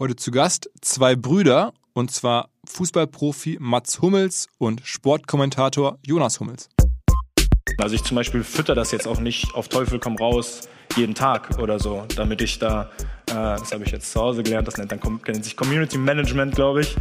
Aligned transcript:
Heute 0.00 0.16
zu 0.16 0.30
Gast 0.30 0.70
zwei 0.80 1.14
Brüder, 1.14 1.74
und 1.92 2.10
zwar 2.10 2.48
Fußballprofi 2.64 3.58
Mats 3.60 4.00
Hummels 4.00 4.48
und 4.56 4.80
Sportkommentator 4.82 5.98
Jonas 6.06 6.40
Hummels. 6.40 6.70
Also 7.76 7.96
ich 7.96 8.02
zum 8.02 8.14
Beispiel 8.14 8.42
fütter 8.42 8.74
das 8.74 8.92
jetzt 8.92 9.06
auch 9.06 9.20
nicht 9.20 9.54
auf 9.54 9.68
Teufel 9.68 9.98
komm 9.98 10.16
raus 10.16 10.70
jeden 10.96 11.14
Tag 11.14 11.58
oder 11.58 11.78
so, 11.78 12.06
damit 12.16 12.40
ich 12.40 12.58
da, 12.58 12.90
äh, 13.26 13.34
das 13.34 13.72
habe 13.72 13.84
ich 13.84 13.90
jetzt 13.90 14.10
zu 14.10 14.22
Hause 14.22 14.42
gelernt, 14.42 14.66
das 14.66 14.78
nennt, 14.78 14.90
dann 14.90 15.00
nennt 15.26 15.44
sich 15.44 15.54
Community 15.54 15.98
Management, 15.98 16.54
glaube 16.54 16.80
ich, 16.80 16.96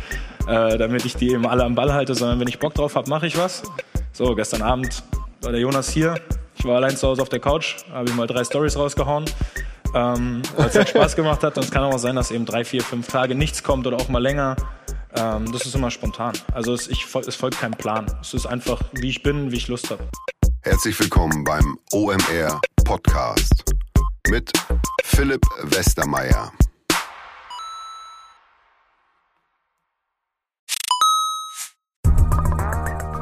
äh, 0.50 0.78
damit 0.78 1.06
ich 1.06 1.16
die 1.16 1.30
eben 1.30 1.48
alle 1.48 1.64
am 1.64 1.76
Ball 1.76 1.94
halte, 1.94 2.14
sondern 2.16 2.42
wenn 2.42 2.50
ich 2.50 2.60
Bock 2.60 2.74
drauf 2.74 2.96
habe, 2.96 3.10
mache 3.10 3.28
ich 3.28 3.38
was. 3.38 3.64
So, 4.12 4.36
gestern 4.36 4.62
Abend 4.62 5.04
war 5.40 5.54
der 5.54 5.62
Jonas 5.62 5.90
hier, 5.90 6.20
ich 6.58 6.66
war 6.66 6.76
allein 6.76 6.98
zu 6.98 7.08
Hause 7.08 7.22
auf 7.22 7.30
der 7.30 7.40
Couch, 7.40 7.78
habe 7.94 8.10
ich 8.10 8.16
mal 8.18 8.28
drei 8.28 8.44
Stories 8.44 8.76
rausgehauen 8.76 9.24
ähm, 9.94 10.42
weil 10.56 10.68
es 10.68 10.76
halt 10.76 10.90
Spaß 10.90 11.16
gemacht 11.16 11.44
hat. 11.44 11.58
Und 11.58 11.66
es 11.66 11.72
kann 11.72 11.84
auch 11.84 11.98
sein, 11.98 12.16
dass 12.16 12.32
eben 12.32 12.46
drei, 12.46 12.64
vier, 12.64 12.82
fünf 12.82 13.08
Tage 13.08 13.36
nichts 13.36 13.64
kommt 13.64 13.88
oder 13.88 13.98
auch 13.98 14.10
mal 14.10 14.22
länger. 14.22 14.56
Ähm, 15.16 15.52
das 15.52 15.66
ist 15.66 15.76
immer 15.76 15.92
spontan. 15.92 16.34
Also 16.54 16.74
es, 16.74 16.88
ich, 16.88 17.06
es 17.28 17.36
folgt 17.36 17.60
kein 17.60 17.72
Plan. 17.72 18.06
Es 18.22 18.34
ist 18.34 18.46
einfach, 18.46 18.82
wie 18.94 19.10
ich 19.10 19.24
bin, 19.24 19.52
wie 19.52 19.58
ich 19.58 19.68
Lust 19.68 19.90
habe. 19.90 20.08
Herzlich 20.62 21.00
willkommen 21.00 21.44
beim 21.44 21.78
OMR 21.94 22.62
Podcast 22.84 23.64
mit 24.30 24.52
Philipp 25.04 25.42
Westermeier. 25.64 26.52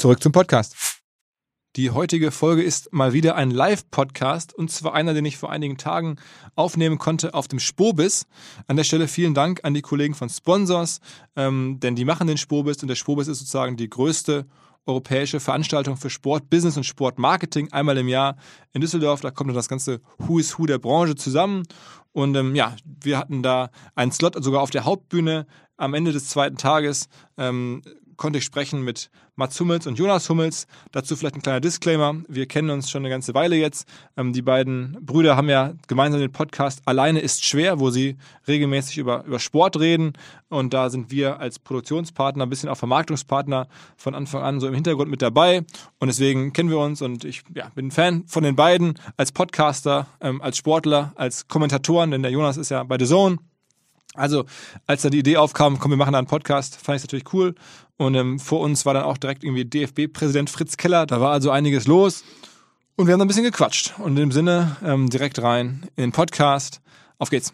Zurück 0.00 0.22
zum 0.22 0.32
Podcast. 0.32 1.02
Die 1.76 1.90
heutige 1.90 2.30
Folge 2.30 2.62
ist 2.62 2.90
mal 2.90 3.12
wieder 3.12 3.34
ein 3.34 3.50
Live-Podcast 3.50 4.54
und 4.54 4.70
zwar 4.70 4.94
einer, 4.94 5.12
den 5.12 5.26
ich 5.26 5.36
vor 5.36 5.50
einigen 5.50 5.76
Tagen 5.76 6.16
aufnehmen 6.56 6.96
konnte 6.96 7.34
auf 7.34 7.48
dem 7.48 7.58
Spobis. 7.58 8.24
An 8.66 8.78
der 8.78 8.84
Stelle 8.84 9.08
vielen 9.08 9.34
Dank 9.34 9.60
an 9.62 9.74
die 9.74 9.82
Kollegen 9.82 10.14
von 10.14 10.30
Sponsors, 10.30 11.00
ähm, 11.36 11.80
denn 11.80 11.96
die 11.96 12.06
machen 12.06 12.28
den 12.28 12.38
Spobis 12.38 12.80
und 12.80 12.88
der 12.88 12.94
Spobis 12.94 13.28
ist 13.28 13.40
sozusagen 13.40 13.76
die 13.76 13.90
größte 13.90 14.46
europäische 14.86 15.38
Veranstaltung 15.38 15.98
für 15.98 16.08
Sport, 16.08 16.48
Business 16.48 16.78
und 16.78 16.84
Sportmarketing 16.84 17.70
einmal 17.70 17.98
im 17.98 18.08
Jahr 18.08 18.36
in 18.72 18.80
Düsseldorf. 18.80 19.20
Da 19.20 19.30
kommt 19.30 19.50
dann 19.50 19.54
das 19.54 19.68
ganze 19.68 20.00
Who 20.16 20.38
is 20.38 20.58
Who 20.58 20.64
der 20.64 20.78
Branche 20.78 21.14
zusammen. 21.14 21.64
Und 22.12 22.34
ähm, 22.36 22.54
ja, 22.54 22.74
wir 22.84 23.18
hatten 23.18 23.42
da 23.42 23.68
einen 23.94 24.12
Slot 24.12 24.42
sogar 24.42 24.62
auf 24.62 24.70
der 24.70 24.86
Hauptbühne 24.86 25.46
am 25.76 25.94
Ende 25.94 26.12
des 26.12 26.28
zweiten 26.28 26.56
Tages. 26.56 27.08
Ähm, 27.36 27.82
konnte 28.20 28.38
ich 28.38 28.44
sprechen 28.44 28.82
mit 28.82 29.10
Mats 29.34 29.58
Hummels 29.58 29.86
und 29.86 29.98
Jonas 29.98 30.28
Hummels. 30.28 30.66
Dazu 30.92 31.16
vielleicht 31.16 31.36
ein 31.36 31.42
kleiner 31.42 31.60
Disclaimer. 31.60 32.16
Wir 32.28 32.44
kennen 32.44 32.68
uns 32.68 32.90
schon 32.90 33.00
eine 33.00 33.08
ganze 33.08 33.32
Weile 33.32 33.56
jetzt. 33.56 33.88
Ähm, 34.14 34.34
die 34.34 34.42
beiden 34.42 34.98
Brüder 35.00 35.38
haben 35.38 35.48
ja 35.48 35.72
gemeinsam 35.88 36.20
den 36.20 36.30
Podcast 36.30 36.82
Alleine 36.84 37.20
ist 37.20 37.46
schwer, 37.46 37.80
wo 37.80 37.88
sie 37.88 38.18
regelmäßig 38.46 38.98
über, 38.98 39.24
über 39.24 39.38
Sport 39.38 39.80
reden. 39.80 40.12
Und 40.50 40.74
da 40.74 40.90
sind 40.90 41.10
wir 41.10 41.40
als 41.40 41.58
Produktionspartner, 41.58 42.44
ein 42.44 42.50
bisschen 42.50 42.68
auch 42.68 42.76
Vermarktungspartner 42.76 43.68
von 43.96 44.14
Anfang 44.14 44.42
an 44.42 44.60
so 44.60 44.68
im 44.68 44.74
Hintergrund 44.74 45.10
mit 45.10 45.22
dabei. 45.22 45.64
Und 45.98 46.08
deswegen 46.08 46.52
kennen 46.52 46.68
wir 46.68 46.78
uns 46.78 47.00
und 47.00 47.24
ich 47.24 47.42
ja, 47.54 47.70
bin 47.74 47.90
Fan 47.90 48.24
von 48.26 48.42
den 48.42 48.54
beiden 48.54 48.98
als 49.16 49.32
Podcaster, 49.32 50.08
ähm, 50.20 50.42
als 50.42 50.58
Sportler, 50.58 51.12
als 51.14 51.48
Kommentatoren, 51.48 52.10
denn 52.10 52.22
der 52.22 52.32
Jonas 52.32 52.58
ist 52.58 52.68
ja 52.68 52.82
bei 52.82 52.98
The 52.98 53.06
Zone 53.06 53.38
also, 54.14 54.44
als 54.86 55.02
da 55.02 55.10
die 55.10 55.20
Idee 55.20 55.36
aufkam, 55.36 55.78
komm, 55.78 55.92
wir 55.92 55.96
machen 55.96 56.12
da 56.12 56.18
einen 56.18 56.26
Podcast, 56.26 56.76
fand 56.76 56.96
ich 56.96 57.04
natürlich 57.04 57.32
cool. 57.32 57.54
Und 57.96 58.14
ähm, 58.14 58.38
vor 58.40 58.60
uns 58.60 58.84
war 58.86 58.94
dann 58.94 59.04
auch 59.04 59.18
direkt 59.18 59.44
irgendwie 59.44 59.64
DFB-Präsident 59.64 60.50
Fritz 60.50 60.76
Keller. 60.76 61.06
Da 61.06 61.20
war 61.20 61.32
also 61.32 61.50
einiges 61.50 61.86
los. 61.86 62.24
Und 62.96 63.06
wir 63.06 63.12
haben 63.12 63.20
da 63.20 63.24
ein 63.24 63.28
bisschen 63.28 63.44
gequatscht. 63.44 63.94
Und 63.98 64.12
in 64.12 64.16
dem 64.16 64.32
Sinne, 64.32 64.76
ähm, 64.84 65.08
direkt 65.10 65.40
rein 65.42 65.82
in 65.96 66.04
den 66.04 66.12
Podcast. 66.12 66.80
Auf 67.18 67.30
geht's. 67.30 67.52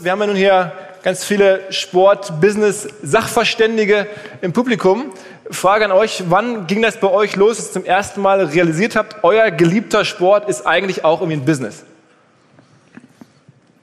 Wir 0.00 0.12
haben 0.12 0.20
ja 0.20 0.26
nun 0.26 0.36
hier 0.36 0.72
ganz 1.02 1.24
viele 1.24 1.72
Sport-, 1.72 2.40
Business-, 2.40 2.88
Sachverständige 3.02 4.06
im 4.42 4.52
Publikum. 4.52 5.12
Frage 5.50 5.86
an 5.86 5.92
euch, 5.92 6.24
wann 6.28 6.66
ging 6.66 6.82
das 6.82 7.00
bei 7.00 7.08
euch 7.08 7.34
los, 7.34 7.56
dass 7.56 7.68
ihr 7.68 7.72
zum 7.72 7.84
ersten 7.84 8.20
Mal 8.20 8.44
realisiert 8.44 8.96
habt, 8.96 9.24
euer 9.24 9.50
geliebter 9.50 10.04
Sport 10.04 10.48
ist 10.48 10.66
eigentlich 10.66 11.04
auch 11.04 11.20
irgendwie 11.20 11.40
ein 11.40 11.44
Business? 11.44 11.84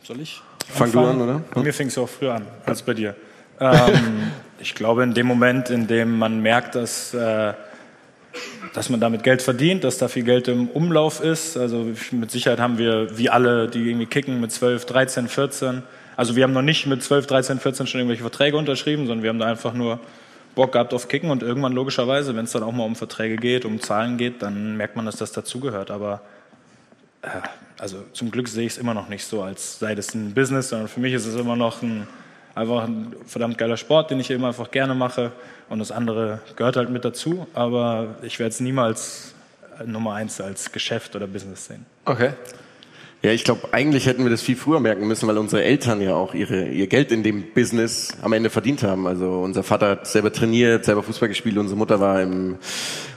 Soll 0.04 0.22
ich? 0.22 0.42
Fang 0.70 0.92
du 0.92 1.00
an, 1.00 1.22
oder? 1.22 1.42
Bei 1.54 1.62
mir 1.62 1.74
fing 1.74 1.88
es 1.88 1.98
auch 1.98 2.10
früher 2.10 2.36
an 2.36 2.46
als 2.66 2.82
bei 2.82 2.94
dir. 2.94 3.16
Ähm, 3.60 4.32
ich 4.60 4.76
glaube, 4.76 5.04
in 5.04 5.14
dem 5.14 5.28
Moment, 5.28 5.70
in 5.70 5.88
dem 5.88 6.18
man 6.18 6.42
merkt, 6.42 6.76
dass, 6.76 7.14
äh, 7.14 7.54
dass 8.74 8.90
man 8.90 9.00
damit 9.00 9.24
Geld 9.24 9.42
verdient, 9.42 9.84
dass 9.84 9.98
da 9.98 10.08
viel 10.08 10.24
Geld 10.24 10.48
im 10.48 10.68
Umlauf 10.70 11.22
ist, 11.22 11.58
also 11.58 11.88
mit 12.12 12.32
Sicherheit 12.32 12.60
haben 12.60 12.78
wir, 12.78 13.18
wie 13.18 13.30
alle, 13.30 13.68
die 13.68 13.90
irgendwie 13.90 14.08
kicken, 14.08 14.42
mit 14.42 14.52
12, 14.52 14.86
13, 14.86 15.28
14, 15.28 15.84
also 16.18 16.36
wir 16.36 16.44
haben 16.44 16.54
noch 16.54 16.62
nicht 16.62 16.86
mit 16.88 17.04
12, 17.04 17.28
13, 17.28 17.60
14 17.60 17.88
schon 17.88 18.00
irgendwelche 18.00 18.24
Verträge 18.24 18.58
unterschrieben, 18.58 19.08
sondern 19.08 19.24
wir 19.24 19.30
haben 19.30 19.40
da 19.40 19.46
einfach 19.46 19.74
nur 19.74 20.00
Bock 20.56 20.72
gehabt 20.72 20.94
auf 20.94 21.08
Kicken 21.10 21.30
und 21.30 21.44
irgendwann 21.44 21.74
logischerweise, 21.74 22.36
wenn 22.36 22.46
es 22.46 22.52
dann 22.52 22.64
auch 22.64 22.72
mal 22.72 22.86
um 22.86 22.96
Verträge 22.96 23.36
geht, 23.36 23.66
um 23.66 23.82
Zahlen 23.82 24.18
geht, 24.18 24.42
dann 24.42 24.78
merkt 24.78 24.96
man, 24.96 25.06
dass 25.06 25.18
das 25.18 25.34
dazugehört. 25.34 25.92
Aber 25.92 26.22
also 27.78 28.04
zum 28.14 28.32
Glück 28.32 28.48
sehe 28.48 28.66
ich 28.66 28.74
es 28.74 28.78
immer 28.78 28.94
noch 28.94 29.10
nicht 29.10 29.26
so, 29.26 29.42
als 29.42 29.80
sei 29.80 29.96
das 29.96 30.14
ein 30.14 30.34
Business, 30.34 30.70
sondern 30.70 30.88
für 30.88 31.00
mich 31.00 31.14
ist 31.14 31.26
es 31.26 31.36
immer 31.36 31.56
noch 31.56 31.82
ein, 31.82 32.08
einfach 32.54 32.84
ein 32.84 33.16
verdammt 33.26 33.58
geiler 33.58 33.78
Sport, 33.78 34.12
den 34.12 34.20
ich 34.20 34.32
eben 34.32 34.46
einfach 34.46 34.72
gerne 34.72 34.96
mache. 34.96 35.32
Und 35.70 35.80
das 35.80 35.92
andere 35.92 36.40
gehört 36.56 36.78
halt 36.78 36.90
mit 36.90 37.04
dazu, 37.04 37.48
aber 37.54 38.16
ich 38.22 38.40
werde 38.40 38.50
es 38.50 38.60
niemals 38.60 39.34
Nummer 39.86 40.14
eins 40.14 40.40
als 40.40 40.72
Geschäft 40.72 41.16
oder 41.16 41.28
Business 41.28 41.66
sehen. 41.66 41.86
Okay. 42.06 42.32
Ja, 43.26 43.32
ich 43.32 43.44
glaube, 43.44 43.70
eigentlich 43.72 44.06
hätten 44.06 44.24
wir 44.24 44.30
das 44.30 44.44
viel 44.44 44.56
früher 44.56 44.80
merken 44.80 45.08
müssen, 45.08 45.28
weil 45.28 45.40
unsere 45.40 45.64
Eltern 45.64 46.00
ja 46.00 46.14
auch 46.14 46.36
ihre, 46.36 46.68
ihr 46.68 46.86
Geld 46.86 47.12
in 47.12 47.24
dem 47.24 47.44
Business 47.56 48.10
am 48.22 48.34
Ende 48.34 48.52
verdient 48.52 48.84
haben. 48.84 49.08
Also 49.08 49.42
unser 49.42 49.64
Vater 49.64 49.90
hat 49.90 50.06
selber 50.06 50.32
trainiert, 50.32 50.86
selber 50.86 51.02
Fußball 51.02 51.28
gespielt, 51.28 51.58
unsere 51.58 51.76
Mutter 51.76 52.00
war 52.00 52.22
im, 52.22 52.58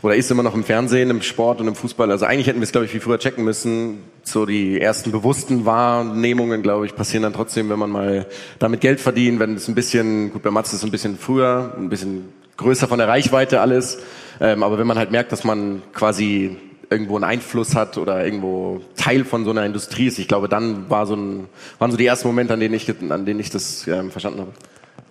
oder 0.00 0.16
ist 0.16 0.30
immer 0.30 0.42
noch 0.42 0.54
im 0.54 0.64
Fernsehen, 0.64 1.10
im 1.10 1.20
Sport 1.20 1.60
und 1.60 1.68
im 1.68 1.74
Fußball. 1.74 2.10
Also 2.10 2.24
eigentlich 2.24 2.46
hätten 2.46 2.58
wir 2.58 2.64
es, 2.64 2.72
glaube 2.72 2.86
ich, 2.86 2.90
viel 2.90 3.02
früher 3.02 3.18
checken 3.18 3.44
müssen. 3.44 3.98
So 4.22 4.46
die 4.46 4.80
ersten 4.80 5.12
bewussten 5.12 5.66
Wahrnehmungen, 5.66 6.62
glaube 6.62 6.86
ich, 6.86 6.96
passieren 6.96 7.24
dann 7.24 7.34
trotzdem, 7.34 7.68
wenn 7.68 7.78
man 7.78 7.90
mal 7.90 8.24
damit 8.58 8.80
Geld 8.80 9.00
verdient, 9.00 9.40
wenn 9.40 9.56
es 9.56 9.68
ein 9.68 9.74
bisschen, 9.74 10.32
gut, 10.32 10.42
bei 10.42 10.50
Mats 10.50 10.70
ist 10.70 10.78
es 10.78 10.84
ein 10.84 10.90
bisschen 10.90 11.18
früher, 11.18 11.74
ein 11.76 11.90
bisschen 11.90 12.30
größer 12.56 12.88
von 12.88 12.96
der 12.96 13.08
Reichweite 13.08 13.60
alles. 13.60 13.98
Ähm, 14.40 14.62
aber 14.62 14.78
wenn 14.78 14.86
man 14.86 14.96
halt 14.96 15.10
merkt, 15.10 15.32
dass 15.32 15.44
man 15.44 15.82
quasi 15.92 16.56
irgendwo 16.90 17.16
einen 17.16 17.24
Einfluss 17.24 17.74
hat 17.74 17.98
oder 17.98 18.24
irgendwo 18.24 18.80
Teil 18.96 19.24
von 19.24 19.44
so 19.44 19.50
einer 19.50 19.64
Industrie 19.64 20.06
ist. 20.06 20.18
Ich 20.18 20.28
glaube, 20.28 20.48
dann 20.48 20.88
war 20.88 21.06
so 21.06 21.14
ein, 21.14 21.48
waren 21.78 21.90
so 21.90 21.96
die 21.96 22.06
ersten 22.06 22.28
Momente, 22.28 22.54
an 22.54 22.60
denen 22.60 22.74
ich, 22.74 22.88
an 23.10 23.26
denen 23.26 23.40
ich 23.40 23.50
das 23.50 23.86
ähm, 23.86 24.10
verstanden 24.10 24.40
habe. 24.40 24.52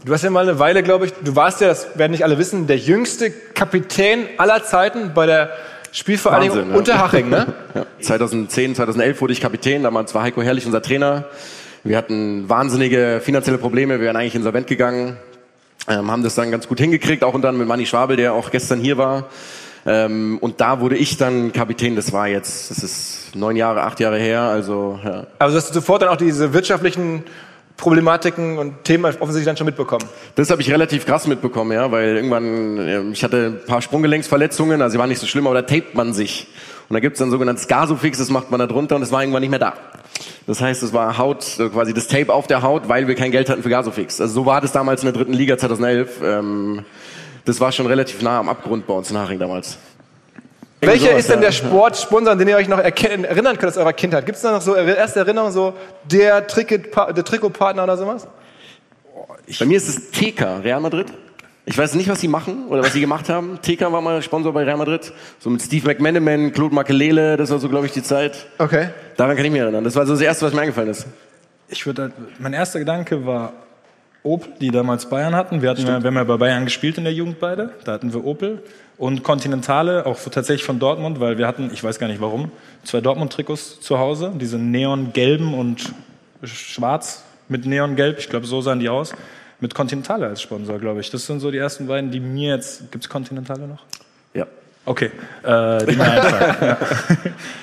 Du 0.05 0.13
hast 0.13 0.23
ja 0.23 0.29
mal 0.29 0.47
eine 0.47 0.59
Weile, 0.59 0.83
glaube 0.83 1.07
ich, 1.07 1.13
du 1.23 1.35
warst 1.35 1.61
ja, 1.61 1.67
das 1.67 1.97
werden 1.97 2.11
nicht 2.11 2.23
alle 2.23 2.37
wissen, 2.37 2.67
der 2.67 2.77
jüngste 2.77 3.31
Kapitän 3.31 4.25
aller 4.37 4.63
Zeiten 4.63 5.11
bei 5.13 5.25
der 5.25 5.51
Spielvereinigung 5.91 6.57
Wahnsinn, 6.57 6.71
ja. 6.71 6.77
Unterhaching, 6.77 7.29
ne? 7.29 7.53
Ja. 7.75 7.85
2010, 8.01 8.75
2011 8.75 9.21
wurde 9.21 9.33
ich 9.33 9.41
Kapitän, 9.41 9.83
damals 9.83 10.13
war 10.13 10.23
Heiko 10.23 10.41
Herrlich 10.41 10.65
unser 10.65 10.81
Trainer. 10.81 11.25
Wir 11.83 11.97
hatten 11.97 12.47
wahnsinnige 12.49 13.21
finanzielle 13.23 13.57
Probleme, 13.57 13.99
wir 13.99 14.05
wären 14.05 14.15
eigentlich 14.15 14.35
insolvent 14.35 14.67
gegangen, 14.67 15.17
ähm, 15.87 16.11
haben 16.11 16.23
das 16.23 16.35
dann 16.35 16.51
ganz 16.51 16.67
gut 16.67 16.79
hingekriegt, 16.79 17.23
auch 17.23 17.33
unter 17.33 17.51
mit 17.51 17.67
Manni 17.67 17.85
Schwabel, 17.85 18.17
der 18.17 18.33
auch 18.33 18.51
gestern 18.51 18.79
hier 18.79 18.97
war. 18.97 19.25
Ähm, 19.87 20.37
und 20.41 20.59
da 20.59 20.81
wurde 20.81 20.97
ich 20.97 21.15
dann 21.15 21.53
Kapitän, 21.53 21.95
das 21.95 22.11
war 22.11 22.27
jetzt, 22.27 22.69
das 22.69 22.83
ist 22.83 23.31
neun 23.35 23.55
Jahre, 23.55 23.83
acht 23.83 24.01
Jahre 24.01 24.19
her, 24.19 24.41
also 24.41 24.99
ja. 25.03 25.27
Also 25.39 25.55
hast 25.55 25.69
du 25.69 25.75
sofort 25.75 26.01
dann 26.01 26.09
auch 26.09 26.17
diese 26.17 26.53
wirtschaftlichen 26.53 27.23
Problematiken 27.77 28.57
und 28.57 28.83
Themen 28.83 29.05
offensichtlich 29.05 29.45
dann 29.45 29.55
schon 29.55 29.65
mitbekommen. 29.65 30.03
Das 30.35 30.49
habe 30.49 30.61
ich 30.61 30.69
relativ 30.69 31.05
krass 31.05 31.25
mitbekommen, 31.25 31.71
ja, 31.71 31.89
weil 31.89 32.17
irgendwann, 32.17 33.13
ich 33.13 33.23
hatte 33.23 33.61
ein 33.61 33.65
paar 33.65 33.81
Sprunggelenksverletzungen, 33.81 34.81
also 34.81 34.93
sie 34.93 34.99
waren 34.99 35.07
nicht 35.07 35.19
so 35.19 35.27
schlimm, 35.27 35.47
aber 35.47 35.55
da 35.55 35.61
tapet 35.61 35.95
man 35.95 36.13
sich. 36.13 36.47
Und 36.89 36.93
da 36.93 36.99
gibt's 36.99 37.19
dann 37.19 37.31
sogenanntes 37.31 37.69
Gasofix, 37.69 38.17
das 38.17 38.29
macht 38.29 38.51
man 38.51 38.59
da 38.59 38.67
drunter 38.67 38.95
und 38.95 39.01
das 39.01 39.13
war 39.13 39.21
irgendwann 39.21 39.41
nicht 39.41 39.51
mehr 39.51 39.59
da. 39.59 39.73
Das 40.47 40.59
heißt, 40.59 40.83
es 40.83 40.91
war 40.91 41.17
Haut, 41.17 41.45
quasi 41.71 41.93
das 41.93 42.07
Tape 42.07 42.33
auf 42.33 42.47
der 42.47 42.61
Haut, 42.61 42.89
weil 42.89 43.07
wir 43.07 43.15
kein 43.15 43.31
Geld 43.31 43.49
hatten 43.49 43.63
für 43.63 43.69
Gasofix. 43.69 44.19
Also 44.19 44.33
so 44.33 44.45
war 44.45 44.59
das 44.59 44.73
damals 44.73 45.03
in 45.03 45.05
der 45.05 45.13
dritten 45.13 45.33
Liga 45.33 45.57
2011. 45.57 46.21
Ähm, 46.23 46.85
das 47.47 47.61
war 47.61 47.71
schon 47.71 47.87
relativ 47.87 48.21
nah 48.21 48.39
am 48.39 48.49
Abgrund 48.49 48.85
bei 48.85 48.93
uns 48.93 49.09
in 49.09 49.17
Haring 49.17 49.39
damals. 49.39 49.77
Welcher 50.81 51.07
sowas, 51.07 51.19
ist 51.19 51.29
denn 51.29 51.41
der 51.41 51.53
Sportsponsor, 51.53 52.33
an 52.33 52.37
den 52.37 52.49
ihr 52.49 52.57
euch 52.57 52.67
noch 52.67 52.77
erinnern 52.77 53.57
könnt 53.57 53.71
aus 53.71 53.77
eurer 53.77 53.93
Kindheit? 53.93 54.25
Gibt 54.25 54.35
es 54.35 54.41
da 54.41 54.51
noch 54.51 54.61
so 54.61 54.75
erste 54.75 55.19
Erinnerungen, 55.19 55.53
so 55.53 55.73
der, 56.03 56.45
Tricket, 56.45 56.93
der 56.95 57.23
Trikotpartner 57.23 57.83
oder 57.83 57.97
sowas? 57.97 58.27
Bei 59.59 59.65
mir 59.65 59.77
ist 59.77 59.87
es 59.87 60.11
TK, 60.11 60.61
Real 60.63 60.81
Madrid. 60.81 61.07
Ich 61.65 61.77
weiß 61.77 61.95
nicht, 61.95 62.09
was 62.09 62.19
sie 62.19 62.27
machen 62.27 62.67
oder 62.67 62.83
was 62.83 62.93
sie 62.93 63.01
gemacht 63.01 63.29
haben. 63.29 63.59
TK 63.61 63.91
war 63.91 64.01
mal 64.01 64.21
Sponsor 64.21 64.53
bei 64.53 64.63
Real 64.63 64.77
Madrid. 64.77 65.11
So 65.39 65.49
mit 65.49 65.61
Steve 65.61 65.87
McManaman, 65.87 66.51
Claude 66.51 66.75
Makelele, 66.75 67.37
das 67.37 67.49
war 67.49 67.59
so, 67.59 67.69
glaube 67.69 67.85
ich, 67.85 67.93
die 67.93 68.03
Zeit. 68.03 68.45
Okay. 68.57 68.89
Daran 69.15 69.35
kann 69.35 69.45
ich 69.45 69.51
mich 69.51 69.61
erinnern. 69.61 69.83
Das 69.83 69.95
war 69.95 70.05
so 70.05 70.13
das 70.13 70.21
Erste, 70.21 70.45
was 70.45 70.53
mir 70.53 70.61
eingefallen 70.61 70.89
ist. 70.89 71.07
Ich 71.69 71.85
würde, 71.85 72.11
mein 72.39 72.53
erster 72.53 72.79
Gedanke 72.79 73.25
war 73.25 73.53
Opel, 74.27 74.53
die 74.59 74.71
damals 74.71 75.09
Bayern 75.09 75.35
hatten. 75.35 75.61
Wir, 75.61 75.69
hatten 75.69 75.81
ja, 75.81 76.01
wir 76.01 76.07
haben 76.07 76.15
ja 76.15 76.23
bei 76.23 76.37
Bayern 76.37 76.65
gespielt 76.65 76.97
in 76.97 77.03
der 77.03 77.13
Jugend 77.13 77.39
beide. 77.39 77.71
Da 77.83 77.93
hatten 77.93 78.13
wir 78.13 78.23
Opel 78.25 78.61
und 78.97 79.23
Continentale, 79.23 80.05
auch 80.05 80.19
tatsächlich 80.19 80.63
von 80.63 80.79
Dortmund, 80.79 81.19
weil 81.19 81.37
wir 81.37 81.47
hatten, 81.47 81.69
ich 81.73 81.83
weiß 81.83 81.99
gar 81.99 82.07
nicht 82.07 82.21
warum, 82.21 82.51
zwei 82.83 83.01
Dortmund-Trikots 83.01 83.79
zu 83.79 83.99
Hause, 83.99 84.33
diese 84.35 84.57
neongelben 84.57 85.53
und 85.53 85.93
schwarz 86.43 87.23
mit 87.47 87.65
neongelb, 87.65 88.19
ich 88.19 88.29
glaube, 88.29 88.45
so 88.45 88.61
sahen 88.61 88.79
die 88.79 88.89
aus, 88.89 89.13
mit 89.59 89.73
Continentale 89.73 90.27
als 90.27 90.41
Sponsor, 90.41 90.79
glaube 90.79 90.99
ich. 90.99 91.09
Das 91.09 91.25
sind 91.25 91.39
so 91.39 91.51
die 91.51 91.57
ersten 91.57 91.87
beiden, 91.87 92.11
die 92.11 92.19
mir 92.19 92.55
jetzt, 92.55 92.91
gibt 92.91 93.03
es 93.03 93.09
Continentale 93.09 93.67
noch? 93.67 93.83
Okay, 94.87 95.11
äh, 95.43 95.85
die 95.85 95.95
ja. 95.97 96.77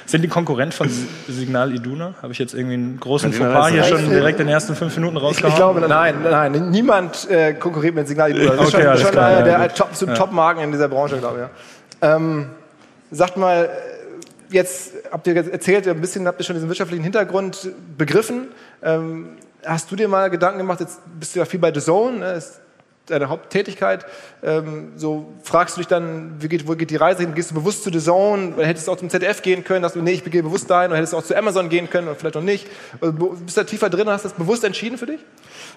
Sind 0.05 0.21
die 0.21 0.29
Konkurrent 0.29 0.75
von 0.75 0.91
Signal 1.27 1.75
Iduna? 1.75 2.13
Habe 2.21 2.35
ich 2.35 2.39
jetzt 2.39 2.53
irgendwie 2.53 2.75
einen 2.75 3.01
großen 3.01 3.33
Fauxpas 3.33 3.71
hier 3.71 3.83
schon 3.85 4.11
direkt 4.11 4.41
in 4.41 4.47
den 4.47 4.53
ersten 4.53 4.75
fünf 4.75 4.95
Minuten 4.97 5.17
rausgehauen? 5.17 5.51
Ich, 5.51 5.57
glaube, 5.57 5.81
nein, 5.89 6.17
nein, 6.23 6.69
niemand 6.69 7.27
äh, 7.31 7.55
konkurriert 7.55 7.95
mit 7.95 8.09
Signal 8.09 8.31
Iduna. 8.31 8.57
Das 8.57 8.69
ist 8.69 8.75
okay, 8.75 8.85
schon, 8.85 8.99
schon 8.99 9.11
klar, 9.13 9.29
einer 9.29 9.47
ja, 9.49 9.59
der 9.59 9.75
Top, 9.75 9.95
zu 9.95 10.05
ja. 10.07 10.13
Top-Marken 10.13 10.65
in 10.65 10.73
dieser 10.73 10.89
Branche, 10.89 11.17
glaube 11.17 11.49
ich. 12.03 12.03
Ja. 12.03 12.17
Ähm, 12.17 12.51
sagt 13.11 13.39
mal, 13.39 13.71
jetzt 14.51 14.93
habt 15.11 15.27
ihr 15.27 15.35
erzählt, 15.35 15.89
ein 15.89 16.01
bisschen 16.03 16.27
habt 16.27 16.39
ihr 16.39 16.45
schon 16.45 16.57
diesen 16.57 16.69
wirtschaftlichen 16.69 17.05
Hintergrund 17.05 17.71
begriffen. 17.97 18.49
Ähm, 18.83 19.31
hast 19.65 19.91
du 19.91 19.97
dir 19.97 20.09
mal 20.09 20.29
Gedanken 20.29 20.59
gemacht, 20.59 20.81
jetzt 20.81 21.01
bist 21.19 21.35
du 21.35 21.39
ja 21.39 21.47
viel 21.47 21.59
bei 21.59 21.73
The 21.73 21.81
Zone, 21.81 22.19
ne? 22.19 22.43
Deine 23.07 23.29
Haupttätigkeit. 23.29 24.07
Ähm, 24.43 24.93
so 24.97 25.33
fragst 25.43 25.77
du 25.77 25.81
dich 25.81 25.89
dann, 25.89 26.37
wie 26.41 26.49
geht, 26.49 26.67
wo 26.67 26.75
geht 26.75 26.91
die 26.91 26.97
Reise 26.97 27.23
hin? 27.23 27.35
Gehst 27.35 27.51
du 27.51 27.55
bewusst 27.55 27.85
zu 27.85 27.93
The 27.93 27.99
Zone? 27.99 28.55
Oder 28.57 28.67
hättest 28.67 28.89
du 28.89 28.93
auch 28.93 28.97
zum 28.97 29.11
ZDF 29.11 29.43
gehen 29.43 29.63
können? 29.63 29.83
Dass 29.83 29.93
du, 29.93 30.03
nee, 30.03 30.13
ich 30.13 30.25
gehe 30.25 30.43
bewusst 30.43 30.71
dahin. 30.71 30.91
Oder 30.91 30.99
hättest 30.99 31.13
du 31.13 31.19
auch 31.19 31.23
zu 31.23 31.37
Amazon 31.37 31.69
gehen 31.69 31.91
können? 31.91 32.09
Oder 32.09 32.17
vielleicht 32.17 32.35
noch 32.37 32.43
nicht? 32.43 32.67
Oder 33.01 33.13
bist 33.13 33.57
du 33.57 33.61
da 33.61 33.65
tiefer 33.65 33.91
drin? 33.91 34.09
Hast 34.09 34.25
du 34.25 34.31
das 34.31 34.39
bewusst 34.39 34.65
entschieden 34.65 34.97
für 34.97 35.07
dich? 35.07 35.21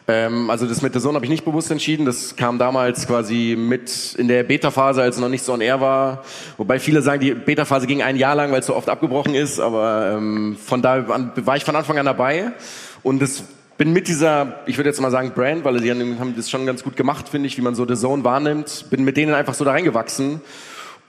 Ähm, 0.07 0.49
also 0.49 0.65
das 0.65 0.81
mit 0.81 0.93
The 0.93 1.01
Zone 1.01 1.15
habe 1.15 1.25
ich 1.25 1.31
nicht 1.31 1.43
bewusst 1.43 1.69
entschieden. 1.69 2.05
Das 2.05 2.35
kam 2.35 2.57
damals 2.57 3.07
quasi 3.07 3.55
mit 3.57 4.15
in 4.15 4.29
der 4.29 4.43
Beta-Phase, 4.43 5.01
als 5.01 5.15
es 5.15 5.21
noch 5.21 5.29
nicht 5.29 5.43
so 5.43 5.53
on 5.53 5.61
air 5.61 5.81
war. 5.81 6.23
Wobei 6.55 6.79
viele 6.79 7.01
sagen, 7.01 7.19
die 7.19 7.33
Beta-Phase 7.33 7.87
ging 7.87 8.01
ein 8.01 8.15
Jahr 8.15 8.35
lang, 8.35 8.51
weil 8.51 8.61
es 8.61 8.65
so 8.65 8.75
oft 8.75 8.89
abgebrochen 8.89 9.35
ist. 9.35 9.59
Aber 9.59 10.13
ähm, 10.15 10.57
von 10.63 10.81
da 10.81 11.03
an 11.07 11.31
war 11.35 11.57
ich 11.57 11.65
von 11.65 11.75
Anfang 11.75 11.97
an 11.97 12.05
dabei. 12.05 12.53
Und 13.03 13.21
es 13.21 13.43
bin 13.77 13.93
mit 13.93 14.07
dieser, 14.07 14.59
ich 14.65 14.77
würde 14.77 14.89
jetzt 14.89 14.99
mal 14.99 15.11
sagen 15.11 15.31
Brand, 15.33 15.63
weil 15.63 15.79
die 15.79 15.91
haben 15.91 16.33
das 16.35 16.49
schon 16.49 16.65
ganz 16.65 16.83
gut 16.83 16.95
gemacht, 16.95 17.29
finde 17.29 17.47
ich, 17.47 17.57
wie 17.57 17.61
man 17.61 17.75
so 17.75 17.87
The 17.87 17.95
Zone 17.95 18.23
wahrnimmt, 18.23 18.85
bin 18.89 19.03
mit 19.03 19.17
denen 19.17 19.33
einfach 19.33 19.53
so 19.53 19.63
da 19.63 19.71
reingewachsen. 19.71 20.41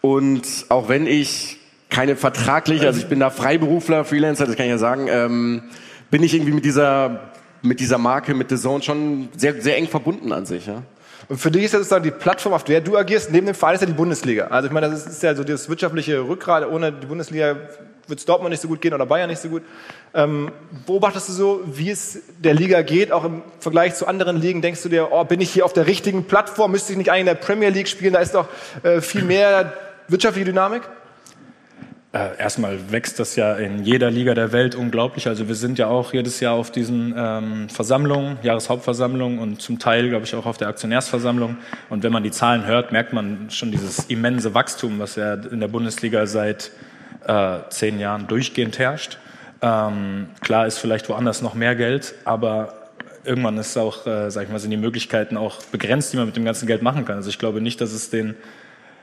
Und 0.01 0.67
auch 0.69 0.89
wenn 0.89 1.07
ich 1.07 1.59
keine 1.89 2.17
vertraglich, 2.17 2.83
also 2.83 3.01
ich 3.01 3.09
bin 3.09 3.21
da 3.21 3.31
Freiberufler, 3.31 4.05
Freelancer, 4.05 4.47
das 4.47 4.57
kann 4.57 4.67
ich 4.67 4.71
ja 4.71 4.79
sagen, 4.79 5.07
ähm, 5.09 5.63
bin 6.11 6.23
ich 6.23 6.35
irgendwie 6.35 6.53
mit 6.53 6.65
dieser, 6.65 7.31
mit 7.63 7.81
dieser 7.81 7.99
Marke, 7.99 8.35
mit 8.35 8.51
The 8.51 8.57
Zone 8.57 8.83
schon 8.83 9.29
sehr, 9.37 9.61
sehr 9.61 9.77
eng 9.77 9.89
verbunden 9.89 10.33
an 10.33 10.45
sich. 10.45 10.67
Ja. 10.67 10.83
Und 11.29 11.39
für 11.39 11.51
dich 11.51 11.65
ist 11.65 11.73
ja 11.73 11.79
sozusagen 11.79 12.05
die 12.05 12.11
Plattform, 12.11 12.53
auf 12.53 12.65
der 12.65 12.81
du 12.81 12.97
agierst, 12.97 13.33
neben 13.33 13.47
dem 13.47 13.55
Verein 13.55 13.75
ist 13.75 13.81
ja 13.81 13.87
die 13.87 13.93
Bundesliga. 13.95 14.47
Also 14.49 14.69
ich 14.69 14.73
meine, 14.73 14.91
das 14.91 15.07
ist 15.07 15.23
ja 15.23 15.35
so 15.35 15.43
das 15.45 15.69
wirtschaftliche 15.69 16.21
Rückgrat. 16.21 16.67
Ohne 16.71 16.93
die 16.93 17.07
Bundesliga 17.07 17.57
wird 18.09 18.19
es 18.19 18.25
Dortmund 18.25 18.51
nicht 18.51 18.63
so 18.63 18.69
gut 18.69 18.81
gehen 18.81 18.95
oder 18.95 19.07
Bayern 19.07 19.29
nicht 19.29 19.41
so 19.41 19.49
gut. 19.49 19.63
Ähm, 20.15 20.51
beobachtest 20.87 21.29
du 21.29 21.33
so, 21.33 21.61
wie 21.67 21.91
es 21.91 22.21
der 22.39 22.55
Liga 22.55 22.83
geht, 22.83 23.13
auch 23.13 23.25
im 23.25 23.43
Vergleich 23.61 23.95
zu 23.95 24.07
anderen 24.07 24.41
Ligen? 24.41 24.63
Denkst 24.63 24.83
du 24.83 24.89
dir, 24.89 25.13
oh, 25.13 25.25
bin 25.25 25.41
ich 25.41 25.51
hier 25.51 25.65
auf 25.65 25.73
der 25.73 25.87
richtigen 25.87 26.25
Plattform? 26.25 26.73
Müsste 26.73 26.93
ich 26.93 26.99
nicht 26.99 27.11
eigentlich 27.11 27.21
in 27.21 27.27
der 27.27 27.35
Premier 27.35 27.69
League 27.69 27.89
spielen? 27.89 28.15
Da 28.15 28.21
ist 28.21 28.35
doch 28.35 28.49
äh, 28.83 29.01
viel 29.01 29.23
mehr 29.23 29.73
wirtschaftliche 30.09 30.47
Dynamik. 30.47 30.83
Äh, 32.11 32.39
erstmal 32.39 32.91
wächst 32.91 33.19
das 33.19 33.37
ja 33.37 33.55
in 33.55 33.85
jeder 33.85 34.11
Liga 34.11 34.33
der 34.33 34.51
Welt 34.53 34.75
unglaublich. 34.75 35.29
Also 35.29 35.47
wir 35.47 35.55
sind 35.55 35.79
ja 35.79 35.89
auch 35.89 36.15
jedes 36.15 36.41
Jahr 36.41 36.55
auf 36.55 36.71
diesen 36.71 37.15
ähm, 37.15 37.69
Versammlungen, 37.69 38.39
Jahreshauptversammlungen 38.43 39.39
und 39.39 39.61
zum 39.61 39.79
Teil, 39.79 40.09
glaube 40.09 40.25
ich, 40.25 40.35
auch 40.35 40.47
auf 40.47 40.57
der 40.57 40.69
Aktionärsversammlung. 40.69 41.59
Und 41.91 42.03
wenn 42.05 42.13
man 42.13 42.23
die 42.23 42.31
Zahlen 42.31 42.65
hört, 42.65 42.93
merkt 42.93 43.13
man 43.13 43.51
schon 43.51 43.71
dieses 43.71 44.07
immense 44.07 44.55
Wachstum, 44.55 44.99
was 44.99 45.17
ja 45.17 45.35
in 45.35 45.61
der 45.61 45.69
Bundesliga 45.69 46.27
seit 46.27 46.71
äh, 47.29 47.59
zehn 47.69 48.01
Jahren 48.01 48.27
durchgehend 48.27 48.79
herrscht. 48.79 49.19
Ähm, 49.63 50.29
klar 50.41 50.67
ist 50.67 50.79
vielleicht 50.79 51.09
woanders 51.09 51.43
noch 51.43 51.55
mehr 51.55 51.77
Geld, 51.77 52.15
aber 52.25 52.75
irgendwann 53.25 53.59
ist 53.59 53.77
auch, 53.77 54.07
äh, 54.07 54.31
sag 54.31 54.45
ich 54.45 54.49
mal, 54.51 54.59
sind 54.59 54.71
die 54.71 54.77
Möglichkeiten 54.77 55.37
auch 55.37 55.63
begrenzt, 55.67 56.13
die 56.13 56.17
man 56.17 56.27
mit 56.27 56.37
dem 56.37 56.45
ganzen 56.45 56.67
Geld 56.67 56.83
machen 56.83 57.05
kann. 57.05 57.17
Also 57.17 57.29
ich 57.29 57.39
glaube 57.39 57.61
nicht, 57.61 57.81
dass 57.81 57.93
es 57.93 58.11
den 58.11 58.35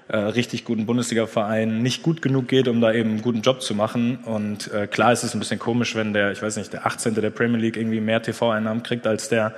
äh, 0.08 0.17
richtig 0.17 0.65
guten 0.65 0.86
Bundesliga-Vereinen 0.86 1.82
nicht 1.82 2.03
gut 2.03 2.22
genug 2.22 2.48
geht, 2.48 2.67
um 2.67 2.82
da 2.82 2.94
eben 2.94 3.12
einen 3.12 3.22
guten 3.22 3.41
Job 3.41 3.62
zu 3.62 3.75
machen. 3.75 4.20
Und 4.25 4.72
äh, 4.74 4.88
klar 4.88 5.12
ist 5.13 5.24
es 5.24 5.34
ein 5.34 5.39
bisschen 5.39 5.60
komisch, 5.60 5.96
wenn 5.96 6.13
der, 6.13 6.32
ich 6.32 6.41
weiß 6.41 6.58
nicht, 6.58 6.74
der 6.74 6.86
18. 6.86 7.15
der 7.15 7.29
Premier 7.29 7.60
League 7.60 7.77
irgendwie 7.77 8.01
mehr 8.01 8.22
TV-Einnahmen 8.22 8.84
kriegt 8.84 9.05
als 9.08 9.29
der 9.29 9.55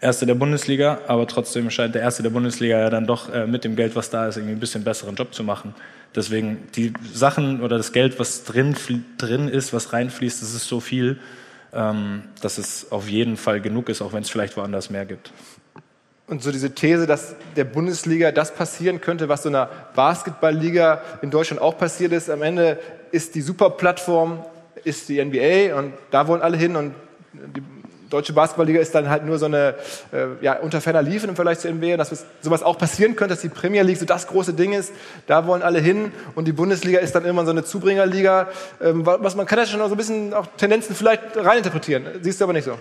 Erste 0.00 0.26
der 0.26 0.34
Bundesliga, 0.34 0.98
aber 1.06 1.28
trotzdem 1.28 1.70
scheint 1.70 1.94
der 1.94 2.02
Erste 2.02 2.24
der 2.24 2.30
Bundesliga 2.30 2.76
ja 2.76 2.90
dann 2.90 3.06
doch 3.06 3.32
äh, 3.32 3.46
mit 3.46 3.62
dem 3.62 3.76
Geld, 3.76 3.94
was 3.94 4.10
da 4.10 4.26
ist, 4.26 4.36
irgendwie 4.36 4.56
ein 4.56 4.60
bisschen 4.60 4.82
besseren 4.82 5.14
Job 5.14 5.32
zu 5.32 5.44
machen. 5.44 5.76
Deswegen 6.14 6.66
die 6.76 6.92
Sachen 7.12 7.62
oder 7.62 7.78
das 7.78 7.92
Geld, 7.92 8.18
was 8.18 8.44
drin, 8.44 8.76
drin 9.18 9.48
ist, 9.48 9.72
was 9.72 9.92
reinfließt, 9.92 10.42
das 10.42 10.54
ist 10.54 10.68
so 10.68 10.80
viel, 10.80 11.18
ähm, 11.72 12.24
dass 12.40 12.58
es 12.58 12.92
auf 12.92 13.08
jeden 13.08 13.36
Fall 13.36 13.60
genug 13.60 13.88
ist, 13.88 14.02
auch 14.02 14.12
wenn 14.12 14.22
es 14.22 14.30
vielleicht 14.30 14.56
woanders 14.56 14.90
mehr 14.90 15.06
gibt. 15.06 15.32
Und 16.26 16.42
so 16.42 16.52
diese 16.52 16.74
These, 16.74 17.06
dass 17.06 17.34
der 17.56 17.64
Bundesliga 17.64 18.30
das 18.30 18.54
passieren 18.54 19.00
könnte, 19.00 19.28
was 19.28 19.42
so 19.42 19.48
einer 19.48 19.68
Basketballliga 19.94 21.02
in 21.20 21.30
Deutschland 21.30 21.60
auch 21.60 21.76
passiert 21.76 22.12
ist. 22.12 22.30
Am 22.30 22.42
Ende 22.42 22.78
ist 23.10 23.34
die 23.34 23.42
Superplattform, 23.42 24.44
ist 24.84 25.08
die 25.08 25.22
NBA 25.22 25.76
und 25.76 25.92
da 26.10 26.28
wollen 26.28 26.42
alle 26.42 26.56
hin 26.56 26.76
und 26.76 26.94
die 27.32 27.62
deutsche 28.12 28.32
Basketballliga 28.32 28.80
ist 28.80 28.94
dann 28.94 29.08
halt 29.08 29.24
nur 29.24 29.38
so 29.38 29.46
eine 29.46 29.74
äh, 30.12 30.26
ja, 30.40 30.58
unter 30.58 30.80
ferner 30.80 31.02
Liefen 31.02 31.30
im 31.30 31.36
Vergleich 31.36 31.58
zur 31.58 31.70
NBA, 31.70 31.96
dass 31.96 32.26
sowas 32.40 32.62
auch 32.62 32.78
passieren 32.78 33.16
könnte, 33.16 33.34
dass 33.34 33.42
die 33.42 33.48
Premier 33.48 33.82
League 33.82 33.98
so 33.98 34.04
das 34.04 34.26
große 34.26 34.54
Ding 34.54 34.72
ist. 34.72 34.92
Da 35.26 35.46
wollen 35.46 35.62
alle 35.62 35.80
hin 35.80 36.12
und 36.34 36.46
die 36.46 36.52
Bundesliga 36.52 36.98
ist 36.98 37.14
dann 37.14 37.24
immer 37.24 37.44
so 37.44 37.50
eine 37.50 37.64
Zubringerliga. 37.64 38.48
Ähm, 38.82 39.04
was 39.04 39.34
man 39.34 39.46
kann 39.46 39.58
ja 39.58 39.66
schon 39.66 39.80
so 39.80 39.86
ein 39.86 39.96
bisschen 39.96 40.34
auch 40.34 40.46
Tendenzen 40.56 40.94
vielleicht 40.94 41.36
reininterpretieren. 41.36 42.04
Siehst 42.20 42.40
du 42.40 42.44
aber 42.44 42.52
nicht 42.52 42.64
so 42.64 42.76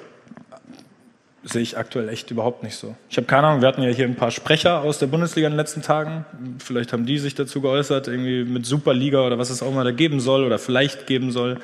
sehe 1.44 1.62
ich 1.62 1.78
aktuell 1.78 2.10
echt 2.10 2.30
überhaupt 2.32 2.64
nicht 2.64 2.76
so. 2.76 2.96
Ich 3.10 3.18
habe 3.18 3.26
keine 3.26 3.48
Ahnung, 3.48 3.62
wir 3.62 3.68
hatten 3.68 3.82
ja 3.82 3.90
hier 3.90 4.06
ein 4.06 4.16
paar 4.16 4.32
Sprecher 4.32 4.82
aus 4.82 5.00
der 5.00 5.08
Bundesliga 5.08 5.48
in 5.48 5.54
den 5.54 5.58
letzten 5.58 5.82
Tagen. 5.82 6.26
Vielleicht 6.60 6.94
haben 6.94 7.06
die 7.06 7.18
sich 7.18 7.36
dazu 7.36 7.62
geäußert, 7.62 8.08
irgendwie 8.08 8.44
mit 8.44 8.66
Superliga 8.66 9.26
oder 9.26 9.40
was 9.40 9.50
es 9.50 9.64
auch 9.64 9.72
immer 9.72 9.84
da 9.84 9.92
geben 9.92 10.20
soll 10.20 10.44
oder 10.44 10.60
vielleicht 10.60 11.08
geben 11.08 11.32
soll. 11.32 11.60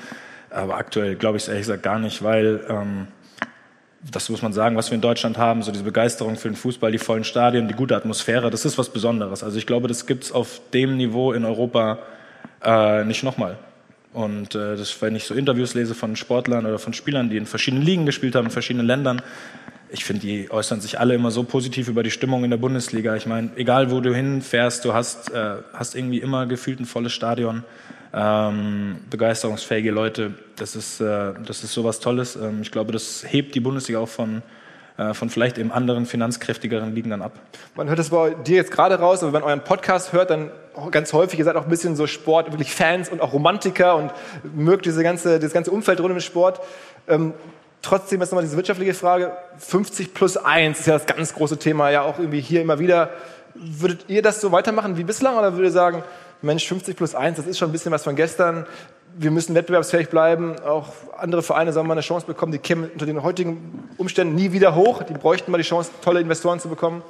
Aber 0.49 0.77
aktuell 0.77 1.15
glaube 1.15 1.37
ich 1.37 1.43
es 1.43 1.49
ehrlich 1.49 1.63
gesagt 1.63 1.83
gar 1.83 1.99
nicht, 1.99 2.23
weil 2.23 2.65
ähm, 2.69 3.07
das 4.11 4.29
muss 4.29 4.41
man 4.41 4.53
sagen, 4.53 4.75
was 4.75 4.89
wir 4.91 4.95
in 4.95 5.01
Deutschland 5.01 5.37
haben, 5.37 5.63
so 5.63 5.71
diese 5.71 5.83
Begeisterung 5.83 6.35
für 6.35 6.49
den 6.49 6.55
Fußball, 6.55 6.91
die 6.91 6.99
vollen 6.99 7.23
Stadien, 7.23 7.67
die 7.67 7.73
gute 7.73 7.95
Atmosphäre, 7.95 8.49
das 8.49 8.65
ist 8.65 8.77
was 8.77 8.89
Besonderes. 8.89 9.43
Also 9.43 9.57
ich 9.57 9.65
glaube, 9.65 9.87
das 9.87 10.05
gibt's 10.05 10.31
auf 10.31 10.61
dem 10.73 10.97
Niveau 10.97 11.33
in 11.33 11.45
Europa 11.45 11.99
Äh, 12.63 13.05
nicht 13.05 13.23
nochmal. 13.23 13.57
Und 14.13 14.55
äh, 14.55 14.75
das, 14.75 14.99
wenn 15.01 15.15
ich 15.15 15.25
so 15.25 15.35
Interviews 15.35 15.75
lese 15.75 15.93
von 15.93 16.15
Sportlern 16.15 16.65
oder 16.65 16.79
von 16.79 16.93
Spielern, 16.93 17.29
die 17.29 17.37
in 17.37 17.45
verschiedenen 17.45 17.83
Ligen 17.83 18.05
gespielt 18.05 18.35
haben, 18.35 18.45
in 18.45 18.51
verschiedenen 18.51 18.87
Ländern, 18.87 19.21
ich 19.89 20.03
finde, 20.03 20.21
die 20.21 20.51
äußern 20.51 20.81
sich 20.81 20.99
alle 20.99 21.13
immer 21.13 21.31
so 21.31 21.43
positiv 21.43 21.87
über 21.87 22.03
die 22.03 22.11
Stimmung 22.11 22.43
in 22.43 22.49
der 22.49 22.57
Bundesliga. 22.57 23.15
Ich 23.15 23.25
meine, 23.25 23.51
egal 23.55 23.91
wo 23.91 24.01
du 24.01 24.13
hinfährst, 24.13 24.83
du 24.83 24.93
hast, 24.93 25.31
äh, 25.31 25.57
hast 25.71 25.95
irgendwie 25.95 26.17
immer 26.17 26.45
gefühlt 26.45 26.79
ein 26.79 26.85
volles 26.85 27.13
Stadion, 27.13 27.63
ähm, 28.13 28.97
begeisterungsfähige 29.09 29.91
Leute. 29.91 30.33
Das 30.55 30.75
ist, 30.75 31.01
äh, 31.01 31.33
das 31.45 31.63
ist 31.63 31.73
sowas 31.73 31.99
Tolles. 31.99 32.35
Ähm, 32.35 32.61
ich 32.61 32.71
glaube, 32.71 32.91
das 32.91 33.25
hebt 33.27 33.55
die 33.55 33.59
Bundesliga 33.59 33.99
auch 33.99 34.09
von, 34.09 34.41
äh, 34.97 35.13
von 35.13 35.29
vielleicht 35.29 35.57
eben 35.57 35.71
anderen 35.71 36.05
finanzkräftigeren 36.05 36.93
Ligen 36.95 37.09
dann 37.09 37.21
ab. 37.21 37.33
Man 37.75 37.89
hört 37.89 37.99
das 37.99 38.09
bei 38.09 38.31
dir 38.31 38.55
jetzt 38.55 38.71
gerade 38.71 38.95
raus, 38.95 39.23
aber 39.23 39.33
wenn 39.33 39.41
man 39.41 39.49
euren 39.49 39.63
Podcast 39.63 40.13
hört, 40.13 40.29
dann 40.29 40.51
ganz 40.91 41.13
häufig, 41.13 41.39
ihr 41.39 41.45
seid 41.45 41.55
auch 41.55 41.63
ein 41.63 41.69
bisschen 41.69 41.95
so 41.95 42.07
Sport, 42.07 42.51
wirklich 42.51 42.73
Fans 42.73 43.09
und 43.09 43.21
auch 43.21 43.33
Romantiker 43.33 43.95
und 43.95 44.11
mögt 44.55 44.85
diese 44.85 45.03
ganze, 45.03 45.39
das 45.39 45.53
ganze 45.53 45.71
Umfeld 45.71 45.99
rund 45.99 46.11
um 46.11 46.17
den 46.17 46.21
Sport. 46.21 46.61
Ähm, 47.07 47.33
trotzdem 47.81 48.21
ist 48.21 48.31
nochmal 48.31 48.43
diese 48.43 48.57
wirtschaftliche 48.57 48.93
Frage, 48.93 49.31
50 49.57 50.13
plus 50.13 50.37
1 50.37 50.79
ist 50.79 50.85
ja 50.87 50.93
das 50.93 51.05
ganz 51.05 51.33
große 51.33 51.57
Thema, 51.57 51.89
ja 51.89 52.03
auch 52.03 52.19
irgendwie 52.19 52.41
hier 52.41 52.61
immer 52.61 52.79
wieder. 52.79 53.11
Würdet 53.55 54.05
ihr 54.07 54.21
das 54.21 54.39
so 54.39 54.51
weitermachen 54.51 54.97
wie 54.97 55.03
bislang 55.03 55.35
oder 55.37 55.53
würdet 55.53 55.69
ihr 55.69 55.71
sagen, 55.71 56.03
Mensch, 56.41 56.67
50 56.67 56.95
plus 56.95 57.15
1, 57.15 57.37
das 57.37 57.47
ist 57.47 57.57
schon 57.57 57.69
ein 57.69 57.71
bisschen 57.71 57.91
was 57.91 58.03
von 58.03 58.15
gestern, 58.15 58.65
wir 59.17 59.31
müssen 59.31 59.55
wettbewerbsfähig 59.55 60.09
bleiben, 60.09 60.59
auch 60.59 60.89
andere 61.17 61.41
Vereine 61.41 61.73
sollen 61.73 61.87
mal 61.87 61.93
eine 61.93 62.01
Chance 62.01 62.27
bekommen, 62.27 62.51
die 62.51 62.59
kämen 62.59 62.89
unter 62.91 63.05
den 63.05 63.23
heutigen 63.23 63.89
Umständen 63.97 64.35
nie 64.35 64.51
wieder 64.51 64.75
hoch, 64.75 65.03
die 65.03 65.13
bräuchten 65.13 65.51
mal 65.51 65.57
die 65.57 65.63
Chance, 65.63 65.89
tolle 66.03 66.19
Investoren 66.19 66.59
zu 66.59 66.69
bekommen? 66.69 67.01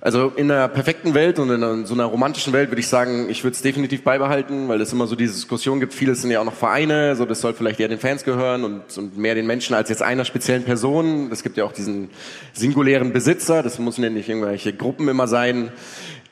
Also 0.00 0.32
in 0.36 0.48
einer 0.48 0.68
perfekten 0.68 1.14
Welt 1.14 1.40
und 1.40 1.50
in 1.50 1.84
so 1.84 1.92
einer 1.92 2.04
romantischen 2.04 2.52
Welt 2.52 2.70
würde 2.70 2.78
ich 2.78 2.86
sagen, 2.86 3.28
ich 3.28 3.42
würde 3.42 3.56
es 3.56 3.62
definitiv 3.62 4.04
beibehalten, 4.04 4.68
weil 4.68 4.80
es 4.80 4.92
immer 4.92 5.08
so 5.08 5.16
diese 5.16 5.32
Diskussion 5.32 5.80
gibt. 5.80 5.92
Viele 5.92 6.14
sind 6.14 6.30
ja 6.30 6.40
auch 6.40 6.44
noch 6.44 6.54
Vereine, 6.54 7.16
so 7.16 7.24
das 7.24 7.40
soll 7.40 7.52
vielleicht 7.52 7.80
eher 7.80 7.88
den 7.88 7.98
Fans 7.98 8.22
gehören 8.22 8.62
und, 8.62 8.96
und 8.96 9.18
mehr 9.18 9.34
den 9.34 9.48
Menschen 9.48 9.74
als 9.74 9.88
jetzt 9.88 10.02
einer 10.02 10.24
speziellen 10.24 10.62
Person. 10.62 11.30
Es 11.32 11.42
gibt 11.42 11.56
ja 11.56 11.64
auch 11.64 11.72
diesen 11.72 12.10
singulären 12.52 13.12
Besitzer, 13.12 13.64
das 13.64 13.80
müssen 13.80 14.04
ja 14.04 14.10
nicht 14.10 14.28
irgendwelche 14.28 14.72
Gruppen 14.72 15.08
immer 15.08 15.26
sein. 15.26 15.72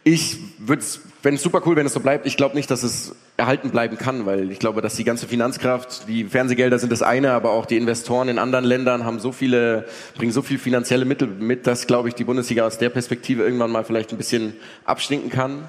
Ich 0.09 0.39
würde 0.59 0.83
es, 0.83 1.01
wenn 1.25 1.35
es 1.35 1.43
super 1.43 1.61
cool, 1.67 1.75
wenn 1.75 1.85
es 1.85 1.93
so 1.93 1.99
bleibt. 1.99 2.27
Ich 2.27 2.37
glaube 2.37 2.55
nicht, 2.55 2.71
dass 2.71 2.85
es 2.85 3.17
erhalten 3.37 3.71
bleiben 3.71 3.99
kann, 3.99 4.25
weil 4.25 4.53
ich 4.53 4.61
glaube, 4.61 4.81
dass 4.81 4.95
die 4.95 5.03
ganze 5.03 5.27
Finanzkraft, 5.27 6.07
die 6.07 6.27
Fernsehgelder 6.27 6.79
sind 6.79 6.93
das 6.93 7.03
eine, 7.03 7.33
aber 7.33 7.51
auch 7.51 7.67
die 7.67 7.77
Investoren 7.77 8.29
in 8.29 8.39
anderen 8.39 8.65
Ländern 8.65 9.05
haben 9.05 9.19
so 9.19 9.33
viele, 9.33 9.85
bringen 10.15 10.31
so 10.31 10.43
viel 10.43 10.61
finanzielle 10.61 11.07
Mittel 11.07 11.27
mit, 11.27 11.67
dass, 11.67 11.89
glaube 11.89 12.07
ich, 12.07 12.15
die 12.15 12.23
Bundesliga 12.23 12.65
aus 12.65 12.79
der 12.79 12.91
Perspektive 12.91 13.43
irgendwann 13.43 13.73
mal 13.73 13.83
vielleicht 13.83 14.13
ein 14.13 14.17
bisschen 14.17 14.55
abstinken 14.85 15.29
kann. 15.29 15.69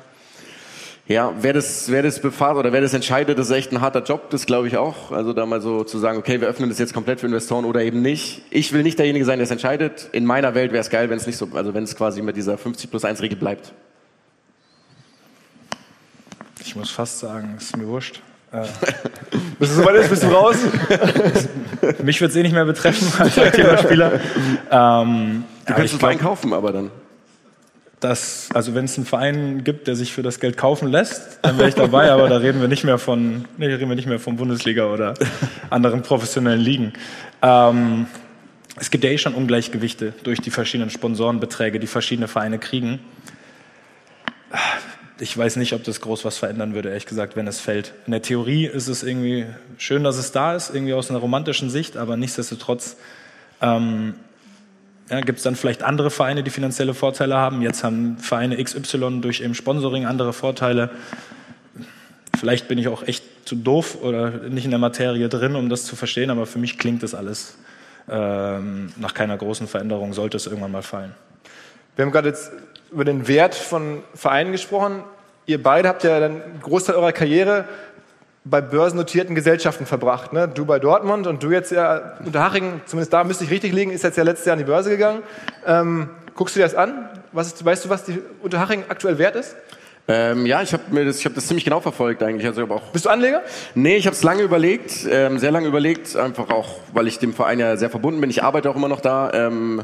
Ja, 1.07 1.33
wer 1.41 1.53
das, 1.53 1.89
wer 1.89 2.03
das 2.03 2.21
befahrt 2.21 2.57
oder 2.57 2.71
wer 2.71 2.81
das 2.81 2.93
entscheidet, 2.93 3.39
das 3.39 3.47
ist 3.47 3.55
echt 3.55 3.71
ein 3.71 3.81
harter 3.81 4.03
Job, 4.03 4.29
das 4.29 4.45
glaube 4.45 4.67
ich 4.67 4.77
auch. 4.77 5.11
Also 5.11 5.33
da 5.33 5.47
mal 5.47 5.61
so 5.61 5.83
zu 5.83 5.97
sagen, 5.97 6.19
okay, 6.19 6.41
wir 6.41 6.47
öffnen 6.47 6.69
das 6.69 6.77
jetzt 6.77 6.93
komplett 6.93 7.21
für 7.21 7.25
Investoren 7.25 7.65
oder 7.65 7.81
eben 7.81 8.03
nicht. 8.03 8.43
Ich 8.51 8.71
will 8.71 8.83
nicht 8.83 8.99
derjenige 8.99 9.25
sein, 9.25 9.39
der 9.39 9.45
es 9.45 9.51
entscheidet. 9.51 10.09
In 10.11 10.27
meiner 10.27 10.53
Welt 10.53 10.73
wäre 10.73 10.81
es 10.81 10.91
geil, 10.91 11.09
wenn 11.09 11.17
es 11.17 11.25
nicht 11.25 11.37
so, 11.37 11.49
also 11.55 11.73
wenn 11.73 11.85
es 11.85 11.95
quasi 11.95 12.21
mit 12.21 12.37
dieser 12.37 12.59
50 12.59 12.91
plus 12.91 13.03
1 13.03 13.23
Regel 13.23 13.39
bleibt. 13.39 13.73
Ich 16.67 16.75
muss 16.75 16.91
fast 16.91 17.19
sagen, 17.19 17.55
ist 17.57 17.77
mir 17.77 17.87
wurscht. 17.87 18.21
Äh, 18.51 18.63
Bis 19.59 19.69
es 19.69 19.77
soweit 19.77 19.95
ist, 19.95 20.09
bist 20.09 20.23
du 20.23 20.27
raus? 20.27 20.57
mich 22.03 22.19
wird 22.19 22.31
es 22.31 22.35
eh 22.35 22.43
nicht 22.43 22.51
mehr 22.51 22.65
betreffen 22.65 23.09
als 23.19 23.37
aktiver 23.39 23.77
Spieler. 23.77 24.19
Ähm, 24.69 25.45
Du 25.65 25.73
kannst 25.73 25.93
einen 25.93 25.99
Verein 25.99 26.19
kaufen, 26.19 26.53
aber 26.53 26.71
dann. 26.73 26.91
dass, 28.01 28.49
also 28.53 28.75
wenn 28.75 28.85
es 28.85 28.97
einen 28.97 29.05
Verein 29.05 29.63
gibt, 29.63 29.87
der 29.87 29.95
sich 29.95 30.13
für 30.13 30.23
das 30.23 30.39
Geld 30.41 30.57
kaufen 30.57 30.89
lässt, 30.89 31.39
dann 31.41 31.57
wäre 31.57 31.69
ich 31.69 31.75
dabei, 31.75 32.11
aber 32.11 32.27
da 32.29 32.37
reden 32.37 32.59
wir 32.61 32.67
nicht 32.67 32.83
mehr 32.83 32.97
von, 32.97 33.45
nee, 33.57 33.65
reden 33.67 33.87
wir 33.89 33.95
nicht 33.95 34.07
mehr 34.07 34.19
von 34.19 34.35
Bundesliga 34.35 34.85
oder 34.87 35.13
anderen 35.69 36.01
professionellen 36.03 36.61
Ligen. 36.61 36.93
Ähm, 37.41 38.07
es 38.75 38.91
gibt 38.91 39.03
ja 39.05 39.09
eh 39.09 39.17
schon 39.17 39.33
Ungleichgewichte 39.33 40.13
durch 40.23 40.39
die 40.39 40.51
verschiedenen 40.51 40.89
Sponsorenbeträge, 40.89 41.79
die 41.79 41.87
verschiedene 41.87 42.27
Vereine 42.27 42.59
kriegen. 42.59 42.99
Ich 45.19 45.35
weiß 45.35 45.55
nicht, 45.55 45.73
ob 45.73 45.83
das 45.83 46.01
groß 46.01 46.25
was 46.25 46.37
verändern 46.37 46.75
würde, 46.75 46.89
ehrlich 46.89 47.07
gesagt, 47.07 47.35
wenn 47.35 47.47
es 47.47 47.59
fällt. 47.59 47.93
In 48.05 48.11
der 48.11 48.21
Theorie 48.21 48.67
ist 48.67 48.87
es 48.87 49.01
irgendwie 49.01 49.47
schön, 49.77 50.03
dass 50.03 50.17
es 50.17 50.31
da 50.31 50.55
ist, 50.55 50.73
irgendwie 50.73 50.93
aus 50.93 51.09
einer 51.09 51.19
romantischen 51.19 51.71
Sicht, 51.71 51.97
aber 51.97 52.17
nichtsdestotrotz 52.17 52.97
ähm, 53.61 54.13
ja, 55.09 55.21
gibt 55.21 55.37
es 55.37 55.43
dann 55.43 55.55
vielleicht 55.55 55.81
andere 55.81 56.11
Vereine, 56.11 56.43
die 56.43 56.51
finanzielle 56.51 56.93
Vorteile 56.93 57.35
haben. 57.35 57.61
Jetzt 57.61 57.83
haben 57.83 58.17
Vereine 58.17 58.63
XY 58.63 59.21
durch 59.21 59.41
eben 59.41 59.55
Sponsoring 59.55 60.05
andere 60.05 60.33
Vorteile. 60.33 60.91
Vielleicht 62.37 62.67
bin 62.67 62.77
ich 62.77 62.87
auch 62.87 63.01
echt 63.01 63.23
zu 63.45 63.55
doof 63.55 63.97
oder 64.01 64.29
nicht 64.49 64.65
in 64.65 64.71
der 64.71 64.79
Materie 64.79 65.29
drin, 65.29 65.55
um 65.55 65.69
das 65.69 65.85
zu 65.85 65.95
verstehen, 65.95 66.29
aber 66.29 66.45
für 66.45 66.59
mich 66.59 66.77
klingt 66.77 67.01
das 67.01 67.15
alles 67.15 67.57
ähm, 68.07 68.93
nach 68.97 69.15
keiner 69.15 69.37
großen 69.37 69.67
Veränderung, 69.67 70.13
sollte 70.13 70.37
es 70.37 70.45
irgendwann 70.45 70.71
mal 70.71 70.83
fallen. 70.83 71.15
Wir 71.95 72.05
haben 72.05 72.11
gerade 72.11 72.29
jetzt 72.29 72.51
über 72.91 73.05
den 73.05 73.27
Wert 73.27 73.55
von 73.55 74.03
Vereinen 74.13 74.51
gesprochen. 74.51 75.03
Ihr 75.45 75.61
beide 75.61 75.87
habt 75.87 76.03
ja 76.03 76.19
dann 76.19 76.41
einen 76.41 76.59
Großteil 76.61 76.95
eurer 76.95 77.11
Karriere 77.11 77.65
bei 78.49 78.61
börsennotierten 78.61 79.35
Gesellschaften 79.35 79.85
verbracht. 79.85 80.33
Ne? 80.33 80.47
Du 80.47 80.65
bei 80.65 80.79
Dortmund 80.79 81.27
und 81.27 81.43
du 81.43 81.51
jetzt 81.51 81.71
ja 81.71 82.17
unter 82.23 82.43
Haching, 82.43 82.81
zumindest 82.85 83.13
da 83.13 83.23
müsste 83.23 83.43
ich 83.43 83.51
richtig 83.51 83.73
liegen, 83.73 83.91
ist 83.91 84.03
jetzt 84.03 84.17
ja 84.17 84.23
letztes 84.23 84.45
Jahr 84.45 84.53
an 84.53 84.59
die 84.59 84.65
Börse 84.65 84.89
gegangen. 84.89 85.23
Ähm, 85.65 86.09
guckst 86.35 86.55
du 86.55 86.59
dir 86.59 86.65
das 86.65 86.75
an? 86.75 87.09
Ist, 87.35 87.63
weißt 87.63 87.85
du, 87.85 87.89
was 87.89 88.05
die 88.05 88.19
Unterhaching 88.41 88.83
aktuell 88.89 89.17
wert 89.17 89.35
ist? 89.35 89.55
Ähm, 90.09 90.45
ja, 90.45 90.61
ich 90.61 90.71
habe 90.71 90.83
mir 90.89 91.03
das, 91.03 91.19
ich 91.19 91.25
habe 91.25 91.35
das 91.35 91.47
ziemlich 91.47 91.65
genau 91.65 91.81
verfolgt 91.81 92.23
eigentlich. 92.23 92.47
Also 92.47 92.63
ich 92.63 92.71
auch 92.71 92.91
Bist 92.93 93.05
du 93.05 93.09
Anleger? 93.09 93.41
Nee, 93.75 93.97
ich 93.97 94.05
habe 94.05 94.15
es 94.15 94.23
lange 94.23 94.41
überlegt, 94.41 95.05
ähm, 95.09 95.37
sehr 95.37 95.51
lange 95.51 95.67
überlegt, 95.67 96.15
einfach 96.15 96.49
auch, 96.49 96.79
weil 96.93 97.07
ich 97.07 97.19
dem 97.19 97.33
Verein 97.33 97.59
ja 97.59 97.75
sehr 97.75 97.89
verbunden 97.89 98.21
bin. 98.21 98.29
Ich 98.29 98.41
arbeite 98.41 98.69
auch 98.69 98.75
immer 98.77 98.87
noch 98.87 99.01
da. 99.01 99.31
Ähm, 99.33 99.83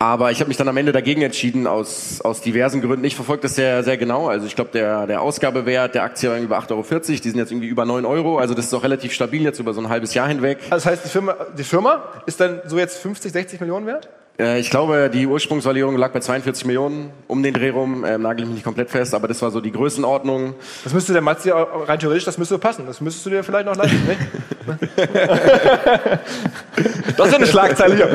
aber 0.00 0.30
ich 0.30 0.38
habe 0.38 0.48
mich 0.48 0.56
dann 0.56 0.68
am 0.68 0.76
Ende 0.76 0.92
dagegen 0.92 1.22
entschieden, 1.22 1.66
aus, 1.66 2.20
aus 2.20 2.40
diversen 2.40 2.80
Gründen. 2.80 3.04
Ich 3.04 3.16
verfolge 3.16 3.42
das 3.42 3.56
sehr, 3.56 3.82
sehr 3.82 3.96
genau. 3.96 4.28
Also 4.28 4.46
ich 4.46 4.54
glaube, 4.54 4.70
der, 4.72 5.08
der 5.08 5.22
Ausgabewert 5.22 5.94
der 5.94 6.04
Aktie 6.04 6.28
war 6.28 6.36
irgendwie 6.36 6.50
bei 6.50 6.58
8,40 6.58 6.70
Euro. 6.70 7.00
Die 7.00 7.16
sind 7.16 7.36
jetzt 7.36 7.50
irgendwie 7.50 7.66
über 7.66 7.84
9 7.84 8.04
Euro. 8.04 8.38
Also 8.38 8.54
das 8.54 8.66
ist 8.66 8.74
auch 8.74 8.84
relativ 8.84 9.12
stabil 9.12 9.42
jetzt 9.42 9.58
über 9.58 9.74
so 9.74 9.80
ein 9.80 9.88
halbes 9.88 10.14
Jahr 10.14 10.28
hinweg. 10.28 10.58
Also 10.70 10.76
das 10.76 10.86
heißt, 10.86 11.04
die 11.04 11.08
Firma, 11.08 11.36
die 11.56 11.64
Firma 11.64 12.04
ist 12.26 12.40
dann 12.40 12.60
so 12.66 12.78
jetzt 12.78 12.98
50, 12.98 13.32
60 13.32 13.60
Millionen 13.60 13.86
wert? 13.86 14.08
Äh, 14.38 14.60
ich 14.60 14.70
glaube, 14.70 15.10
die 15.12 15.26
Ursprungsvalierung 15.26 15.96
lag 15.96 16.12
bei 16.12 16.20
42 16.20 16.64
Millionen 16.64 17.10
um 17.26 17.42
den 17.42 17.54
Dreh 17.54 17.70
rum. 17.70 18.04
Ähm, 18.04 18.22
nagel 18.22 18.42
ich 18.42 18.46
mich 18.46 18.54
nicht 18.56 18.64
komplett 18.64 18.90
fest, 18.90 19.14
aber 19.14 19.26
das 19.28 19.42
war 19.42 19.50
so 19.50 19.60
die 19.60 19.72
Größenordnung. 19.72 20.54
Das 20.84 20.94
müsste 20.94 21.12
der 21.12 21.22
Matze 21.22 21.52
rein 21.52 21.98
theoretisch, 21.98 22.24
das 22.24 22.38
müsste 22.38 22.58
passen. 22.58 22.86
Das 22.86 23.00
müsstest 23.00 23.26
du 23.26 23.30
dir 23.30 23.42
vielleicht 23.42 23.66
noch 23.66 23.76
leisten, 23.76 24.06
nicht? 24.06 24.20
das 27.16 27.26
ist 27.26 27.32
ja 27.32 27.38
eine 27.38 27.46
Schlagzeile 27.46 27.96
hier. 27.96 28.08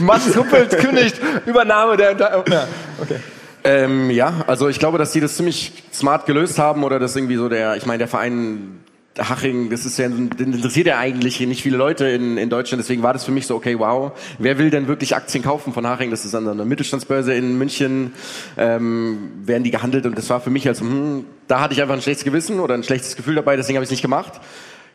Mats 0.00 0.36
Huppelt 0.36 0.78
kündigt 0.78 1.20
Übernahme 1.46 1.96
der... 1.96 2.16
ja, 2.16 2.66
okay. 3.00 3.20
Ähm, 3.66 4.10
ja, 4.10 4.44
also 4.46 4.68
ich 4.68 4.78
glaube, 4.78 4.98
dass 4.98 5.12
die 5.12 5.20
das 5.20 5.36
ziemlich 5.36 5.84
smart 5.92 6.26
gelöst 6.26 6.58
haben 6.58 6.84
oder 6.84 6.98
das 6.98 7.16
irgendwie 7.16 7.36
so 7.36 7.48
der, 7.48 7.76
ich 7.76 7.86
meine, 7.86 7.98
der 7.98 8.08
Verein 8.08 8.80
Haching, 9.18 9.70
das 9.70 9.86
ist 9.86 9.98
ja, 9.98 10.08
den 10.08 10.52
interessiert 10.52 10.88
ja 10.88 10.98
eigentlich 10.98 11.38
nicht 11.40 11.62
viele 11.62 11.76
Leute 11.76 12.06
in, 12.06 12.36
in 12.36 12.50
Deutschland, 12.50 12.82
deswegen 12.82 13.02
war 13.02 13.12
das 13.12 13.24
für 13.24 13.30
mich 13.30 13.46
so, 13.46 13.54
okay, 13.54 13.78
wow, 13.78 14.12
wer 14.38 14.58
will 14.58 14.70
denn 14.70 14.88
wirklich 14.88 15.14
Aktien 15.14 15.44
kaufen 15.44 15.72
von 15.72 15.86
Haching? 15.86 16.10
Das 16.10 16.24
ist 16.24 16.34
an 16.34 16.48
einer 16.48 16.64
Mittelstandsbörse 16.64 17.32
in 17.32 17.56
München, 17.56 18.12
ähm, 18.56 19.30
werden 19.44 19.62
die 19.62 19.70
gehandelt 19.70 20.06
und 20.06 20.18
das 20.18 20.28
war 20.30 20.40
für 20.40 20.50
mich 20.50 20.66
als, 20.66 20.80
hm, 20.80 21.24
da 21.46 21.60
hatte 21.60 21.74
ich 21.74 21.82
einfach 21.82 21.94
ein 21.94 22.02
schlechtes 22.02 22.24
Gewissen 22.24 22.58
oder 22.58 22.74
ein 22.74 22.82
schlechtes 22.82 23.14
Gefühl 23.14 23.36
dabei, 23.36 23.56
deswegen 23.56 23.76
habe 23.76 23.84
ich 23.84 23.88
es 23.88 23.92
nicht 23.92 24.02
gemacht. 24.02 24.40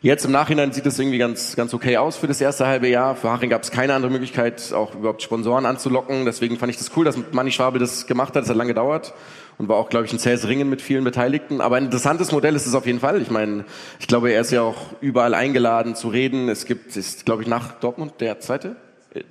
Jetzt 0.02 0.24
im 0.24 0.32
Nachhinein 0.32 0.72
sieht 0.72 0.86
es 0.86 0.98
irgendwie 0.98 1.18
ganz, 1.18 1.56
ganz 1.56 1.74
okay 1.74 1.98
aus 1.98 2.16
für 2.16 2.26
das 2.26 2.40
erste 2.40 2.66
halbe 2.66 2.88
Jahr. 2.88 3.16
Für 3.16 3.30
Haching 3.30 3.50
gab 3.50 3.62
es 3.62 3.70
keine 3.70 3.92
andere 3.92 4.10
Möglichkeit, 4.10 4.72
auch 4.72 4.94
überhaupt 4.94 5.20
Sponsoren 5.20 5.66
anzulocken. 5.66 6.24
Deswegen 6.24 6.56
fand 6.56 6.70
ich 6.70 6.78
das 6.78 6.90
cool, 6.96 7.04
dass 7.04 7.18
Manni 7.32 7.52
Schwabel 7.52 7.80
das 7.80 8.06
gemacht 8.06 8.34
hat. 8.34 8.44
Das 8.44 8.48
hat 8.48 8.56
lange 8.56 8.70
gedauert 8.70 9.12
und 9.60 9.68
war 9.68 9.76
auch, 9.76 9.90
glaube 9.90 10.06
ich, 10.06 10.12
ein 10.14 10.18
zähes 10.18 10.48
Ringen 10.48 10.70
mit 10.70 10.80
vielen 10.80 11.04
Beteiligten. 11.04 11.60
Aber 11.60 11.76
ein 11.76 11.84
interessantes 11.84 12.32
Modell 12.32 12.56
ist 12.56 12.66
es 12.66 12.74
auf 12.74 12.86
jeden 12.86 13.00
Fall. 13.00 13.20
Ich 13.20 13.30
meine, 13.30 13.66
ich 13.98 14.06
glaube, 14.06 14.30
er 14.30 14.40
ist 14.40 14.50
ja 14.52 14.62
auch 14.62 14.94
überall 15.02 15.34
eingeladen 15.34 15.94
zu 15.94 16.08
reden. 16.08 16.48
Es 16.48 16.64
gibt, 16.64 16.96
ist, 16.96 17.26
glaube 17.26 17.42
ich, 17.42 17.48
nach 17.48 17.72
Dortmund 17.72 18.14
der 18.20 18.40
zweite 18.40 18.76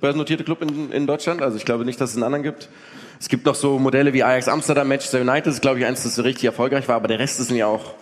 börsennotierte 0.00 0.44
Club 0.44 0.62
in, 0.62 0.92
in 0.92 1.08
Deutschland. 1.08 1.42
Also 1.42 1.56
ich 1.56 1.64
glaube 1.64 1.84
nicht, 1.84 2.00
dass 2.00 2.10
es 2.10 2.16
einen 2.16 2.22
anderen 2.22 2.44
gibt. 2.44 2.68
Es 3.18 3.28
gibt 3.28 3.44
noch 3.44 3.56
so 3.56 3.80
Modelle 3.80 4.12
wie 4.12 4.22
Ajax 4.22 4.46
Amsterdam, 4.46 4.86
Manchester 4.86 5.20
United, 5.20 5.48
das 5.48 5.54
ist, 5.54 5.62
glaube 5.62 5.80
ich, 5.80 5.84
eins, 5.84 6.04
das 6.04 6.14
so 6.14 6.22
richtig 6.22 6.44
erfolgreich 6.44 6.86
war. 6.86 6.94
Aber 6.94 7.08
der 7.08 7.18
Rest 7.18 7.38
sind 7.44 7.56
ja 7.56 7.66
auch 7.66 7.94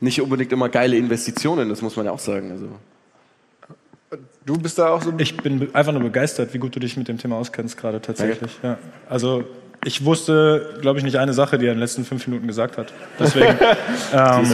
nicht 0.00 0.20
unbedingt 0.20 0.50
immer 0.50 0.68
geile 0.68 0.96
Investitionen, 0.96 1.68
das 1.68 1.82
muss 1.82 1.94
man 1.94 2.06
ja 2.06 2.10
auch 2.10 2.18
sagen. 2.18 2.50
Also. 2.50 4.18
Du 4.44 4.58
bist 4.58 4.76
da 4.78 4.88
auch 4.88 5.02
so... 5.02 5.12
Ich 5.18 5.36
bin 5.36 5.72
einfach 5.72 5.92
nur 5.92 6.02
begeistert, 6.02 6.52
wie 6.52 6.58
gut 6.58 6.74
du 6.74 6.80
dich 6.80 6.96
mit 6.96 7.06
dem 7.06 7.18
Thema 7.18 7.36
auskennst 7.36 7.76
gerade 7.76 8.02
tatsächlich. 8.02 8.50
Ja. 8.62 8.76
Also 9.08 9.44
ich 9.86 10.04
wusste, 10.04 10.74
glaube 10.80 10.98
ich, 10.98 11.04
nicht 11.04 11.16
eine 11.16 11.32
Sache, 11.32 11.58
die 11.58 11.66
er 11.66 11.72
in 11.72 11.76
den 11.76 11.82
letzten 11.82 12.04
fünf 12.04 12.26
Minuten 12.26 12.48
gesagt 12.48 12.76
hat. 12.76 12.92
Deswegen. 13.20 13.56
ähm, 14.12 14.44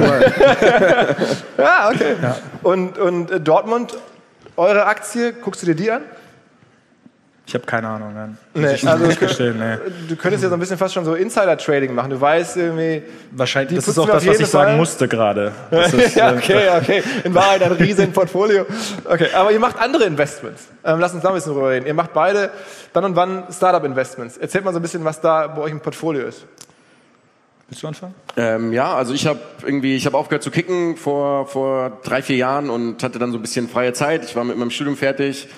ja, 1.56 1.88
okay. 1.90 2.16
Ja. 2.20 2.36
Und, 2.62 2.98
und 2.98 3.30
äh, 3.30 3.40
Dortmund, 3.40 3.96
eure 4.56 4.84
Aktie, 4.84 5.32
guckst 5.32 5.62
du 5.62 5.66
dir 5.66 5.74
die 5.74 5.90
an? 5.90 6.02
Ich 7.52 7.54
habe 7.54 7.66
keine 7.66 7.86
Ahnung. 7.86 8.14
Nein. 8.14 8.38
Nee, 8.54 8.66
also 8.66 9.08
gestehen, 9.08 9.58
nee. 9.58 9.76
Du 10.08 10.16
könntest 10.16 10.42
ja 10.42 10.48
so 10.48 10.56
ein 10.56 10.58
bisschen 10.58 10.78
fast 10.78 10.94
schon 10.94 11.04
so 11.04 11.12
Insider-Trading 11.12 11.94
machen. 11.94 12.08
Du 12.08 12.18
weißt 12.18 12.56
irgendwie. 12.56 13.02
Wahrscheinlich, 13.32 13.76
das 13.76 13.88
ist 13.88 13.98
auch 13.98 14.06
das, 14.06 14.26
was 14.26 14.40
ich 14.40 14.46
sagen 14.46 14.78
musste 14.78 15.06
gerade. 15.06 15.52
ja, 16.14 16.32
äh, 16.32 16.36
okay, 16.38 16.70
okay. 16.80 17.02
In 17.24 17.34
Wahrheit 17.34 17.62
ein 17.62 17.72
riesen 17.72 18.10
Portfolio. 18.10 18.64
Okay, 19.04 19.26
aber 19.34 19.52
ihr 19.52 19.60
macht 19.60 19.78
andere 19.78 20.04
Investments. 20.04 20.68
Ähm, 20.82 20.98
lass 20.98 21.12
uns 21.12 21.22
da 21.22 21.28
ein 21.28 21.34
bisschen 21.34 21.52
drüber 21.52 21.68
reden. 21.68 21.84
Ihr 21.84 21.92
macht 21.92 22.14
beide 22.14 22.48
dann 22.94 23.04
und 23.04 23.16
wann 23.16 23.44
Startup-Investments. 23.50 24.38
Erzählt 24.38 24.64
mal 24.64 24.72
so 24.72 24.78
ein 24.78 24.82
bisschen, 24.82 25.04
was 25.04 25.20
da 25.20 25.46
bei 25.48 25.60
euch 25.60 25.72
im 25.72 25.80
Portfolio 25.80 26.26
ist. 26.26 26.46
Willst 27.68 27.82
du 27.82 27.86
anfangen? 27.86 28.14
Ähm, 28.38 28.72
ja, 28.72 28.94
also 28.94 29.12
ich 29.12 29.26
habe 29.26 29.40
irgendwie, 29.62 29.94
ich 29.94 30.06
habe 30.06 30.16
aufgehört 30.16 30.42
zu 30.42 30.50
kicken 30.50 30.96
vor 30.96 31.46
vor 31.48 32.00
drei 32.02 32.22
vier 32.22 32.36
Jahren 32.36 32.70
und 32.70 33.02
hatte 33.02 33.18
dann 33.18 33.30
so 33.30 33.36
ein 33.36 33.42
bisschen 33.42 33.68
freie 33.68 33.92
Zeit. 33.92 34.24
Ich 34.24 34.34
war 34.36 34.44
mit 34.44 34.56
meinem 34.56 34.70
Studium 34.70 34.96
fertig 34.96 35.48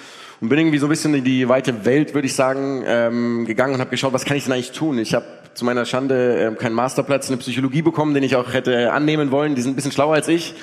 und 0.44 0.50
bin 0.50 0.58
irgendwie 0.58 0.76
so 0.76 0.84
ein 0.84 0.90
bisschen 0.90 1.14
in 1.14 1.24
die 1.24 1.48
weite 1.48 1.86
Welt, 1.86 2.12
würde 2.12 2.26
ich 2.26 2.34
sagen, 2.34 2.84
ähm, 2.86 3.46
gegangen 3.46 3.72
und 3.72 3.80
habe 3.80 3.88
geschaut, 3.88 4.12
was 4.12 4.26
kann 4.26 4.36
ich 4.36 4.44
denn 4.44 4.52
eigentlich 4.52 4.72
tun? 4.72 4.98
Ich 4.98 5.14
habe 5.14 5.24
zu 5.54 5.64
meiner 5.64 5.86
Schande 5.86 6.52
äh, 6.52 6.54
keinen 6.54 6.74
Masterplatz 6.74 7.30
in 7.30 7.36
der 7.36 7.40
Psychologie 7.40 7.80
bekommen, 7.80 8.12
den 8.12 8.22
ich 8.22 8.36
auch 8.36 8.52
hätte 8.52 8.92
annehmen 8.92 9.30
wollen. 9.30 9.54
Die 9.54 9.62
sind 9.62 9.72
ein 9.72 9.76
bisschen 9.76 9.92
schlauer 9.92 10.12
als 10.12 10.28
ich. 10.28 10.54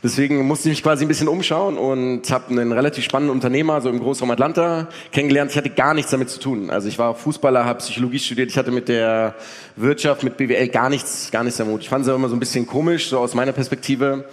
Deswegen 0.00 0.46
musste 0.46 0.68
ich 0.68 0.76
mich 0.76 0.82
quasi 0.84 1.04
ein 1.04 1.08
bisschen 1.08 1.26
umschauen 1.26 1.76
und 1.76 2.30
habe 2.30 2.50
einen 2.50 2.70
relativ 2.70 3.02
spannenden 3.02 3.34
Unternehmer 3.34 3.80
so 3.80 3.88
im 3.88 3.98
Großraum 3.98 4.30
Atlanta 4.30 4.88
kennengelernt. 5.10 5.50
Ich 5.50 5.56
hatte 5.56 5.70
gar 5.70 5.92
nichts 5.92 6.12
damit 6.12 6.30
zu 6.30 6.38
tun. 6.38 6.70
Also 6.70 6.86
ich 6.86 7.00
war 7.00 7.16
Fußballer, 7.16 7.64
habe 7.64 7.80
Psychologie 7.80 8.20
studiert. 8.20 8.50
Ich 8.50 8.56
hatte 8.56 8.70
mit 8.70 8.88
der 8.88 9.34
Wirtschaft, 9.74 10.22
mit 10.22 10.36
BWL 10.36 10.68
gar 10.68 10.88
nichts, 10.88 11.32
gar 11.32 11.42
nichts 11.42 11.60
am 11.60 11.66
Hut. 11.68 11.80
Ich 11.80 11.88
fand 11.88 12.06
es 12.06 12.14
immer 12.14 12.28
so 12.28 12.36
ein 12.36 12.38
bisschen 12.38 12.64
komisch, 12.64 13.08
so 13.08 13.18
aus 13.18 13.34
meiner 13.34 13.50
Perspektive. 13.52 14.26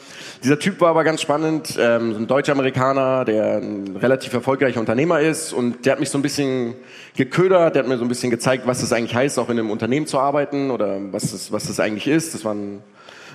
Dieser 0.44 0.60
Typ 0.60 0.80
war 0.82 0.90
aber 0.90 1.04
ganz 1.04 1.22
spannend, 1.22 1.76
ähm, 1.80 2.14
so 2.14 2.20
ein 2.20 2.28
Deutsch-Amerikaner, 2.28 3.26
der 3.26 3.58
ein 3.58 3.98
relativ 3.98 4.34
erfolgreicher 4.34 4.80
Unternehmer 4.80 5.20
ist 5.20 5.52
und 5.52 5.84
der 5.88 5.94
hat 5.94 6.00
mich 6.00 6.12
so 6.12 6.20
ein 6.20 6.22
bisschen 6.22 6.76
geködert, 7.16 7.74
der 7.74 7.84
hat 7.84 7.90
mir 7.90 7.98
so 7.98 8.06
ein 8.06 8.10
bisschen 8.10 8.30
gezeigt, 8.30 8.68
was 8.68 8.82
das 8.82 8.94
eigentlich 8.94 9.16
heißt, 9.16 9.40
auch 9.40 9.50
in 9.50 9.58
einem 9.58 9.72
Unternehmen 9.72 10.06
zu 10.06 10.20
arbeiten 10.20 10.70
oder 10.70 11.00
was 11.12 11.32
das, 11.32 11.52
was 11.52 11.66
das 11.66 11.80
eigentlich 11.80 12.08
ist. 12.08 12.36
Das 12.36 12.46
war 12.46 12.54
ein 12.54 12.84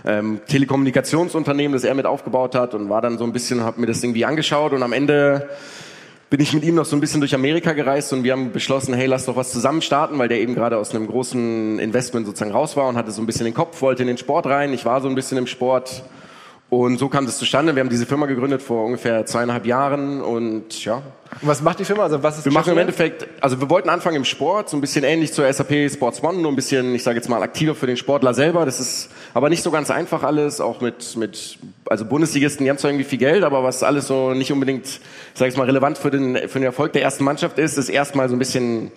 ähm, 0.05 0.41
Telekommunikationsunternehmen, 0.47 1.73
das 1.73 1.85
er 1.85 1.95
mit 1.95 2.07
aufgebaut 2.07 2.55
hat 2.55 2.75
und 2.75 2.89
war 2.89 3.01
dann 3.01 3.19
so 3.19 3.25
ein 3.25 3.33
bisschen, 3.33 3.63
habe 3.63 3.81
mir 3.81 3.87
das 3.87 4.03
irgendwie 4.03 4.25
angeschaut 4.25 4.73
und 4.73 4.83
am 4.83 4.93
Ende 4.93 5.49
bin 6.31 6.41
ich 6.41 6.53
mit 6.53 6.63
ihm 6.63 6.77
noch 6.77 6.85
so 6.85 6.97
ein 6.97 7.01
bisschen 7.01 7.21
durch 7.21 7.35
Amerika 7.35 7.73
gereist 7.73 8.13
und 8.13 8.23
wir 8.23 8.33
haben 8.33 8.53
beschlossen, 8.53 8.95
hey, 8.95 9.07
lass 9.07 9.25
doch 9.25 9.35
was 9.35 9.51
zusammen 9.51 9.83
starten, 9.83 10.17
weil 10.17 10.29
der 10.29 10.39
eben 10.39 10.55
gerade 10.55 10.77
aus 10.77 10.95
einem 10.95 11.09
großen 11.09 11.81
Investment 11.81 12.25
sozusagen 12.25 12.53
raus 12.53 12.77
war 12.77 12.87
und 12.87 12.97
hatte 12.97 13.11
so 13.11 13.21
ein 13.21 13.27
bisschen 13.27 13.47
den 13.47 13.55
Kopf, 13.55 13.83
wollte 13.83 14.05
in 14.05 14.07
den 14.07 14.17
Sport 14.17 14.47
rein. 14.47 14.73
Ich 14.73 14.85
war 14.85 15.01
so 15.01 15.09
ein 15.09 15.17
bisschen 15.17 15.39
im 15.39 15.49
Sport 15.49 16.05
und 16.71 16.99
so 16.99 17.09
kam 17.09 17.27
das 17.27 17.37
zustande. 17.37 17.75
Wir 17.75 17.81
haben 17.81 17.91
diese 17.91 18.07
Firma 18.07 18.27
gegründet 18.27 18.63
vor 18.63 18.85
ungefähr 18.85 19.27
zweieinhalb 19.27 19.67
Jahren 19.67 20.23
und 20.23 20.85
ja. 20.85 21.03
Und 21.43 21.49
was 21.49 21.63
macht 21.63 21.81
die 21.81 21.85
Firma? 21.85 22.05
Also 22.05 22.23
was 22.23 22.39
ist 22.39 22.45
wir 22.45 22.53
machen 22.53 22.73
im 22.73 22.79
Endeffekt, 22.79 23.27
also 23.41 23.61
wir 23.61 23.69
wollten 23.69 23.89
anfangen 23.89 24.17
im 24.17 24.25
Sport, 24.25 24.69
so 24.69 24.77
ein 24.77 24.81
bisschen 24.81 25.03
ähnlich 25.05 25.33
zur 25.33 25.53
SAP 25.53 25.91
Sports 25.93 26.23
One, 26.23 26.39
nur 26.39 26.53
ein 26.53 26.55
bisschen, 26.55 26.95
ich 26.95 27.03
sage 27.03 27.17
jetzt 27.17 27.29
mal, 27.29 27.43
aktiver 27.43 27.75
für 27.75 27.89
den 27.89 27.97
Sportler 27.97 28.35
selber. 28.35 28.65
Das 28.65 28.79
ist 28.79 29.11
aber 29.35 29.49
nicht 29.49 29.65
so 29.65 29.73
ganz 29.73 29.91
einfach 29.91 30.23
alles, 30.23 30.61
auch 30.61 30.81
mit, 30.81 31.17
mit 31.17 31.59
also 31.87 32.05
Bundesligisten, 32.05 32.65
die 32.65 32.71
haben 32.71 32.79
zwar 32.79 32.93
irgendwie 32.93 33.05
viel 33.05 33.19
Geld, 33.19 33.43
aber 33.43 33.65
was 33.65 33.83
alles 33.83 34.07
so 34.07 34.33
nicht 34.33 34.53
unbedingt, 34.53 34.87
ich 34.87 35.01
sage 35.35 35.51
jetzt 35.51 35.59
mal, 35.59 35.65
relevant 35.65 35.99
für 35.99 36.13
den, 36.13 36.37
für 36.49 36.61
den 36.61 36.65
Erfolg 36.65 36.93
der 36.93 37.03
ersten 37.03 37.25
Mannschaft 37.25 37.59
ist, 37.59 37.79
ist 37.79 37.89
erstmal 37.89 38.29
so 38.29 38.37
ein 38.37 38.39
bisschen 38.39 38.93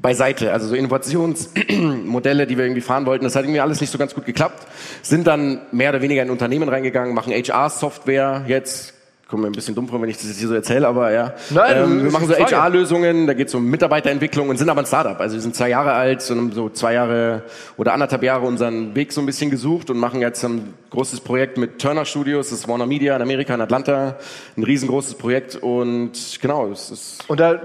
beiseite. 0.00 0.52
Also 0.52 0.68
so 0.68 0.74
Innovationsmodelle, 0.74 2.46
die 2.46 2.56
wir 2.56 2.64
irgendwie 2.64 2.80
fahren 2.80 3.06
wollten, 3.06 3.24
das 3.24 3.36
hat 3.36 3.44
irgendwie 3.44 3.60
alles 3.60 3.80
nicht 3.80 3.90
so 3.90 3.98
ganz 3.98 4.14
gut 4.14 4.26
geklappt. 4.26 4.66
Sind 5.02 5.26
dann 5.26 5.60
mehr 5.72 5.90
oder 5.90 6.02
weniger 6.02 6.22
in 6.22 6.30
Unternehmen 6.30 6.68
reingegangen, 6.68 7.14
machen 7.14 7.32
HR-Software 7.32 8.44
jetzt. 8.46 8.92
Kommt 9.26 9.42
mir 9.42 9.48
ein 9.48 9.52
bisschen 9.52 9.74
dumm 9.74 9.88
vor, 9.88 10.02
wenn 10.02 10.10
ich 10.10 10.18
das 10.18 10.26
jetzt 10.26 10.38
hier 10.38 10.48
so 10.48 10.54
erzähle, 10.54 10.86
aber 10.86 11.10
ja. 11.10 11.32
Nein, 11.48 11.76
ähm, 11.76 12.04
wir 12.04 12.10
machen 12.12 12.28
so 12.28 12.34
HR-Lösungen, 12.34 13.26
da 13.26 13.32
geht 13.32 13.48
es 13.48 13.54
um 13.54 13.64
Mitarbeiterentwicklung 13.70 14.50
und 14.50 14.58
sind 14.58 14.68
aber 14.68 14.82
ein 14.82 14.86
Startup. 14.86 15.18
Also 15.18 15.34
wir 15.34 15.40
sind 15.40 15.56
zwei 15.56 15.70
Jahre 15.70 15.92
alt, 15.92 16.20
so, 16.20 16.50
so 16.50 16.68
zwei 16.68 16.92
Jahre 16.92 17.42
oder 17.78 17.94
anderthalb 17.94 18.22
Jahre 18.22 18.46
unseren 18.46 18.94
Weg 18.94 19.12
so 19.12 19.22
ein 19.22 19.26
bisschen 19.26 19.50
gesucht 19.50 19.88
und 19.88 19.96
machen 19.96 20.20
jetzt 20.20 20.44
ein 20.44 20.74
großes 20.90 21.20
Projekt 21.20 21.56
mit 21.56 21.78
Turner 21.78 22.04
Studios, 22.04 22.50
das 22.50 22.60
ist 22.60 22.68
Warner 22.68 22.86
Media 22.86 23.16
in 23.16 23.22
Amerika, 23.22 23.54
in 23.54 23.62
Atlanta. 23.62 24.18
Ein 24.58 24.62
riesengroßes 24.62 25.14
Projekt 25.14 25.56
und 25.56 26.12
genau, 26.42 26.70
es 26.70 26.90
ist... 26.90 27.24
Und 27.26 27.40
da 27.40 27.60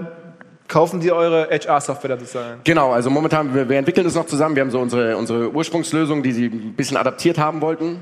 kaufen 0.70 1.00
die 1.00 1.12
eure 1.12 1.48
HR-Software 1.50 2.18
sozusagen? 2.18 2.60
Genau, 2.64 2.92
also 2.92 3.10
momentan, 3.10 3.54
wir, 3.54 3.68
wir 3.68 3.76
entwickeln 3.76 4.04
das 4.04 4.14
noch 4.14 4.26
zusammen. 4.26 4.54
Wir 4.54 4.62
haben 4.62 4.70
so 4.70 4.80
unsere, 4.80 5.16
unsere 5.16 5.50
Ursprungslösung, 5.52 6.22
die 6.22 6.32
sie 6.32 6.46
ein 6.46 6.74
bisschen 6.74 6.96
adaptiert 6.96 7.36
haben 7.36 7.60
wollten. 7.60 7.98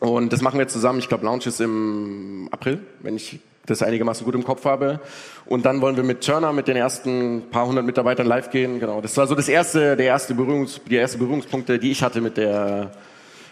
Und 0.00 0.32
das 0.32 0.40
machen 0.40 0.58
wir 0.58 0.66
zusammen. 0.66 0.98
Ich 0.98 1.08
glaube, 1.08 1.26
Launch 1.26 1.46
ist 1.46 1.60
im 1.60 2.48
April, 2.50 2.80
wenn 3.00 3.16
ich 3.16 3.38
das 3.66 3.82
einigermaßen 3.82 4.24
gut 4.24 4.34
im 4.34 4.44
Kopf 4.44 4.64
habe. 4.64 5.00
Und 5.44 5.66
dann 5.66 5.82
wollen 5.82 5.94
wir 5.94 6.02
mit 6.02 6.24
Turner, 6.24 6.52
mit 6.52 6.68
den 6.68 6.76
ersten 6.76 7.50
paar 7.50 7.66
hundert 7.66 7.84
Mitarbeitern 7.84 8.26
live 8.26 8.50
gehen. 8.50 8.80
Genau. 8.80 9.02
Das 9.02 9.16
war 9.18 9.26
so 9.26 9.34
das 9.34 9.48
erste, 9.48 9.96
der 9.96 10.06
erste 10.06 10.34
Berührungs, 10.34 10.80
die 10.88 10.96
erste 10.96 11.18
Berührungspunkte, 11.18 11.78
die 11.78 11.92
ich 11.92 12.02
hatte 12.02 12.22
mit 12.22 12.38
der, 12.38 12.92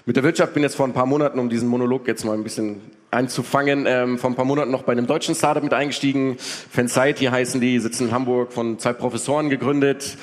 mit 0.07 0.17
der 0.17 0.25
Wirtschaft. 0.25 0.55
Bin 0.55 0.63
jetzt 0.63 0.75
vor 0.75 0.87
ein 0.87 0.95
paar 0.95 1.07
Monaten, 1.07 1.39
um 1.39 1.51
diesen 1.51 1.69
Monolog 1.69 2.09
jetzt 2.09 2.25
mal 2.25 2.33
ein 2.33 2.43
bisschen 2.43 2.81
einzufangen. 3.11 3.87
Ähm, 3.87 4.19
vor 4.19 4.31
ein 4.31 4.37
paar 4.37 4.45
Monaten 4.45 4.71
noch 4.71 4.83
bei 4.83 4.93
einem 4.93 5.07
deutschen 5.07 5.35
Startup 5.35 5.63
mit 5.63 5.75
eingestiegen. 5.75 6.37
Fansight, 6.39 7.19
hier 7.19 7.33
heißen 7.33 7.61
die, 7.61 7.79
sitzen 7.79 8.09
in 8.09 8.13
Hamburg, 8.13 8.53
von 8.53 8.79
zwei 8.79 8.93
Professoren 8.93 9.49
gegründet. 9.49 10.17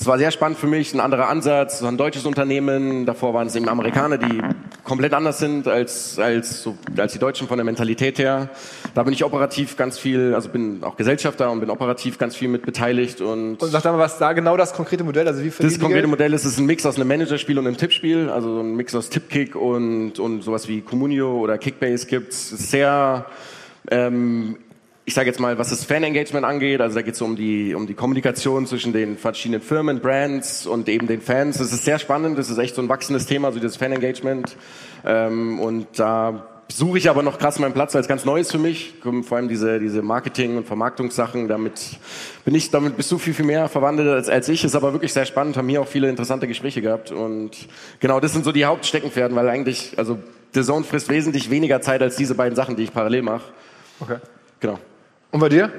Es 0.00 0.06
war 0.06 0.16
sehr 0.16 0.30
spannend 0.30 0.58
für 0.58 0.68
mich, 0.68 0.94
ein 0.94 1.00
anderer 1.00 1.28
Ansatz, 1.28 1.82
ein 1.82 1.96
deutsches 1.96 2.24
Unternehmen. 2.24 3.04
Davor 3.04 3.34
waren 3.34 3.48
es 3.48 3.56
eben 3.56 3.68
Amerikaner, 3.68 4.16
die 4.16 4.40
komplett 4.84 5.12
anders 5.12 5.40
sind 5.40 5.66
als, 5.66 6.20
als, 6.20 6.62
so, 6.62 6.78
als 6.96 7.14
die 7.14 7.18
Deutschen 7.18 7.48
von 7.48 7.58
der 7.58 7.64
Mentalität 7.64 8.20
her. 8.20 8.48
Da 8.94 9.02
bin 9.02 9.12
ich 9.12 9.24
operativ 9.24 9.76
ganz 9.76 9.98
viel, 9.98 10.34
also 10.36 10.50
bin 10.50 10.84
auch 10.84 10.96
Gesellschafter 10.96 11.50
und 11.50 11.58
bin 11.58 11.68
operativ 11.68 12.16
ganz 12.16 12.36
viel 12.36 12.46
mit 12.46 12.64
beteiligt. 12.64 13.20
Und, 13.20 13.60
und 13.60 13.70
sag 13.70 13.84
mal, 13.86 13.98
was 13.98 14.18
da 14.18 14.34
genau 14.34 14.56
das 14.56 14.72
konkrete 14.72 15.02
Modell? 15.02 15.26
Also 15.26 15.42
wie 15.42 15.50
das 15.50 15.80
konkrete 15.80 16.06
Modell 16.06 16.32
ist, 16.32 16.44
ist 16.44 16.58
ein 16.58 16.66
Mix 16.66 16.86
aus 16.86 16.94
einem 16.94 17.08
Managerspiel 17.08 17.58
und 17.58 17.66
einem 17.66 17.76
Tippspiel, 17.76 18.30
also 18.30 18.54
so 18.54 18.60
ein 18.60 18.76
Mix 18.76 18.94
aus 18.94 19.10
Tipkick 19.10 19.56
und, 19.56 20.20
und 20.20 20.42
sowas 20.42 20.68
wie 20.68 20.80
Communio 20.80 21.38
oder 21.38 21.58
Kickbase 21.58 22.06
gibt's. 22.06 22.50
Sehr 22.50 23.26
ähm, 23.90 24.58
ich 25.08 25.14
sage 25.14 25.26
jetzt 25.30 25.40
mal, 25.40 25.56
was 25.56 25.70
das 25.70 25.84
Fan-Engagement 25.84 26.44
angeht, 26.44 26.82
also 26.82 26.96
da 26.96 27.00
geht 27.00 27.14
es 27.14 27.22
um 27.22 27.34
die, 27.34 27.74
um 27.74 27.86
die 27.86 27.94
Kommunikation 27.94 28.66
zwischen 28.66 28.92
den 28.92 29.16
verschiedenen 29.16 29.62
Firmen, 29.62 30.00
Brands 30.00 30.66
und 30.66 30.86
eben 30.86 31.06
den 31.06 31.22
Fans. 31.22 31.56
Das 31.56 31.72
ist 31.72 31.86
sehr 31.86 31.98
spannend, 31.98 32.36
das 32.36 32.50
ist 32.50 32.58
echt 32.58 32.74
so 32.74 32.82
ein 32.82 32.90
wachsendes 32.90 33.24
Thema, 33.24 33.50
so 33.50 33.58
dieses 33.58 33.78
Fan-Engagement. 33.78 34.54
Ähm, 35.06 35.60
und 35.60 35.86
da 35.98 36.46
suche 36.70 36.98
ich 36.98 37.08
aber 37.08 37.22
noch 37.22 37.38
krass 37.38 37.58
meinen 37.58 37.72
Platz 37.72 37.96
als 37.96 38.06
ganz 38.06 38.26
Neues 38.26 38.52
für 38.52 38.58
mich. 38.58 38.96
Vor 39.22 39.38
allem 39.38 39.48
diese, 39.48 39.80
diese 39.80 40.02
Marketing- 40.02 40.58
und 40.58 40.66
Vermarktungssachen, 40.66 41.48
damit 41.48 41.80
bin 42.44 42.54
ich, 42.54 42.70
damit 42.70 42.98
bist 42.98 43.10
du 43.10 43.16
viel, 43.16 43.32
viel 43.32 43.46
mehr 43.46 43.70
verwandelt 43.70 44.10
als, 44.10 44.28
als 44.28 44.46
ich. 44.50 44.62
Ist 44.62 44.76
aber 44.76 44.92
wirklich 44.92 45.14
sehr 45.14 45.24
spannend, 45.24 45.56
haben 45.56 45.70
hier 45.70 45.80
auch 45.80 45.88
viele 45.88 46.10
interessante 46.10 46.46
Gespräche 46.46 46.82
gehabt. 46.82 47.12
Und 47.12 47.52
genau, 48.00 48.20
das 48.20 48.34
sind 48.34 48.44
so 48.44 48.52
die 48.52 48.66
Hauptsteckenpferden, 48.66 49.34
weil 49.34 49.48
eigentlich, 49.48 49.94
also 49.96 50.18
The 50.52 50.62
Zone 50.62 50.84
frisst 50.84 51.08
wesentlich 51.08 51.48
weniger 51.48 51.80
Zeit 51.80 52.02
als 52.02 52.16
diese 52.16 52.34
beiden 52.34 52.56
Sachen, 52.56 52.76
die 52.76 52.82
ich 52.82 52.92
parallel 52.92 53.22
mache. 53.22 53.44
Okay. 54.00 54.18
Genau. 54.60 54.78
Und 55.30 55.40
bei 55.40 55.48
dir? 55.48 55.70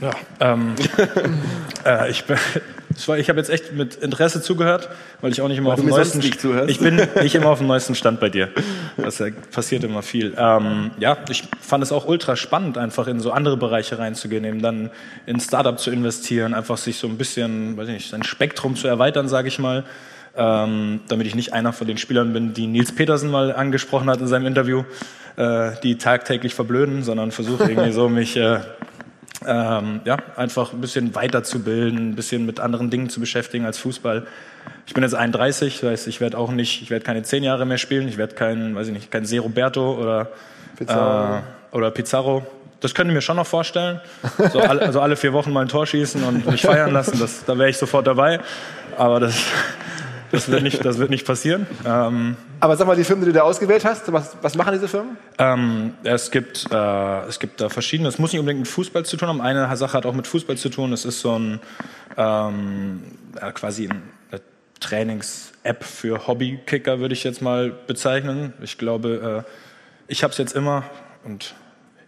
Ja, 0.00 0.10
ähm, 0.40 0.74
äh, 1.84 2.10
ich, 2.10 2.24
ich 2.26 3.28
habe 3.28 3.38
jetzt 3.38 3.50
echt 3.50 3.72
mit 3.72 3.94
Interesse 3.96 4.42
zugehört, 4.42 4.88
weil 5.20 5.30
ich 5.30 5.40
auch 5.42 5.48
nicht 5.48 5.58
immer 5.58 5.68
weil 5.68 5.74
auf 5.74 5.80
dem 5.80 5.90
neuesten 5.90 6.20
ich 6.66 6.80
bin 6.80 6.96
nicht 7.22 7.34
immer 7.34 7.50
auf 7.50 7.58
dem 7.58 7.68
neuesten 7.68 7.94
Stand 7.94 8.18
bei 8.18 8.30
dir. 8.30 8.48
Das 8.96 9.18
ja, 9.18 9.26
passiert 9.52 9.84
immer 9.84 10.02
viel. 10.02 10.34
Ähm, 10.36 10.90
ja, 10.98 11.18
ich 11.30 11.44
fand 11.60 11.84
es 11.84 11.92
auch 11.92 12.06
ultra 12.06 12.36
spannend, 12.36 12.78
einfach 12.78 13.06
in 13.06 13.20
so 13.20 13.30
andere 13.30 13.56
Bereiche 13.56 13.98
reinzugehen, 13.98 14.44
eben 14.44 14.62
dann 14.62 14.90
in 15.26 15.38
Startup 15.38 15.78
zu 15.78 15.90
investieren, 15.90 16.54
einfach 16.54 16.78
sich 16.78 16.96
so 16.96 17.06
ein 17.06 17.18
bisschen, 17.18 17.76
weiß 17.76 17.86
ich 17.88 17.94
nicht, 17.94 18.10
sein 18.10 18.24
Spektrum 18.24 18.74
zu 18.74 18.88
erweitern, 18.88 19.28
sage 19.28 19.48
ich 19.48 19.58
mal. 19.58 19.84
Ähm, 20.34 21.00
damit 21.08 21.26
ich 21.26 21.34
nicht 21.34 21.52
einer 21.52 21.74
von 21.74 21.86
den 21.86 21.98
Spielern 21.98 22.32
bin, 22.32 22.54
die 22.54 22.66
Nils 22.66 22.92
Petersen 22.92 23.30
mal 23.30 23.54
angesprochen 23.54 24.08
hat 24.08 24.18
in 24.18 24.26
seinem 24.26 24.46
Interview 24.46 24.82
äh, 25.36 25.72
die 25.82 25.98
tagtäglich 25.98 26.54
verblöden, 26.54 27.02
sondern 27.02 27.32
versuche 27.32 27.64
irgendwie 27.64 27.92
so 27.92 28.08
mich 28.10 28.36
äh, 28.36 28.60
ähm, 29.46 30.00
ja, 30.04 30.16
einfach 30.36 30.72
ein 30.72 30.80
bisschen 30.80 31.14
weiterzubilden, 31.14 32.10
ein 32.10 32.14
bisschen 32.14 32.46
mit 32.46 32.60
anderen 32.60 32.90
Dingen 32.90 33.08
zu 33.08 33.20
beschäftigen 33.20 33.64
als 33.64 33.78
Fußball. 33.78 34.26
Ich 34.86 34.94
bin 34.94 35.02
jetzt 35.02 35.14
31, 35.14 35.80
das 35.80 35.90
heißt, 35.90 36.06
ich 36.08 36.20
werde 36.20 36.38
auch 36.38 36.50
nicht, 36.50 36.82
ich 36.82 36.90
werde 36.90 37.04
keine 37.04 37.22
zehn 37.22 37.42
Jahre 37.42 37.66
mehr 37.66 37.78
spielen, 37.78 38.08
ich 38.08 38.18
werde 38.18 38.34
kein, 38.34 38.74
weiß 38.74 38.88
ich 38.88 38.92
nicht, 38.92 39.10
kein 39.10 39.24
Se 39.24 39.38
Roberto 39.40 39.94
oder 40.00 40.28
Pizarro. 40.76 41.36
Äh, 41.36 41.40
oder 41.76 41.90
Pizarro. 41.90 42.46
Das 42.80 42.94
könnte 42.94 43.12
ich 43.12 43.14
mir 43.14 43.22
schon 43.22 43.36
noch 43.36 43.46
vorstellen. 43.46 44.00
So 44.52 44.60
alle, 44.60 44.82
also 44.82 45.00
alle 45.00 45.16
vier 45.16 45.32
Wochen 45.32 45.52
mal 45.52 45.62
ein 45.62 45.68
Tor 45.68 45.86
schießen 45.86 46.22
und 46.24 46.46
mich 46.46 46.62
feiern 46.62 46.92
lassen, 46.92 47.18
das, 47.18 47.44
da 47.44 47.56
wäre 47.56 47.70
ich 47.70 47.78
sofort 47.78 48.06
dabei. 48.06 48.40
Aber 48.96 49.20
das, 49.20 49.36
das 50.32 50.50
wird 50.50 50.62
nicht, 50.62 50.84
das 50.84 50.98
wird 50.98 51.10
nicht 51.10 51.26
passieren. 51.26 51.66
Ähm, 51.86 52.36
Aber 52.58 52.76
sag 52.76 52.86
mal, 52.86 52.96
die 52.96 53.04
Firmen, 53.04 53.24
die 53.24 53.30
du 53.30 53.38
da 53.38 53.42
ausgewählt 53.42 53.84
hast, 53.84 54.12
was, 54.12 54.36
was 54.42 54.56
machen 54.56 54.72
diese 54.72 54.88
Firmen? 54.88 55.16
Ähm, 55.38 55.94
es 56.02 56.30
gibt, 56.30 56.66
äh, 56.72 57.26
es 57.26 57.38
gibt 57.38 57.60
da 57.60 57.68
verschiedene. 57.68 58.08
Es 58.08 58.18
muss 58.18 58.32
nicht 58.32 58.40
unbedingt 58.40 58.60
mit 58.60 58.68
Fußball 58.68 59.04
zu 59.04 59.16
tun 59.16 59.28
haben. 59.28 59.40
Eine 59.40 59.74
Sache 59.76 59.96
hat 59.96 60.06
auch 60.06 60.14
mit 60.14 60.26
Fußball 60.26 60.56
zu 60.56 60.68
tun. 60.68 60.92
Es 60.92 61.04
ist 61.04 61.20
so 61.20 61.38
ein 61.38 61.60
ähm, 62.16 63.02
ja, 63.40 63.52
quasi 63.52 63.88
ein 63.88 64.02
Trainings-App 64.82 65.84
für 65.84 66.26
Hobbykicker, 66.26 67.00
würde 67.00 67.14
ich 67.14 67.24
jetzt 67.24 67.40
mal 67.40 67.70
bezeichnen. 67.70 68.52
Ich 68.62 68.78
glaube, 68.78 69.44
äh, 69.46 69.52
ich 70.08 70.22
habe 70.22 70.32
es 70.32 70.38
jetzt 70.38 70.54
immer 70.54 70.84
und 71.24 71.54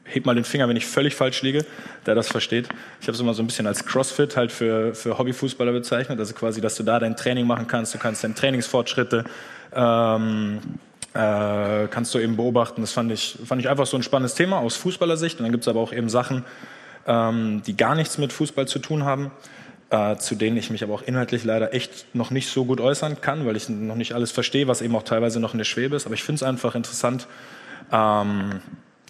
heb 0.05 0.27
mal 0.27 0.35
den 0.35 0.45
Finger, 0.45 0.69
wenn 0.69 0.77
ich 0.77 0.87
völlig 0.87 1.15
falsch 1.15 1.43
liege, 1.43 1.65
der 2.07 2.15
das 2.15 2.29
versteht. 2.29 2.69
Ich 3.01 3.07
habe 3.07 3.15
es 3.15 3.21
immer 3.21 3.35
so 3.35 3.43
ein 3.43 3.47
bisschen 3.47 3.67
als 3.67 3.85
Crossfit 3.85 4.37
halt 4.37 4.53
für, 4.53 4.95
für 4.95 5.19
Hobbyfußballer 5.19 5.73
bezeichnet. 5.73 6.19
Also 6.19 6.35
quasi, 6.35 6.61
dass 6.61 6.77
du 6.77 6.83
da 6.83 6.99
dein 6.99 7.17
Training 7.17 7.47
machen 7.47 7.67
kannst, 7.67 7.95
du 7.95 7.99
kannst 7.99 8.23
deine 8.23 8.35
Trainingsfortschritte 8.35 9.25
ähm, 9.75 10.61
äh, 11.15 11.87
kannst 11.89 12.15
du 12.15 12.19
eben 12.19 12.37
beobachten. 12.37 12.81
Das 12.81 12.93
fand 12.93 13.13
ich, 13.13 13.39
fand 13.45 13.61
ich 13.61 13.69
einfach 13.69 13.87
so 13.87 13.97
ein 13.97 14.03
spannendes 14.03 14.35
Thema 14.35 14.59
aus 14.59 14.77
Fußballersicht. 14.77 15.39
Und 15.39 15.45
dann 15.45 15.53
gibt 15.53 15.65
es 15.65 15.69
aber 15.69 15.81
auch 15.81 15.93
eben 15.93 16.09
Sachen, 16.09 16.45
ähm, 17.07 17.63
die 17.67 17.77
gar 17.77 17.95
nichts 17.95 18.19
mit 18.19 18.33
Fußball 18.33 18.67
zu 18.67 18.79
tun 18.81 19.05
haben, 19.05 19.31
äh, 19.91 20.17
zu 20.17 20.35
denen 20.35 20.57
ich 20.57 20.71
mich 20.71 20.83
aber 20.83 20.95
auch 20.95 21.03
inhaltlich 21.03 21.45
leider 21.45 21.73
echt 21.73 22.15
noch 22.15 22.31
nicht 22.31 22.49
so 22.49 22.65
gut 22.65 22.81
äußern 22.81 23.21
kann, 23.21 23.47
weil 23.47 23.57
ich 23.57 23.69
noch 23.69 23.95
nicht 23.95 24.13
alles 24.13 24.33
verstehe, 24.33 24.67
was 24.67 24.83
eben 24.83 24.95
auch 24.97 25.03
teilweise 25.05 25.41
noch 25.41 25.55
in 25.55 25.59
der 25.59 25.65
Schwebe 25.65 25.95
ist. 25.95 26.07
Aber 26.07 26.15
ich 26.15 26.25
finde 26.25 26.37
es 26.37 26.43
einfach 26.43 26.75
interessant, 26.75 27.29
ähm, 27.93 28.61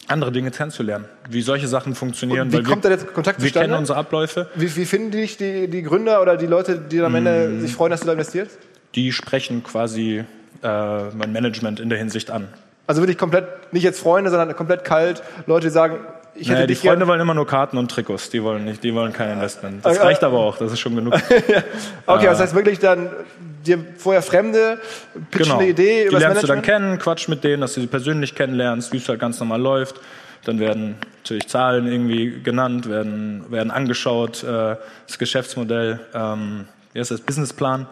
andere 0.09 0.33
Dinge 0.33 0.51
kennenzulernen, 0.51 1.07
wie 1.31 1.40
solche 1.43 1.67
Sachen 1.69 1.95
funktionieren. 1.95 2.49
Und 2.49 2.53
wie 2.53 2.62
kommt 2.62 2.85
wir, 2.85 2.90
da 2.90 2.97
jetzt 2.97 3.12
Kontakt 3.14 3.38
Wir 3.40 3.47
zustande? 3.47 3.69
kennen 3.69 3.79
unsere 3.79 3.99
Abläufe. 3.99 4.49
Wie, 4.55 4.75
wie 4.77 4.85
finden 4.85 5.11
dich 5.11 5.37
die, 5.37 5.69
die 5.69 5.83
Gründer 5.83 6.21
oder 6.21 6.37
die 6.37 6.47
Leute, 6.47 6.79
die 6.79 7.01
am 7.01 7.14
Ende 7.14 7.49
Mm. 7.49 7.61
sich 7.61 7.73
freuen, 7.75 7.90
dass 7.90 8.01
du 8.01 8.07
da 8.07 8.12
investierst? 8.12 8.59
Die 8.95 9.12
sprechen 9.12 9.62
quasi 9.62 10.25
äh, 10.62 11.05
mein 11.14 11.33
Management 11.33 11.81
in 11.81 11.88
der 11.88 11.99
Hinsicht 11.99 12.31
an. 12.31 12.49
Also 12.87 13.01
wirklich 13.01 13.17
komplett, 13.19 13.73
nicht 13.73 13.83
jetzt 13.83 13.99
Freunde, 14.01 14.31
sondern 14.31 14.55
komplett 14.55 14.85
kalt. 14.85 15.23
Leute, 15.47 15.69
die 15.69 15.73
sagen, 15.73 15.97
ich 16.37 16.49
Naja, 16.49 16.66
die 16.66 16.75
Freunde 16.75 17.07
wollen 17.07 17.20
immer 17.20 17.35
nur 17.35 17.47
Karten 17.47 17.79
und 17.79 17.90
Trikots, 17.90 18.31
die 18.31 18.42
wollen 18.42 18.64
nicht, 18.64 18.83
die 18.83 18.94
wollen 18.94 19.12
kein 19.12 19.31
Investment. 19.33 19.85
Das 19.85 19.99
Äh, 19.99 20.03
reicht 20.03 20.25
aber 20.25 20.38
auch, 20.38 20.59
das 20.59 20.73
ist 20.73 20.81
schon 20.81 20.97
genug. 20.97 21.14
Okay, 22.07 22.27
das 22.27 22.40
heißt 22.40 22.55
wirklich 22.55 22.79
dann 22.79 23.11
dir 23.64 23.79
vorher 23.97 24.23
Fremde, 24.23 24.79
pitchen 25.31 25.44
Genau. 25.47 25.59
eine 25.59 25.68
Idee 25.68 26.03
die 26.03 26.09
über 26.09 26.12
das 26.12 26.20
lernst 26.20 26.42
du 26.42 26.47
dann 26.47 26.57
Management. 26.59 26.83
kennen, 26.85 26.99
quatsch 26.99 27.29
mit 27.29 27.44
denen, 27.44 27.61
dass 27.62 27.75
du 27.75 27.81
sie 27.81 27.87
persönlich 27.87 28.35
kennenlernst, 28.35 28.92
wie 28.92 28.99
es 28.99 29.09
halt 29.09 29.20
ganz 29.20 29.38
normal 29.40 29.61
läuft. 29.61 30.01
Dann 30.44 30.59
werden 30.61 30.97
natürlich 31.23 31.49
Zahlen 31.49 31.87
irgendwie 31.87 32.40
genannt, 32.42 32.88
werden, 32.88 33.44
werden 33.51 33.70
angeschaut, 33.70 34.42
äh, 34.44 34.77
das 35.07 35.18
Geschäftsmodell, 35.18 36.01
ähm, 36.14 36.66
wie 36.92 37.01
heißt 37.01 37.11
das, 37.11 37.20
Businessplan, 37.23 37.87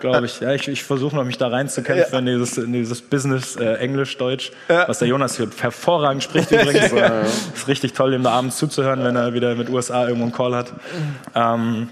glaube 0.00 0.26
ich. 0.26 0.40
Ja, 0.40 0.52
ich, 0.52 0.66
ich 0.68 0.82
versuche 0.82 1.14
noch 1.14 1.24
mich 1.24 1.38
da 1.38 1.48
reinzukämpfen 1.48 2.18
in 2.20 2.26
dieses, 2.26 2.58
in 2.58 2.72
dieses 2.72 3.02
Business 3.02 3.56
äh, 3.56 3.74
Englisch, 3.74 4.16
Deutsch, 4.16 4.52
was 4.68 4.98
der 4.98 5.08
Jonas 5.08 5.36
hier 5.36 5.48
hervorragend 5.60 6.22
spricht 6.22 6.50
übrigens. 6.50 6.92
Ist 7.54 7.68
richtig 7.68 7.92
toll, 7.92 8.14
ihm 8.14 8.22
da 8.22 8.30
abends 8.30 8.56
zuzuhören, 8.56 9.04
wenn 9.04 9.16
er 9.16 9.34
wieder 9.34 9.54
mit 9.54 9.68
USA 9.68 10.04
irgendwo 10.04 10.24
einen 10.24 10.32
Call 10.32 10.54
hat. 10.54 10.72
Ähm, 11.34 11.88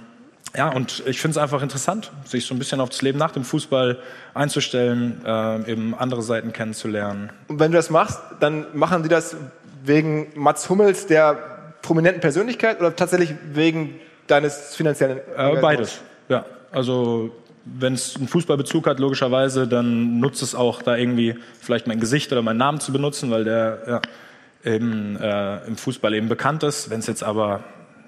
ja, 0.56 0.68
und 0.68 1.02
ich 1.06 1.20
finde 1.20 1.32
es 1.32 1.38
einfach 1.38 1.62
interessant, 1.62 2.10
sich 2.24 2.44
so 2.44 2.54
ein 2.54 2.58
bisschen 2.58 2.80
auf 2.80 2.90
das 2.90 3.00
Leben 3.00 3.18
nach 3.18 3.30
dem 3.30 3.44
Fußball 3.44 3.98
einzustellen, 4.34 5.22
äh, 5.24 5.70
eben 5.70 5.94
andere 5.94 6.22
Seiten 6.22 6.52
kennenzulernen. 6.52 7.30
Und 7.48 7.58
wenn 7.58 7.72
du 7.72 7.76
das 7.76 7.88
machst, 7.88 8.20
dann 8.40 8.66
machen 8.74 9.02
die 9.02 9.08
das 9.08 9.36
wegen 9.84 10.28
Mats 10.34 10.68
Hummels, 10.68 11.06
der 11.06 11.38
prominenten 11.80 12.20
Persönlichkeit, 12.20 12.80
oder 12.80 12.94
tatsächlich 12.94 13.34
wegen 13.52 13.98
deines 14.26 14.74
finanziellen 14.74 15.20
Äh, 15.36 15.56
beides, 15.56 16.00
ja. 16.28 16.44
Also 16.70 17.30
wenn 17.64 17.94
es 17.94 18.16
einen 18.16 18.28
Fußballbezug 18.28 18.86
hat, 18.86 18.98
logischerweise, 18.98 19.68
dann 19.68 20.18
nutzt 20.20 20.42
es 20.42 20.54
auch 20.54 20.82
da 20.82 20.96
irgendwie 20.96 21.36
vielleicht 21.60 21.86
mein 21.86 22.00
Gesicht 22.00 22.32
oder 22.32 22.42
meinen 22.42 22.58
Namen 22.58 22.80
zu 22.80 22.92
benutzen, 22.92 23.30
weil 23.30 23.44
der 23.44 23.82
ja, 23.86 24.72
eben, 24.72 25.16
äh, 25.16 25.64
im 25.66 25.76
Fußball 25.76 26.12
eben 26.14 26.28
bekannt 26.28 26.62
ist. 26.62 26.90
Wenn 26.90 27.00
es 27.00 27.06
jetzt 27.06 27.22
aber, 27.22 27.62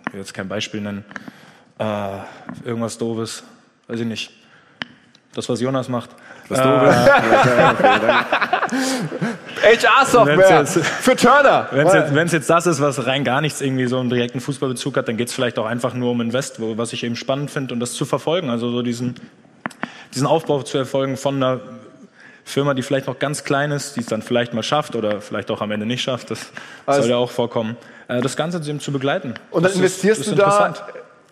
ich 0.06 0.12
will 0.12 0.20
jetzt 0.20 0.34
kein 0.34 0.48
Beispiel 0.48 0.80
nennen, 0.80 1.04
äh, 1.78 2.18
irgendwas 2.64 2.98
Doofes, 2.98 3.44
weiß 3.88 4.00
ich 4.00 4.06
nicht, 4.06 4.30
das, 5.34 5.48
was 5.48 5.60
Jonas 5.60 5.88
macht. 5.88 6.10
Vielen 6.46 6.58
Dank. 6.62 8.26
HR-Software 9.62 10.58
jetzt- 10.60 10.78
für 10.84 11.16
Turner. 11.16 11.68
Wenn 11.70 11.86
es 11.86 11.94
jetzt, 11.94 12.14
wenn's 12.14 12.32
jetzt 12.32 12.50
das 12.50 12.66
ist, 12.66 12.80
was 12.80 13.06
rein 13.06 13.24
gar 13.24 13.40
nichts 13.40 13.60
irgendwie 13.60 13.86
so 13.86 13.98
einen 13.98 14.10
direkten 14.10 14.40
Fußballbezug 14.40 14.96
hat, 14.96 15.08
dann 15.08 15.16
geht 15.16 15.28
es 15.28 15.34
vielleicht 15.34 15.58
auch 15.58 15.66
einfach 15.66 15.94
nur 15.94 16.10
um 16.10 16.20
Invest, 16.20 16.60
wo, 16.60 16.76
was 16.76 16.92
ich 16.92 17.02
eben 17.04 17.16
spannend 17.16 17.50
finde 17.50 17.74
und 17.74 17.80
das 17.80 17.92
zu 17.94 18.04
verfolgen. 18.04 18.50
Also 18.50 18.70
so 18.70 18.82
diesen, 18.82 19.14
diesen 20.14 20.26
Aufbau 20.26 20.62
zu 20.62 20.76
erfolgen 20.78 21.16
von 21.16 21.36
einer 21.36 21.60
Firma, 22.44 22.74
die 22.74 22.82
vielleicht 22.82 23.06
noch 23.06 23.18
ganz 23.18 23.44
klein 23.44 23.70
ist, 23.70 23.96
die 23.96 24.00
es 24.00 24.06
dann 24.06 24.20
vielleicht 24.20 24.52
mal 24.52 24.62
schafft 24.62 24.96
oder 24.96 25.20
vielleicht 25.22 25.50
auch 25.50 25.62
am 25.62 25.70
Ende 25.70 25.86
nicht 25.86 26.02
schafft. 26.02 26.30
Das 26.30 26.50
Also- 26.84 27.02
soll 27.02 27.10
ja 27.10 27.16
auch 27.16 27.30
vorkommen. 27.30 27.76
Äh, 28.08 28.20
das 28.20 28.36
Ganze 28.36 28.60
zu 28.78 28.92
begleiten. 28.92 29.28
Und 29.50 29.62
dann 29.62 29.62
Das 29.62 29.72
ist- 29.72 29.78
investierst 29.78 30.20
ist 30.20 30.30
du 30.32 30.34
da. 30.34 30.74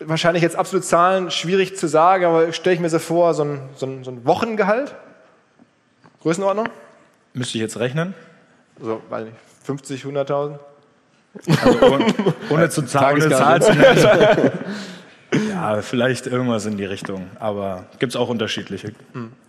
Wahrscheinlich 0.05 0.43
jetzt 0.43 0.55
absolut 0.55 0.85
Zahlen, 0.85 1.31
schwierig 1.31 1.77
zu 1.77 1.87
sagen, 1.87 2.25
aber 2.25 2.51
stelle 2.53 2.75
ich 2.75 2.79
mir 2.81 2.89
so 2.89 2.99
vor, 2.99 3.33
so 3.33 3.43
ein, 3.43 3.59
so 3.75 3.85
ein, 3.85 4.03
so 4.03 4.11
ein 4.11 4.25
Wochengehalt? 4.25 4.95
Größenordnung? 6.21 6.69
Müsste 7.33 7.57
ich 7.57 7.61
jetzt 7.61 7.79
rechnen? 7.79 8.13
So, 8.81 9.01
weiß 9.09 9.25
nicht, 9.25 9.35
50, 9.63 10.03
100.000? 10.03 10.59
Also 11.63 11.81
ohne, 11.93 12.05
ohne 12.49 12.69
zu 12.69 12.83
zahlen, 12.83 13.21
ohne 13.21 13.29
Zahl 13.29 13.61
zu 13.61 13.73
nennen. 13.73 14.51
Ja, 15.49 15.81
vielleicht 15.81 16.27
irgendwas 16.27 16.65
in 16.65 16.77
die 16.77 16.85
Richtung. 16.85 17.27
Aber 17.39 17.85
gibt's 17.99 18.15
auch 18.15 18.29
unterschiedliche. 18.29 18.91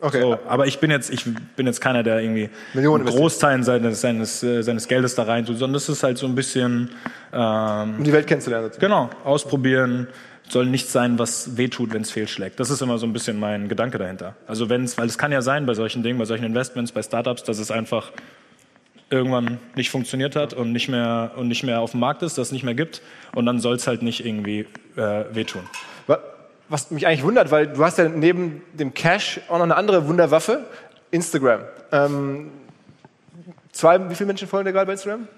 Okay. 0.01 0.21
So, 0.21 0.39
aber 0.49 0.67
ich 0.67 0.79
bin 0.79 0.91
jetzt, 0.91 1.11
ich 1.11 1.25
bin 1.57 1.67
jetzt 1.67 1.81
keiner, 1.81 2.03
der 2.03 2.21
irgendwie 2.21 2.49
Millionen 2.73 3.07
einen 3.07 3.17
Großteil 3.17 3.63
seines, 3.63 4.01
seines, 4.01 4.43
äh, 4.43 4.63
seines 4.63 4.89
Geldes 4.89 5.15
da 5.15 5.25
rein 5.25 5.45
tut, 5.45 5.59
sondern 5.59 5.75
das 5.75 5.89
ist 5.89 6.03
halt 6.03 6.19
so 6.19 6.27
ein 6.27 6.35
bisschen, 6.35 6.91
ähm, 7.33 7.97
Um 7.99 8.05
die 8.05 8.13
Welt 8.13 8.27
kennenzulernen. 8.27 8.71
genau, 8.79 9.11
ausprobieren. 9.25 10.09
Soll 10.49 10.67
nichts 10.67 10.93
sein, 10.93 11.19
was 11.19 11.57
wehtut, 11.57 11.93
wenn 11.95 12.03
es 12.03 12.11
fehlschlägt. 12.11 12.61
Das 12.61 12.69
ist 12.71 12.83
immer 12.83 12.99
so 12.99 13.07
ein 13.07 13.13
bisschen 13.13 13.41
mein 13.41 13.69
Gedanke 13.69 13.99
dahinter. 13.99 14.37
Also 14.47 14.69
wenn 14.69 14.85
es, 14.85 14.97
weil 14.99 15.07
es 15.07 15.17
kann 15.19 15.33
ja 15.33 15.41
sein 15.43 15.65
bei 15.67 15.75
solchen 15.75 16.03
Dingen, 16.03 16.19
bei 16.19 16.27
solchen 16.27 16.45
Investments, 16.45 16.93
bei 16.93 17.03
Startups, 17.03 17.45
dass 17.45 17.59
es 17.59 17.71
einfach 17.71 18.13
irgendwann 19.11 19.59
nicht 19.75 19.91
funktioniert 19.91 20.37
hat 20.37 20.55
und 20.55 20.73
nicht 20.73 20.89
mehr 20.89 21.33
und 21.37 21.49
nicht 21.49 21.63
mehr 21.63 21.81
auf 21.81 21.93
dem 21.93 22.01
Markt 22.01 22.23
ist, 22.23 22.37
dass 22.39 22.49
es 22.49 22.53
nicht 22.53 22.63
mehr 22.65 22.75
gibt 22.75 23.01
und 23.35 23.47
dann 23.47 23.59
soll 23.61 23.77
es 23.77 23.87
halt 23.87 24.03
nicht 24.03 24.25
irgendwie 24.25 24.67
äh, 24.97 25.25
wehtun. 25.33 25.63
Wa- 26.07 26.21
Was 26.69 26.91
mich 26.91 27.07
eigentlich 27.07 27.23
wundert, 27.23 27.51
weil 27.51 27.69
du 27.69 27.85
hast 27.85 27.99
ja 27.99 28.09
neben 28.09 28.63
dem 28.73 28.93
Cash 28.95 29.41
auch 29.49 29.57
noch 29.59 29.65
eine 29.65 29.77
andere 29.77 30.07
Wunderwaffe, 30.09 30.65
Instagram. 31.11 31.61
Ähm, 31.93 32.51
zwei, 33.73 34.11
wie 34.11 34.15
viele 34.15 34.27
Menschen 34.29 34.49
folgen 34.49 34.67
dir 34.67 34.73
gerade 34.73 34.87
bei 34.87 34.93
Instagram? 34.93 35.29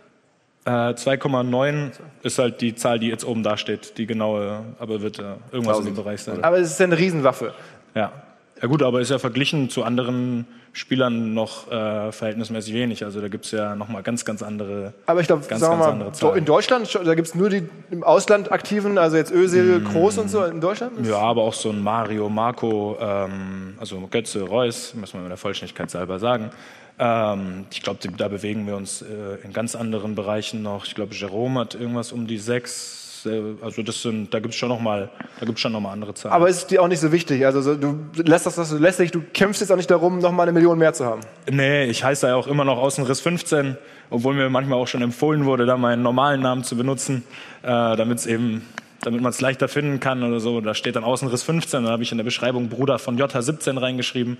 Äh, 0.66 0.94
2,9 0.94 1.92
ist 2.22 2.38
halt 2.38 2.61
die 2.61 2.74
Zahl, 2.74 2.98
die 2.98 3.09
jetzt 3.09 3.24
oben 3.24 3.42
da 3.42 3.57
steht, 3.57 3.98
die 3.98 4.07
genaue, 4.07 4.64
aber 4.79 5.00
wird 5.00 5.18
äh, 5.20 5.22
irgendwas 5.52 5.79
in 5.79 5.87
dem 5.87 5.94
Bereich 5.94 6.20
sein. 6.22 6.42
Aber 6.42 6.59
es 6.59 6.72
ist 6.72 6.81
ja 6.81 6.85
eine 6.87 6.98
Riesenwaffe. 6.98 7.55
Ja. 7.94 8.12
Ja 8.61 8.68
gut, 8.68 8.83
aber 8.83 9.00
ist 9.02 9.11
ja 9.11 9.18
verglichen 9.18 9.68
zu 9.68 9.85
anderen 9.85 10.46
Spielern 10.72 11.35
noch 11.35 11.70
äh, 11.70 12.11
verhältnismäßig 12.11 12.72
wenig. 12.74 13.05
Also 13.05 13.20
da 13.20 13.29
gibt's 13.29 13.50
ja 13.50 13.76
nochmal 13.76 14.02
ganz, 14.02 14.24
ganz 14.24 14.42
andere. 14.42 14.94
Aber 15.05 15.20
ich 15.20 15.26
glaube, 15.26 15.44
Ganz, 15.46 15.61
sagen 15.61 15.74
wir 15.79 15.85
ganz 15.85 15.87
mal, 15.87 15.92
andere 15.92 16.11
do- 16.11 16.14
Zahlen. 16.16 16.38
in 16.38 16.44
Deutschland, 16.46 16.94
da 17.05 17.14
gibt 17.14 17.29
es 17.29 17.35
nur 17.35 17.50
die 17.50 17.68
im 17.90 18.02
Ausland 18.02 18.50
aktiven, 18.50 18.96
also 18.96 19.18
jetzt 19.18 19.31
Özil, 19.31 19.83
Kroos 19.85 20.16
und 20.18 20.31
so 20.31 20.42
in 20.44 20.61
Deutschland? 20.62 21.07
Ja, 21.07 21.18
aber 21.18 21.42
auch 21.42 21.52
so 21.52 21.68
ein 21.70 21.83
Mario, 21.83 22.31
Marco, 22.31 22.96
ähm, 22.98 23.74
also 23.79 24.00
Götze, 24.11 24.42
Reus, 24.42 24.94
muss 24.94 25.12
man 25.12 25.24
in 25.24 25.29
der 25.29 25.37
Vollständigkeit 25.38 25.90
selber 25.90 26.18
sagen. 26.18 26.50
Ähm, 26.99 27.67
ich 27.71 27.83
glaube, 27.83 28.01
da 28.17 28.29
bewegen 28.29 28.67
wir 28.67 28.77
uns 28.77 29.03
äh, 29.03 29.45
in 29.45 29.53
ganz 29.53 29.75
anderen 29.75 30.15
Bereichen 30.15 30.63
noch. 30.63 30.87
Ich 30.87 30.95
glaube, 30.95 31.15
Jerome 31.15 31.61
hat 31.61 31.75
irgendwas 31.75 32.13
um 32.13 32.27
die 32.27 32.39
sechs. 32.39 33.27
Äh, 33.27 33.43
also 33.61 33.83
das 33.83 34.01
sind, 34.01 34.33
da 34.33 34.41
schon 34.51 34.71
noch 34.71 34.81
da 34.83 35.47
gibt's 35.47 35.61
schon 35.61 35.73
noch 35.73 35.81
mal 35.81 35.93
andere 35.93 36.15
Zahlen. 36.15 36.35
Aber 36.35 36.49
ist 36.49 36.57
es 36.57 36.67
dir 36.67 36.83
auch 36.83 36.89
nicht 36.89 37.01
so 37.01 37.13
wichtig? 37.13 37.45
Also 37.45 37.61
so, 37.61 37.75
du 37.75 37.99
lässt 38.23 38.47
das, 38.47 38.71
du 38.71 38.79
lässt 38.79 38.99
dich, 38.99 39.11
du 39.11 39.21
kämpfst 39.35 39.61
jetzt 39.61 39.71
auch 39.71 39.77
nicht 39.77 39.91
darum, 39.91 40.21
noch 40.21 40.33
mal 40.33 40.45
eine 40.45 40.53
Million 40.53 40.79
mehr 40.79 40.95
zu 40.95 41.05
haben. 41.05 41.21
Nee, 41.51 41.85
ich 41.85 42.03
heiße 42.03 42.29
ja 42.29 42.35
auch 42.35 42.47
immer 42.47 42.65
noch 42.65 42.79
Außenriss 42.79 43.21
15, 43.21 43.77
obwohl 44.09 44.35
mir 44.35 44.49
manchmal 44.49 44.79
auch 44.79 44.89
schon 44.89 45.03
empfohlen 45.03 45.45
wurde, 45.45 45.67
da 45.67 45.77
meinen 45.77 46.03
normalen 46.03 46.41
Namen 46.41 46.65
zu 46.65 46.77
benutzen, 46.77 47.25
äh, 47.63 47.67
damit 47.67 48.19
es 48.19 48.27
eben, 48.27 48.67
damit 49.03 49.21
man 49.21 49.31
es 49.31 49.43
leichter 49.43 49.69
finden 49.69 50.01
kann 50.01 50.23
oder 50.23 50.41
so. 50.41 50.63
Da 50.63 50.73
steht 50.73 50.97
dann 50.97 51.05
Außenriss 51.05 51.43
15, 51.43 51.83
dann 51.83 51.93
habe 51.93 52.03
ich 52.03 52.11
in 52.11 52.17
der 52.17 52.25
Beschreibung 52.25 52.71
Bruder 52.71 52.99
von 52.99 53.19
JH17 53.19 53.79
reingeschrieben. 53.79 54.39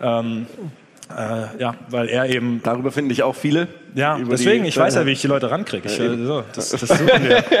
Ähm, 0.00 0.46
äh, 1.16 1.60
ja, 1.60 1.74
weil 1.88 2.08
er 2.08 2.28
eben 2.28 2.60
Darüber 2.62 2.92
finde 2.92 3.12
ich 3.12 3.22
auch 3.22 3.34
viele. 3.34 3.68
ja, 3.94 4.18
deswegen, 4.18 4.64
ich 4.64 4.76
weiß 4.76 4.94
ja, 4.96 5.06
wie 5.06 5.12
ich 5.12 5.20
die 5.20 5.26
Leute 5.26 5.50
rankriege. 5.50 5.88
Ich, 5.88 5.98
äh, 5.98 6.24
so, 6.24 6.44
das, 6.54 6.70
das 6.70 6.80
suchen 6.80 7.06
wir. 7.06 7.36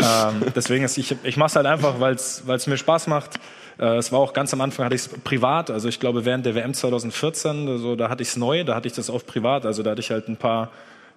ähm, 0.00 0.52
deswegen, 0.54 0.84
ist, 0.84 0.96
ich, 0.96 1.14
ich 1.22 1.36
mache 1.36 1.48
es 1.48 1.56
halt 1.56 1.66
einfach, 1.66 2.00
weil 2.00 2.14
es 2.14 2.66
mir 2.66 2.76
Spaß 2.76 3.06
macht. 3.08 3.38
Äh, 3.78 3.96
es 3.96 4.12
war 4.12 4.20
auch 4.20 4.32
ganz 4.32 4.52
am 4.54 4.60
Anfang, 4.60 4.86
hatte 4.86 4.94
ich 4.94 5.02
es 5.02 5.08
privat. 5.08 5.70
Also 5.70 5.88
ich 5.88 6.00
glaube, 6.00 6.24
während 6.24 6.46
der 6.46 6.54
WM 6.54 6.72
2014, 6.72 7.68
also, 7.68 7.96
da 7.96 8.08
hatte 8.08 8.22
ich 8.22 8.28
es 8.28 8.36
neu, 8.36 8.64
da 8.64 8.74
hatte 8.74 8.88
ich 8.88 8.94
das 8.94 9.10
auf 9.10 9.26
privat. 9.26 9.66
Also 9.66 9.82
da 9.82 9.90
hatte 9.90 10.00
ich 10.00 10.10
halt 10.10 10.28
ein 10.28 10.36
paar, 10.36 10.70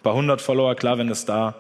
paar 0.03 0.13
hundert 0.13 0.41
Follower. 0.41 0.75
Klar, 0.75 0.97
wenn 0.97 1.09
es 1.09 1.25
da 1.25 1.55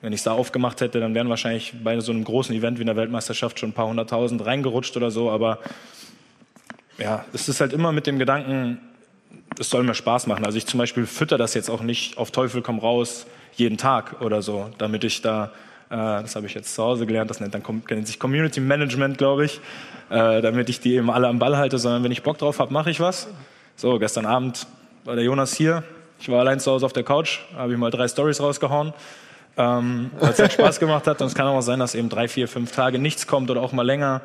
wenn 0.00 0.12
ich 0.12 0.20
es 0.20 0.24
da 0.24 0.32
aufgemacht 0.32 0.80
hätte, 0.80 1.00
dann 1.00 1.14
wären 1.14 1.28
wahrscheinlich 1.28 1.74
bei 1.82 1.98
so 2.00 2.12
einem 2.12 2.24
großen 2.24 2.54
Event 2.54 2.78
wie 2.78 2.82
einer 2.82 2.96
Weltmeisterschaft 2.96 3.58
schon 3.58 3.70
ein 3.70 3.72
paar 3.72 3.88
hunderttausend 3.88 4.44
reingerutscht 4.44 4.96
oder 4.96 5.10
so. 5.10 5.30
Aber 5.30 5.58
ja, 6.98 7.24
es 7.32 7.48
ist 7.48 7.60
halt 7.60 7.72
immer 7.72 7.92
mit 7.92 8.06
dem 8.06 8.18
Gedanken, 8.18 8.78
es 9.58 9.70
soll 9.70 9.82
mir 9.82 9.94
Spaß 9.94 10.26
machen. 10.26 10.44
Also 10.44 10.58
ich 10.58 10.66
zum 10.66 10.78
Beispiel 10.78 11.06
fütter 11.06 11.38
das 11.38 11.54
jetzt 11.54 11.70
auch 11.70 11.82
nicht 11.82 12.18
auf 12.18 12.30
Teufel 12.30 12.62
komm 12.62 12.78
raus 12.78 13.26
jeden 13.54 13.76
Tag 13.76 14.20
oder 14.20 14.42
so, 14.42 14.70
damit 14.78 15.04
ich 15.04 15.22
da, 15.22 15.52
äh, 15.90 15.96
das 15.96 16.36
habe 16.36 16.46
ich 16.46 16.54
jetzt 16.54 16.74
zu 16.74 16.82
Hause 16.82 17.06
gelernt, 17.06 17.30
das 17.30 17.40
nennt, 17.40 17.54
dann, 17.54 17.62
nennt 17.90 18.06
sich 18.06 18.18
Community 18.18 18.60
Management, 18.60 19.18
glaube 19.18 19.44
ich, 19.44 19.60
äh, 20.10 20.40
damit 20.40 20.68
ich 20.68 20.80
die 20.80 20.94
eben 20.94 21.10
alle 21.10 21.28
am 21.28 21.38
Ball 21.38 21.56
halte, 21.56 21.78
sondern 21.78 22.02
wenn 22.04 22.12
ich 22.12 22.22
Bock 22.22 22.38
drauf 22.38 22.58
habe, 22.58 22.72
mache 22.72 22.90
ich 22.90 23.00
was. 23.00 23.28
So, 23.76 23.98
gestern 23.98 24.26
Abend 24.26 24.66
war 25.04 25.16
der 25.16 25.24
Jonas 25.24 25.54
hier, 25.54 25.82
ich 26.18 26.28
war 26.28 26.40
allein 26.40 26.60
zu 26.60 26.70
Hause 26.70 26.86
auf 26.86 26.92
der 26.92 27.02
Couch, 27.02 27.40
habe 27.56 27.72
ich 27.72 27.78
mal 27.78 27.90
drei 27.90 28.08
Stories 28.08 28.40
rausgehauen. 28.40 28.94
ähm, 29.56 30.10
weil 30.18 30.30
es 30.30 30.38
halt 30.38 30.52
Spaß 30.54 30.80
gemacht 30.80 31.06
hat. 31.06 31.20
Und 31.20 31.26
es 31.26 31.34
kann 31.34 31.46
auch 31.46 31.60
sein, 31.60 31.78
dass 31.78 31.94
eben 31.94 32.08
drei, 32.08 32.28
vier, 32.28 32.48
fünf 32.48 32.72
Tage 32.72 32.98
nichts 32.98 33.26
kommt 33.26 33.50
oder 33.50 33.60
auch 33.60 33.72
mal 33.72 33.84
länger. 33.84 34.22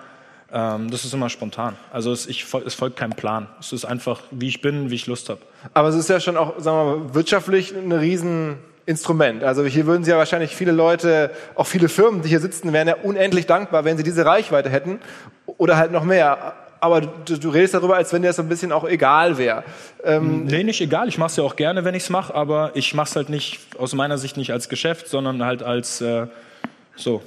Ähm, 0.51 0.89
das 0.89 1.03
ist 1.03 1.13
immer 1.13 1.29
spontan. 1.29 1.75
Also 1.91 2.11
es, 2.11 2.25
ich, 2.25 2.45
es 2.65 2.73
folgt 2.73 2.97
keinem 2.97 3.13
Plan. 3.13 3.47
Es 3.59 3.73
ist 3.73 3.85
einfach, 3.85 4.21
wie 4.31 4.47
ich 4.47 4.61
bin, 4.61 4.89
wie 4.89 4.95
ich 4.95 5.07
Lust 5.07 5.29
habe. 5.29 5.41
Aber 5.73 5.89
es 5.89 5.95
ist 5.95 6.09
ja 6.09 6.19
schon 6.19 6.37
auch, 6.37 6.59
sagen 6.59 6.77
wir 6.77 6.97
mal, 6.97 7.13
wirtschaftlich 7.13 7.75
ein 7.75 7.91
Rieseninstrument. 7.91 9.43
Also 9.43 9.65
hier 9.65 9.85
würden 9.85 10.05
Sie 10.05 10.11
ja 10.11 10.17
wahrscheinlich 10.17 10.55
viele 10.55 10.71
Leute, 10.71 11.31
auch 11.55 11.67
viele 11.67 11.89
Firmen, 11.89 12.21
die 12.21 12.29
hier 12.29 12.39
sitzen, 12.39 12.71
wären 12.71 12.87
ja 12.87 12.95
unendlich 13.03 13.45
dankbar, 13.45 13.83
wenn 13.83 13.97
sie 13.97 14.03
diese 14.03 14.25
Reichweite 14.25 14.69
hätten 14.69 14.99
oder 15.57 15.75
halt 15.75 15.91
noch 15.91 16.05
mehr. 16.05 16.53
Aber 16.79 17.01
du, 17.01 17.37
du 17.37 17.49
redest 17.49 17.73
darüber, 17.73 17.95
als 17.95 18.13
wenn 18.13 18.21
dir 18.21 18.29
das 18.29 18.39
ein 18.39 18.47
bisschen 18.47 18.71
auch 18.71 18.87
egal 18.87 19.37
wäre. 19.37 19.63
Ähm, 20.03 20.45
nee, 20.45 20.63
nicht 20.63 20.79
egal. 20.79 21.09
Ich 21.09 21.17
mache 21.17 21.31
es 21.31 21.35
ja 21.35 21.43
auch 21.43 21.55
gerne, 21.57 21.83
wenn 21.83 21.95
ich 21.95 22.03
es 22.03 22.09
mache, 22.09 22.33
aber 22.33 22.71
ich 22.75 22.93
mache 22.93 23.09
es 23.09 23.15
halt 23.15 23.29
nicht, 23.29 23.59
aus 23.77 23.93
meiner 23.93 24.17
Sicht 24.17 24.37
nicht 24.37 24.53
als 24.53 24.69
Geschäft, 24.69 25.09
sondern 25.09 25.43
halt 25.43 25.63
als 25.63 25.99
äh, 25.99 26.27
so, 26.95 27.21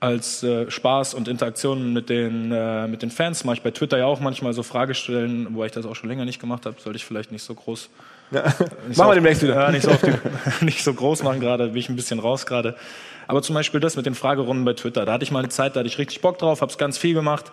als 0.00 0.42
äh, 0.42 0.70
Spaß 0.70 1.12
und 1.12 1.28
Interaktion 1.28 1.92
mit 1.92 2.08
den, 2.08 2.50
äh, 2.52 2.88
mit 2.88 3.02
den 3.02 3.10
Fans. 3.10 3.44
Mache 3.44 3.56
ich 3.56 3.62
bei 3.62 3.70
Twitter 3.70 3.98
ja 3.98 4.06
auch 4.06 4.20
manchmal 4.20 4.54
so 4.54 4.62
Fragestellen, 4.62 5.48
wo 5.54 5.62
ich 5.64 5.72
das 5.72 5.84
auch 5.84 5.94
schon 5.94 6.08
länger 6.08 6.24
nicht 6.24 6.40
gemacht 6.40 6.64
habe. 6.64 6.80
Sollte 6.80 6.96
ich 6.96 7.04
vielleicht 7.04 7.30
nicht 7.32 7.42
so 7.42 7.54
groß. 7.54 7.90
Ja. 8.30 8.42
Machen 8.42 8.56
so 8.92 9.04
wir 9.04 9.14
demnächst 9.14 9.42
wieder. 9.42 9.56
Ja, 9.56 9.70
nicht, 9.70 9.82
so 9.82 9.90
die, 9.92 10.64
nicht 10.64 10.82
so 10.82 10.94
groß 10.94 11.22
machen 11.22 11.40
gerade, 11.40 11.68
bin 11.68 11.76
ich 11.76 11.90
ein 11.90 11.96
bisschen 11.96 12.18
raus 12.18 12.46
gerade. 12.46 12.76
Aber 13.26 13.42
zum 13.42 13.54
Beispiel 13.54 13.78
das 13.78 13.96
mit 13.96 14.06
den 14.06 14.14
Fragerunden 14.14 14.64
bei 14.64 14.72
Twitter. 14.72 15.04
Da 15.04 15.12
hatte 15.12 15.24
ich 15.24 15.30
mal 15.30 15.40
eine 15.40 15.50
Zeit, 15.50 15.76
da 15.76 15.80
hatte 15.80 15.88
ich 15.88 15.98
richtig 15.98 16.20
Bock 16.22 16.38
drauf, 16.38 16.62
habe 16.62 16.70
es 16.70 16.78
ganz 16.78 16.96
viel 16.96 17.12
gemacht. 17.14 17.52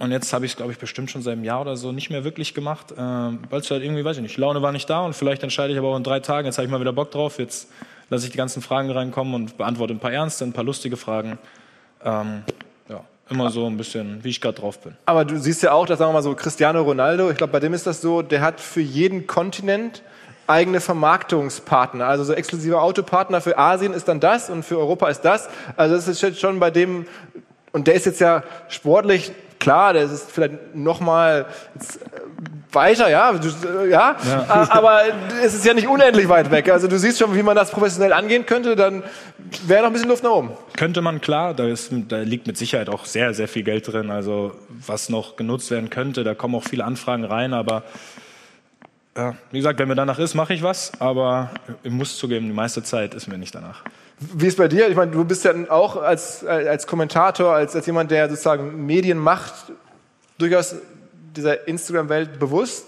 Und 0.00 0.10
jetzt 0.10 0.32
habe 0.32 0.44
ich 0.44 0.52
es, 0.52 0.56
glaube 0.56 0.72
ich, 0.72 0.78
bestimmt 0.78 1.10
schon 1.10 1.22
seit 1.22 1.34
einem 1.34 1.44
Jahr 1.44 1.60
oder 1.60 1.76
so 1.76 1.92
nicht 1.92 2.10
mehr 2.10 2.24
wirklich 2.24 2.52
gemacht, 2.52 2.90
äh, 2.90 2.96
weil 2.96 3.60
es 3.60 3.70
halt 3.70 3.84
irgendwie, 3.84 4.04
weiß 4.04 4.16
ich 4.16 4.22
nicht, 4.22 4.36
Laune 4.38 4.60
war 4.60 4.72
nicht 4.72 4.90
da 4.90 5.02
und 5.02 5.14
vielleicht 5.14 5.44
entscheide 5.44 5.72
ich 5.72 5.78
aber 5.78 5.88
auch 5.88 5.96
in 5.96 6.02
drei 6.02 6.18
Tagen, 6.18 6.46
jetzt 6.46 6.58
habe 6.58 6.66
ich 6.66 6.72
mal 6.72 6.80
wieder 6.80 6.92
Bock 6.92 7.12
drauf, 7.12 7.38
jetzt 7.38 7.70
lasse 8.10 8.26
ich 8.26 8.32
die 8.32 8.38
ganzen 8.38 8.62
Fragen 8.62 8.90
reinkommen 8.90 9.34
und 9.34 9.56
beantworte 9.56 9.94
ein 9.94 9.98
paar 9.98 10.12
ernste, 10.12 10.44
ein 10.44 10.52
paar 10.52 10.64
lustige 10.64 10.96
Fragen. 10.96 11.38
Ähm, 12.04 12.42
ja, 12.88 13.00
immer 13.30 13.50
so 13.50 13.66
ein 13.66 13.76
bisschen, 13.76 14.22
wie 14.22 14.30
ich 14.30 14.40
gerade 14.40 14.60
drauf 14.60 14.78
bin. 14.80 14.96
Aber 15.06 15.24
du 15.24 15.38
siehst 15.38 15.62
ja 15.62 15.72
auch, 15.72 15.86
dass 15.86 15.98
sagen 15.98 16.10
wir 16.10 16.14
mal 16.14 16.22
so 16.22 16.34
Cristiano 16.34 16.82
Ronaldo, 16.82 17.30
ich 17.30 17.36
glaube, 17.36 17.52
bei 17.52 17.60
dem 17.60 17.74
ist 17.74 17.86
das 17.86 18.00
so, 18.00 18.22
der 18.22 18.40
hat 18.40 18.60
für 18.60 18.80
jeden 18.80 19.26
Kontinent 19.26 20.02
eigene 20.46 20.80
Vermarktungspartner. 20.80 22.06
Also 22.06 22.24
so 22.24 22.34
exklusive 22.34 22.80
Autopartner 22.80 23.40
für 23.40 23.56
Asien 23.58 23.92
ist 23.92 24.08
dann 24.08 24.20
das 24.20 24.50
und 24.50 24.62
für 24.62 24.78
Europa 24.78 25.08
ist 25.08 25.22
das. 25.22 25.48
Also 25.76 25.94
das 25.96 26.08
ist 26.08 26.20
jetzt 26.20 26.40
schon 26.40 26.60
bei 26.60 26.70
dem, 26.70 27.06
und 27.72 27.86
der 27.86 27.94
ist 27.94 28.06
jetzt 28.06 28.20
ja 28.20 28.42
sportlich 28.68 29.32
klar, 29.58 29.94
der 29.94 30.04
ist 30.04 30.30
vielleicht 30.30 30.74
noch 30.74 31.00
mal 31.00 31.46
weiter, 32.74 33.08
ja, 33.10 33.32
ja, 33.88 34.16
ja, 34.28 34.66
aber 34.70 35.02
es 35.42 35.54
ist 35.54 35.64
ja 35.64 35.74
nicht 35.74 35.88
unendlich 35.88 36.28
weit 36.28 36.50
weg. 36.50 36.70
Also 36.70 36.88
du 36.88 36.98
siehst 36.98 37.18
schon, 37.18 37.34
wie 37.34 37.42
man 37.42 37.56
das 37.56 37.70
professionell 37.70 38.12
angehen 38.12 38.46
könnte, 38.46 38.76
dann 38.76 39.02
wäre 39.66 39.82
noch 39.82 39.88
ein 39.88 39.92
bisschen 39.92 40.08
Luft 40.08 40.22
nach 40.22 40.30
oben. 40.30 40.50
Könnte 40.76 41.00
man, 41.00 41.20
klar, 41.20 41.54
da, 41.54 41.66
ist, 41.66 41.90
da 42.08 42.18
liegt 42.18 42.46
mit 42.46 42.56
Sicherheit 42.56 42.88
auch 42.88 43.04
sehr, 43.04 43.34
sehr 43.34 43.48
viel 43.48 43.62
Geld 43.62 43.92
drin, 43.92 44.10
also 44.10 44.52
was 44.68 45.08
noch 45.08 45.36
genutzt 45.36 45.70
werden 45.70 45.90
könnte, 45.90 46.24
da 46.24 46.34
kommen 46.34 46.54
auch 46.54 46.64
viele 46.64 46.84
Anfragen 46.84 47.24
rein, 47.24 47.52
aber 47.52 47.82
ja, 49.16 49.34
wie 49.50 49.58
gesagt, 49.58 49.78
wenn 49.78 49.88
mir 49.88 49.94
danach 49.94 50.18
ist, 50.18 50.34
mache 50.34 50.54
ich 50.54 50.62
was, 50.62 50.92
aber 50.98 51.50
ich 51.82 51.92
muss 51.92 52.18
zugeben, 52.18 52.46
die 52.46 52.52
meiste 52.52 52.82
Zeit 52.82 53.14
ist 53.14 53.28
mir 53.28 53.38
nicht 53.38 53.54
danach. 53.54 53.84
Wie 54.18 54.46
ist 54.46 54.58
bei 54.58 54.68
dir? 54.68 54.88
Ich 54.88 54.96
meine, 54.96 55.12
du 55.12 55.24
bist 55.24 55.44
ja 55.44 55.52
auch 55.68 55.96
als, 56.00 56.44
als 56.44 56.86
Kommentator, 56.86 57.54
als, 57.54 57.74
als 57.76 57.86
jemand, 57.86 58.10
der 58.10 58.28
sozusagen 58.28 58.86
Medien 58.86 59.18
macht, 59.18 59.54
durchaus 60.38 60.76
dieser 61.36 61.66
Instagram-Welt 61.66 62.38
bewusst. 62.38 62.86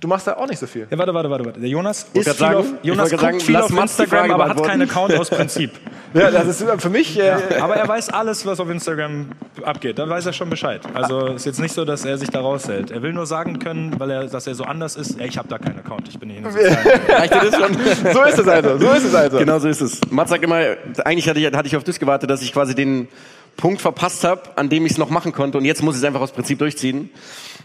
Du 0.00 0.08
machst 0.08 0.26
da 0.26 0.36
auch 0.36 0.48
nicht 0.48 0.58
so 0.58 0.66
viel. 0.66 0.86
Ja, 0.90 0.96
warte, 0.96 1.12
warte, 1.12 1.28
warte. 1.28 1.44
warte. 1.44 1.60
Der 1.60 1.68
Jonas 1.68 2.06
ist 2.14 2.24
viel 2.24 2.34
sagen, 2.34 2.56
auf, 2.56 2.66
Jonas 2.82 3.10
guckt 3.10 3.20
sagen, 3.20 3.40
viel 3.40 3.56
auf 3.56 3.70
Instagram, 3.70 4.30
aber 4.30 4.48
hat 4.48 4.62
keinen 4.62 4.88
Account 4.88 5.14
aus 5.14 5.28
Prinzip. 5.28 5.72
ja, 6.14 6.30
das 6.30 6.48
ist 6.48 6.64
für 6.80 6.88
mich... 6.88 7.18
Äh, 7.18 7.26
ja, 7.26 7.38
aber 7.60 7.76
er 7.76 7.86
weiß 7.86 8.08
alles, 8.08 8.46
was 8.46 8.60
auf 8.60 8.70
Instagram 8.70 9.26
abgeht. 9.62 9.98
Da 9.98 10.08
weiß 10.08 10.24
er 10.24 10.32
schon 10.32 10.48
Bescheid. 10.48 10.80
Also 10.94 11.26
ist 11.26 11.44
jetzt 11.44 11.60
nicht 11.60 11.74
so, 11.74 11.84
dass 11.84 12.06
er 12.06 12.16
sich 12.16 12.30
da 12.30 12.40
raushält. 12.40 12.90
Er 12.90 13.02
will 13.02 13.12
nur 13.12 13.26
sagen 13.26 13.58
können, 13.58 14.00
weil 14.00 14.10
er, 14.10 14.26
dass 14.26 14.46
er 14.46 14.54
so 14.54 14.64
anders 14.64 14.96
ist, 14.96 15.20
ey, 15.20 15.28
ich 15.28 15.36
habe 15.36 15.48
da 15.48 15.58
keinen 15.58 15.80
Account, 15.80 16.08
ich 16.08 16.18
bin 16.18 16.28
nicht 16.28 16.38
in 16.38 16.44
den 16.44 16.52
sozialen 16.52 17.76
So 18.14 18.22
ist 18.22 18.38
es 18.38 18.48
also, 18.48 18.78
so 18.78 18.92
ist 18.92 19.04
es 19.04 19.14
also. 19.14 19.38
Genau 19.38 19.58
so 19.58 19.68
ist 19.68 19.82
es. 19.82 20.00
Mats 20.10 20.30
sagt 20.30 20.42
immer, 20.42 20.76
eigentlich 21.04 21.28
hatte 21.28 21.40
ich, 21.40 21.46
hatte 21.46 21.66
ich 21.66 21.76
auf 21.76 21.84
das 21.84 21.98
gewartet, 21.98 22.30
dass 22.30 22.40
ich 22.40 22.54
quasi 22.54 22.74
den 22.74 23.08
Punkt 23.56 23.80
verpasst 23.80 24.24
habe, 24.24 24.56
an 24.56 24.68
dem 24.68 24.86
ich 24.86 24.92
es 24.92 24.98
noch 24.98 25.10
machen 25.10 25.32
konnte 25.32 25.58
und 25.58 25.64
jetzt 25.64 25.82
muss 25.82 25.94
ich 25.94 26.02
es 26.02 26.06
einfach 26.06 26.20
aus 26.20 26.32
Prinzip 26.32 26.58
durchziehen. 26.58 27.10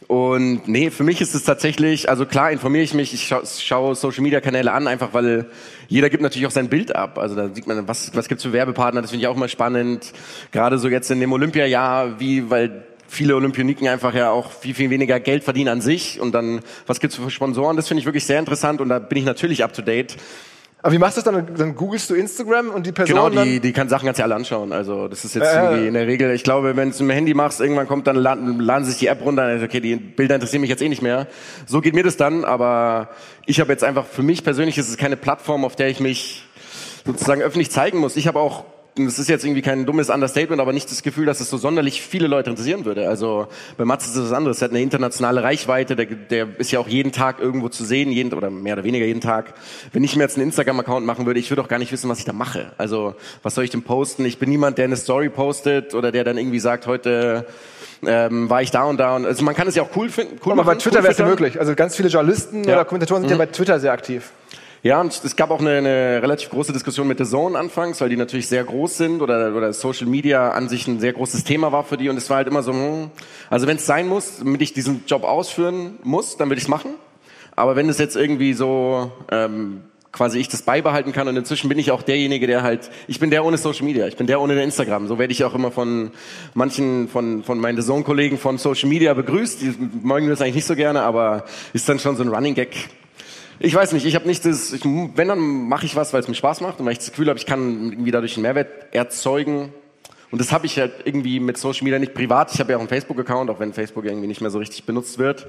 Und 0.08 0.68
nee, 0.68 0.92
für 0.92 1.04
mich 1.04 1.20
ist 1.22 1.34
es 1.34 1.44
tatsächlich, 1.44 2.10
also 2.10 2.26
klar 2.26 2.52
informiere 2.52 2.84
ich 2.84 2.94
mich, 2.94 3.14
ich 3.14 3.28
scha 3.28 3.42
schaue 3.46 3.96
Social 3.96 4.22
Media 4.22 4.40
Kanäle 4.40 4.72
an, 4.72 4.88
einfach 4.88 5.14
weil 5.14 5.48
jeder 5.88 6.10
gibt 6.10 6.22
natürlich 6.22 6.46
auch 6.48 6.52
sein 6.52 6.70
Bild 6.70 6.96
ab. 6.96 7.18
Also 7.18 7.36
da 7.36 7.50
sieht 7.54 7.66
man, 7.66 7.88
was, 7.88 8.16
was 8.16 8.28
gibt's 8.28 8.44
für 8.44 8.54
Werbepartner, 8.54 9.02
das 9.02 9.12
finde 9.12 9.24
ich 9.24 9.28
auch 9.28 9.36
immer 9.36 9.48
spannend. 9.48 10.14
Gerade 10.52 10.78
so 10.78 10.90
jetzt 10.90 11.10
in 11.10 11.20
dem 11.20 11.32
Olympiajahr, 11.32 12.20
wie, 12.20 12.50
weil 12.52 12.86
viele 13.08 13.36
Olympioniken 13.36 13.88
einfach 13.88 14.14
ja 14.14 14.30
auch 14.32 14.52
viel, 14.52 14.76
viel 14.76 14.90
weniger 14.90 15.20
Geld 15.20 15.44
verdienen 15.44 15.70
an 15.70 15.82
sich 15.82 16.20
und 16.20 16.34
dann, 16.34 16.62
was 16.86 17.00
gibt's 17.00 17.16
für 17.16 17.30
Sponsoren, 17.30 17.76
das 17.76 17.88
finde 17.88 18.00
ich 18.00 18.06
wirklich 18.06 18.26
sehr 18.26 18.40
interessant 18.40 18.82
und 18.82 18.90
da 18.90 19.00
bin 19.00 19.18
ich 19.18 19.26
natürlich 19.26 19.64
up 19.64 19.74
to 19.74 19.82
date. 19.82 20.18
Aber 20.86 20.94
wie 20.94 21.00
machst 21.00 21.18
du 21.18 21.22
das 21.24 21.34
dann? 21.34 21.56
Dann 21.58 21.74
googelst 21.74 22.12
du 22.12 22.14
Instagram 22.14 22.70
und 22.70 22.86
die 22.86 22.92
Person 22.92 23.32
Genau, 23.32 23.44
die, 23.44 23.60
die 23.60 23.74
kann 23.74 23.90
Sachen 23.90 24.06
du 24.06 24.14
ja 24.16 24.24
alle 24.24 24.36
anschauen. 24.36 24.72
Also 24.72 25.08
das 25.08 25.26
ist 25.26 25.34
jetzt 25.34 25.52
äh, 25.52 25.64
irgendwie 25.64 25.88
in 25.88 25.96
der 25.96 26.06
Regel, 26.06 26.30
ich 26.30 26.44
glaube, 26.44 26.76
wenn 26.76 26.90
du 26.90 26.94
es 26.94 27.00
mit 27.00 27.10
dem 27.10 27.16
Handy 27.16 27.34
machst, 27.34 27.60
irgendwann 27.60 27.88
kommt 27.88 28.06
dann, 28.06 28.16
laden, 28.16 28.60
laden 28.60 28.86
sich 28.86 29.00
die 29.00 29.08
App 29.08 29.26
runter, 29.26 29.60
okay, 29.64 29.80
die 29.80 29.96
Bilder 29.96 30.36
interessieren 30.36 30.62
mich 30.62 30.70
jetzt 30.70 30.84
eh 30.84 30.90
nicht 30.90 31.02
mehr. 31.02 31.26
So 31.66 31.82
geht 31.82 31.96
mir 31.96 32.04
das 32.04 32.18
dann, 32.18 32.46
aber 32.46 33.10
ich 33.48 33.60
habe 33.60 33.72
jetzt 33.72 33.84
einfach, 33.84 34.06
für 34.06 34.22
mich 34.22 34.44
persönlich 34.44 34.78
ist 34.78 34.88
es 34.88 34.96
keine 34.96 35.18
Plattform, 35.18 35.66
auf 35.66 35.76
der 35.76 35.88
ich 35.88 36.00
mich 36.00 36.44
sozusagen 37.04 37.42
öffentlich 37.42 37.72
zeigen 37.72 37.98
muss. 37.98 38.16
Ich 38.16 38.28
habe 38.28 38.40
auch 38.40 38.66
das 38.98 39.20
ist 39.20 39.28
jetzt 39.28 39.44
irgendwie 39.44 39.62
kein 39.62 39.86
dummes 39.86 40.10
Understatement, 40.10 40.62
aber 40.62 40.72
nicht 40.72 40.90
das 40.90 41.04
Gefühl, 41.04 41.26
dass 41.26 41.42
es 41.42 41.50
so 41.50 41.58
sonderlich 41.58 42.02
viele 42.02 42.28
Leute 42.28 42.50
interessieren 42.50 42.86
würde. 42.86 43.10
Also 43.10 43.48
bei 43.78 43.84
Mats 43.84 44.06
ist 44.06 44.16
es 44.16 44.26
was 44.26 44.32
anderes. 44.32 44.62
Er 44.62 44.66
hat 44.66 44.72
eine 44.72 44.82
internationale 44.82 45.44
Reichweite, 45.44 45.98
der, 45.98 46.06
der 46.06 46.48
ist 46.60 46.72
ja 46.72 46.80
auch 46.80 46.88
jeden 46.88 47.12
Tag 47.12 47.40
irgendwo 47.40 47.68
zu 47.68 47.84
sehen, 47.84 48.10
jeden, 48.10 48.34
oder 48.34 48.50
mehr 48.50 48.74
oder 48.74 48.86
weniger 48.86 49.06
jeden 49.06 49.20
Tag. 49.20 49.54
Wenn 49.92 50.04
ich 50.06 50.16
mir 50.16 50.24
jetzt 50.24 50.38
einen 50.38 50.46
Instagram-Account 50.46 51.06
machen 51.06 51.26
würde, 51.26 51.42
ich 51.42 51.52
würde 51.52 51.62
auch 51.62 51.68
gar 51.68 51.80
nicht 51.80 51.92
wissen, 51.92 52.10
was 52.10 52.20
ich 52.20 52.26
da 52.26 52.32
mache. 52.32 52.72
Also 52.78 53.16
was 53.44 53.54
soll 53.56 53.66
ich 53.66 53.70
denn 53.70 53.84
posten? 53.84 54.24
Ich 54.24 54.40
bin 54.40 54.50
niemand, 54.50 54.78
der 54.78 54.86
eine 54.86 54.96
Story 54.96 55.28
postet 55.28 55.94
oder 55.94 56.14
der 56.14 56.24
dann 56.24 56.38
irgendwie 56.38 56.60
sagt, 56.60 56.88
heute 56.88 57.46
ähm, 58.06 58.50
war 58.50 58.62
ich 58.62 58.72
da 58.72 58.84
und 58.84 58.98
da. 58.98 59.18
Und, 59.18 59.26
also 59.26 59.44
man 59.44 59.56
kann 59.56 59.68
es 59.68 59.76
ja 59.76 59.84
auch 59.84 59.90
cool 59.98 60.08
finden. 60.08 60.40
Cool 60.46 60.54
aber 60.54 60.64
machen, 60.64 60.78
bei 60.78 60.82
Twitter 60.82 61.00
cool 61.00 61.04
wäre 61.04 61.12
es 61.12 61.18
ja 61.18 61.26
möglich. 61.26 61.60
Also 61.60 61.76
ganz 61.76 61.98
viele 61.98 62.08
Journalisten 62.08 62.64
ja. 62.64 62.76
oder 62.76 62.86
Kommentatoren 62.86 63.24
sind 63.24 63.30
mhm. 63.30 63.40
ja 63.40 63.46
bei 63.46 63.52
Twitter 63.52 63.78
sehr 63.80 63.92
aktiv. 63.92 64.32
Ja, 64.86 65.02
und 65.02 65.20
es 65.24 65.36
gab 65.36 65.50
auch 65.50 65.62
eine, 65.62 65.80
eine 65.80 66.22
relativ 66.22 66.52
große 66.52 66.72
Diskussion 66.72 67.08
mit 67.08 67.18
The 67.18 67.26
Zone 67.26 67.58
anfangs, 67.58 68.02
weil 68.02 68.10
die 68.10 68.18
natürlich 68.18 68.48
sehr 68.48 68.64
groß 68.64 68.98
sind 68.98 69.24
oder, 69.24 69.56
oder 69.56 69.74
Social 69.74 70.06
Media 70.06 70.52
an 70.52 70.70
sich 70.70 70.88
ein 70.88 71.00
sehr 71.00 71.12
großes 71.12 71.44
Thema 71.44 71.72
war 71.72 71.84
für 71.84 71.98
die. 71.98 72.08
Und 72.08 72.18
es 72.18 72.30
war 72.30 72.38
halt 72.38 72.48
immer 72.48 72.62
so, 72.62 72.72
hm, 72.72 73.10
also 73.50 73.66
wenn 73.66 73.78
es 73.78 73.88
sein 73.88 74.08
muss, 74.08 74.38
damit 74.38 74.62
ich 74.62 74.74
diesen 74.74 75.04
Job 75.08 75.24
ausführen 75.24 75.96
muss, 76.04 76.38
dann 76.38 76.50
würde 76.50 76.60
ich 76.60 76.66
es 76.66 76.70
machen. 76.70 76.92
Aber 77.56 77.76
wenn 77.76 77.90
es 77.90 77.98
jetzt 77.98 78.16
irgendwie 78.16 78.54
so 78.54 79.12
ähm, 79.32 79.82
quasi 80.12 80.38
ich 80.38 80.50
das 80.50 80.62
beibehalten 80.62 81.14
kann 81.14 81.28
und 81.28 81.36
inzwischen 81.36 81.68
bin 81.68 81.80
ich 81.80 81.90
auch 81.90 82.04
derjenige, 82.04 82.46
der 82.46 82.62
halt, 82.62 82.92
ich 83.08 83.20
bin 83.20 83.32
der 83.32 83.44
ohne 83.44 83.58
Social 83.58 83.86
Media, 83.86 84.06
ich 84.06 84.18
bin 84.18 84.28
der 84.28 84.40
ohne 84.40 84.62
Instagram. 84.62 85.08
So 85.08 85.18
werde 85.18 85.34
ich 85.34 85.44
auch 85.46 85.56
immer 85.56 85.72
von 85.72 86.12
manchen, 86.54 87.08
von, 87.08 87.44
von 87.44 87.58
meinen 87.58 87.82
The 87.82 87.88
Zone-Kollegen 87.88 88.38
von 88.38 88.60
Social 88.60 88.88
Media 88.88 89.16
begrüßt. 89.16 89.64
Die 89.64 89.74
mögen 90.04 90.30
das 90.30 90.42
eigentlich 90.42 90.54
nicht 90.54 90.68
so 90.68 90.76
gerne, 90.76 91.02
aber 91.02 91.46
ist 91.74 91.90
dann 91.90 91.98
schon 91.98 92.16
so 92.18 92.22
ein 92.22 92.30
Running 92.30 92.54
Gag 92.54 92.88
ich 93.60 93.74
weiß 93.74 93.94
nicht, 93.94 94.06
ich 94.06 94.16
habe 94.16 94.28
nicht 94.28 94.46
das, 94.46 94.74
ich, 94.74 94.84
wenn 94.84 95.28
dann 95.28 95.40
mache 95.40 95.86
ich 95.86 95.96
was, 95.96 96.14
weil 96.14 96.22
es 96.22 96.28
mir 96.28 96.36
Spaß 96.36 96.62
macht 96.62 96.80
und 96.80 96.86
weil 96.86 96.94
ich 96.94 97.00
das 97.00 97.12
Gefühl 97.12 97.30
habe, 97.30 97.40
ich 97.40 97.46
kann 97.46 97.92
irgendwie 97.92 98.12
dadurch 98.12 98.36
einen 98.36 98.44
Mehrwert 98.44 98.94
erzeugen. 98.94 99.74
Und 100.32 100.42
das 100.42 100.52
habe 100.52 100.66
ich 100.66 100.78
halt 100.78 100.94
irgendwie 101.06 101.40
mit 101.40 101.58
Social 101.58 101.84
Media 101.84 102.00
nicht 102.00 102.14
privat. 102.14 102.54
Ich 102.54 102.60
habe 102.60 102.72
ja 102.72 102.78
auch 102.78 102.82
einen 102.82 102.90
Facebook-Account, 102.90 103.50
auch 103.50 103.60
wenn 103.60 103.74
Facebook 103.74 104.06
irgendwie 104.06 104.28
nicht 104.28 104.42
mehr 104.42 104.50
so 104.50 104.60
richtig 104.60 104.86
benutzt 104.86 105.18
wird. 105.18 105.48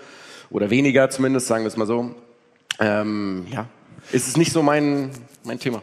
Oder 0.51 0.71
weniger 0.71 1.11
zumindest, 1.11 1.49
sagen 1.49 1.65
wir 1.65 1.69
es 1.69 1.77
mal 1.77 1.87
so. 1.87 2.15
Ähm, 2.79 3.47
ja, 3.51 3.67
ist 4.13 4.29
es 4.29 4.37
nicht 4.37 4.53
so 4.53 4.63
mein, 4.63 5.11
mein 5.45 5.59
Thema. 5.59 5.83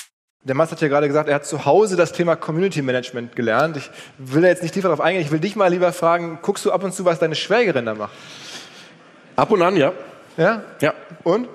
Der 0.43 0.55
Mast 0.55 0.71
hat 0.71 0.81
ja 0.81 0.87
gerade 0.87 1.07
gesagt, 1.07 1.29
er 1.29 1.35
hat 1.35 1.45
zu 1.45 1.65
Hause 1.65 1.95
das 1.95 2.13
Thema 2.13 2.35
Community 2.35 2.81
Management 2.81 3.35
gelernt. 3.35 3.77
Ich 3.77 3.91
will 4.17 4.41
da 4.41 4.47
jetzt 4.47 4.63
nicht 4.63 4.73
tiefer 4.73 4.87
darauf 4.87 4.99
eingehen. 4.99 5.23
Ich 5.23 5.31
will 5.31 5.39
dich 5.39 5.55
mal 5.55 5.67
lieber 5.67 5.93
fragen, 5.93 6.39
guckst 6.41 6.65
du 6.65 6.71
ab 6.71 6.83
und 6.83 6.95
zu, 6.95 7.05
was 7.05 7.19
deine 7.19 7.35
Schwägerin 7.35 7.85
da 7.85 7.93
macht? 7.93 8.11
Ab 9.35 9.51
und 9.51 9.61
an, 9.61 9.77
ja. 9.77 9.93
Ja? 10.37 10.63
Ja. 10.79 10.95
Und? 11.23 11.47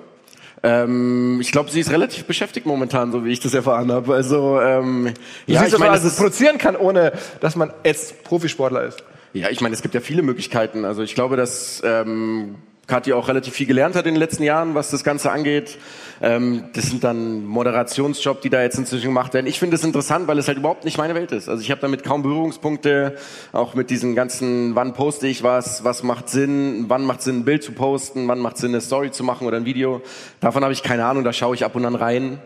Ähm, 0.63 1.39
ich 1.41 1.51
glaube, 1.51 1.69
sie 1.69 1.81
ist 1.81 1.91
relativ 1.91 2.23
beschäftigt 2.25 2.65
momentan, 2.65 3.11
so 3.11 3.25
wie 3.25 3.31
ich 3.33 3.41
das 3.41 3.53
erfahren 3.53 3.91
habe. 3.91 4.15
Also, 4.15 4.61
ähm, 4.61 5.07
ja, 5.07 5.13
siehst, 5.13 5.17
ich 5.47 5.57
dass 5.57 5.71
man 5.73 5.79
meine, 5.89 6.01
also 6.01 6.15
produzieren 6.15 6.57
kann, 6.57 6.77
ohne 6.77 7.11
dass 7.41 7.57
man 7.57 7.73
jetzt 7.83 8.23
Profisportler 8.23 8.83
ist. 8.83 9.03
ja, 9.33 9.49
ich 9.49 9.59
meine, 9.59 9.75
es 9.75 9.81
gibt 9.81 9.95
ja 9.95 10.01
viele 10.01 10.21
Möglichkeiten. 10.21 10.85
Also 10.85 11.03
ich 11.03 11.13
glaube, 11.13 11.35
dass 11.35 11.81
ähm, 11.85 12.55
Kathi 12.87 13.11
auch 13.11 13.27
relativ 13.27 13.53
viel 13.53 13.67
gelernt 13.67 13.95
hat 13.95 14.05
in 14.05 14.13
den 14.13 14.19
letzten 14.19 14.43
Jahren, 14.43 14.73
was 14.73 14.91
das 14.91 15.03
Ganze 15.03 15.29
angeht. 15.29 15.77
Ähm, 16.21 16.69
das 16.73 16.85
sind 16.85 17.03
dann 17.03 17.45
Moderationsjobs, 17.45 18.41
die 18.41 18.49
da 18.49 18.61
jetzt 18.61 18.77
inzwischen 18.77 19.07
gemacht 19.07 19.33
werden. 19.33 19.45
Ich 19.45 19.59
finde 19.59 19.75
es 19.75 19.83
interessant, 19.83 20.27
weil 20.27 20.39
es 20.39 20.47
halt 20.47 20.57
überhaupt 20.57 20.85
nicht 20.85 20.97
meine 20.97 21.13
Welt 21.13 21.33
ist. 21.33 21.49
Also 21.49 21.61
ich 21.61 21.69
habe 21.69 21.81
damit 21.81 22.05
kaum 22.05 22.23
Berührungspunkte, 22.23 23.17
auch 23.51 23.75
mit 23.75 23.89
diesen 23.89 24.15
ganzen, 24.15 24.73
wann 24.75 24.93
poste 24.93 25.27
ich 25.27 25.43
was, 25.43 25.83
was 25.83 26.01
macht 26.01 26.29
Sinn, 26.29 26.85
wann 26.87 27.03
macht 27.03 27.21
Sinn, 27.21 27.39
ein 27.39 27.45
Bild 27.45 27.61
zu 27.61 27.73
posten, 27.73 28.25
wann 28.29 28.39
macht 28.39 28.57
Sinn, 28.57 28.71
eine 28.71 28.81
Story 28.81 29.11
zu 29.11 29.25
machen 29.25 29.45
oder 29.45 29.57
ein 29.57 29.65
Video. 29.65 30.01
Davon 30.39 30.63
habe 30.63 30.71
ich 30.71 30.81
keine 30.81 31.05
Ahnung, 31.05 31.25
da 31.25 31.33
schaue 31.33 31.55
ich 31.55 31.65
ab 31.65 31.75
und 31.75 31.85
an 31.85 31.95
rein 31.95 32.39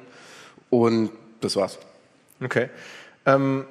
und 0.71 1.11
das 1.39 1.55
war's. 1.55 1.77
Okay. 2.43 2.69
Ähm, 3.27 3.65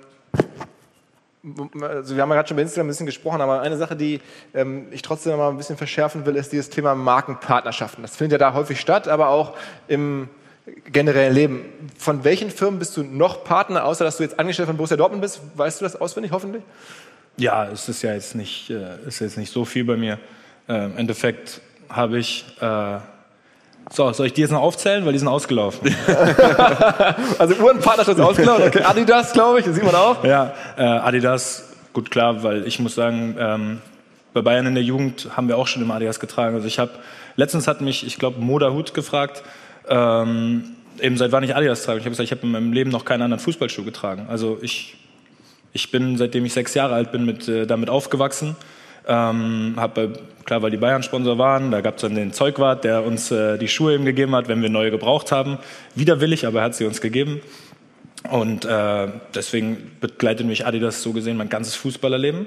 also 1.81 2.15
wir 2.15 2.23
haben 2.23 2.29
ja 2.29 2.37
gerade 2.37 2.49
schon 2.49 2.57
bei 2.57 2.63
Instagram 2.63 2.87
ein 2.87 2.89
bisschen 2.89 3.07
gesprochen, 3.07 3.41
aber 3.41 3.61
eine 3.61 3.77
Sache, 3.77 3.97
die 3.97 4.21
ähm, 4.53 4.89
ich 4.91 5.03
trotzdem 5.03 5.37
mal 5.37 5.51
ein 5.51 5.57
bisschen 5.57 5.77
verschärfen 5.77 6.27
will, 6.27 6.37
ist 6.37 6.53
dieses 6.53 6.69
Thema 6.71 6.95
Markenpartnerschaften. 6.95 8.03
Das 8.03 8.17
findet 8.17 8.41
ja 8.41 8.51
da 8.51 8.55
häufig 8.55 8.79
statt, 8.79 9.09
aber 9.09 9.29
auch 9.29 9.57
im 9.89 10.29
generellen 10.93 11.35
Leben. 11.35 11.65
Von 11.99 12.25
welchen 12.25 12.51
Firmen 12.51 12.79
bist 12.79 12.97
du 12.97 13.03
noch 13.03 13.45
Partner, 13.45 13.85
außer 13.85 14.05
dass 14.05 14.19
du 14.19 14.23
jetzt 14.23 14.39
angestellt 14.39 14.67
von 14.67 14.77
Borussia 14.77 14.97
Dortmund 14.97 15.23
bist? 15.23 15.41
Weißt 15.57 15.81
du 15.81 15.85
das 15.85 15.97
auswendig, 15.97 16.33
hoffentlich? 16.33 16.63
Ja, 17.37 17.67
es 17.67 17.89
ist 17.89 18.03
ja 18.03 18.13
jetzt 18.13 18.35
nicht, 18.35 18.69
äh, 18.71 18.99
ist 19.07 19.21
jetzt 19.21 19.39
nicht 19.39 19.53
so 19.53 19.65
viel 19.65 19.85
bei 19.85 19.97
mir. 19.97 20.19
Äh, 20.69 20.85
Im 20.85 20.99
Endeffekt 20.99 21.63
habe 21.89 22.19
ich. 22.19 22.45
Äh, 22.61 22.99
so, 23.89 24.13
soll 24.13 24.27
ich 24.27 24.33
die 24.35 24.43
jetzt 24.43 24.51
noch 24.51 24.61
aufzählen, 24.61 25.05
weil 25.05 25.13
die 25.13 25.19
sind 25.19 25.29
ausgelaufen? 25.29 25.95
Also 27.39 27.55
Uhrenpartnerschaft 27.55 28.19
ist 28.19 28.25
ausgelaufen. 28.25 28.65
Okay. 28.69 28.83
Adidas, 28.83 29.33
glaube 29.33 29.61
ich, 29.61 29.65
das 29.65 29.75
sieht 29.75 29.85
man 29.85 29.95
auch. 29.95 30.23
ja, 30.25 30.53
äh, 30.77 30.83
Adidas, 30.83 31.73
gut 31.93 32.11
klar, 32.11 32.43
weil 32.43 32.67
ich 32.67 32.79
muss 32.79 32.95
sagen, 32.95 33.37
ähm, 33.39 33.81
bei 34.33 34.43
Bayern 34.43 34.67
in 34.67 34.75
der 34.75 34.85
Jugend 34.85 35.29
haben 35.37 35.49
wir 35.49 35.57
auch 35.57 35.67
schon 35.67 35.83
immer 35.83 35.95
Adidas 35.95 36.21
getragen. 36.21 36.55
Also 36.55 36.67
ich 36.67 36.79
habe 36.79 36.93
letztens 37.37 37.67
hat 37.67 37.81
mich, 37.81 38.07
ich 38.07 38.19
glaube, 38.19 38.41
Moda 38.41 38.71
Hut 38.71 38.95
gefragt, 38.95 39.43
ähm, 39.89 40.77
eben 41.01 41.17
seit 41.17 41.33
wann 41.33 41.43
ich 41.43 41.57
Adidas 41.57 41.83
trage. 41.83 41.99
Ich 41.99 42.05
habe 42.05 42.11
gesagt, 42.11 42.27
ich 42.27 42.33
habe 42.33 42.43
in 42.43 42.53
meinem 42.53 42.73
Leben 42.73 42.91
noch 42.91 43.05
keinen 43.05 43.23
anderen 43.23 43.41
Fußballschuh 43.41 43.85
getragen. 43.85 44.27
Also 44.29 44.59
ich, 44.63 44.97
ich 45.73 45.91
bin, 45.91 46.17
seitdem 46.17 46.45
ich 46.45 46.53
sechs 46.53 46.75
Jahre 46.75 46.95
alt 46.95 47.13
bin, 47.13 47.25
mit, 47.25 47.49
äh, 47.49 47.67
damit 47.67 47.91
aufgewachsen. 47.91 48.57
Ähm, 49.11 49.75
hab 49.77 49.95
bei, 49.95 50.09
klar, 50.45 50.63
weil 50.63 50.71
die 50.71 50.77
Bayern 50.77 51.03
Sponsor 51.03 51.37
waren, 51.37 51.73
da 51.73 51.81
gab 51.81 51.97
es 51.97 52.03
dann 52.03 52.15
den 52.15 52.33
Zeugwart, 52.33 52.85
der 52.85 53.05
uns 53.05 53.33
äh, 53.33 53.59
die 53.59 53.67
Schuhe 53.67 53.95
eben 53.95 54.05
gegeben 54.05 54.37
hat, 54.37 54.47
wenn 54.47 54.63
wir 54.63 54.69
neue 54.69 54.93
gebraucht 54.93 55.33
haben. 55.33 55.59
Widerwillig, 55.97 56.47
aber 56.47 56.61
er 56.61 56.67
hat 56.67 56.77
sie 56.77 56.85
uns 56.85 57.01
gegeben. 57.01 57.41
Und 58.31 58.65
äh, 58.65 59.09
deswegen 59.35 59.97
begleitet 60.01 60.47
mich 60.47 60.65
Adidas 60.65 61.03
so 61.03 61.13
gesehen 61.13 61.37
mein 61.37 61.49
ganzes 61.49 61.75
Fußballerleben. 61.75 62.47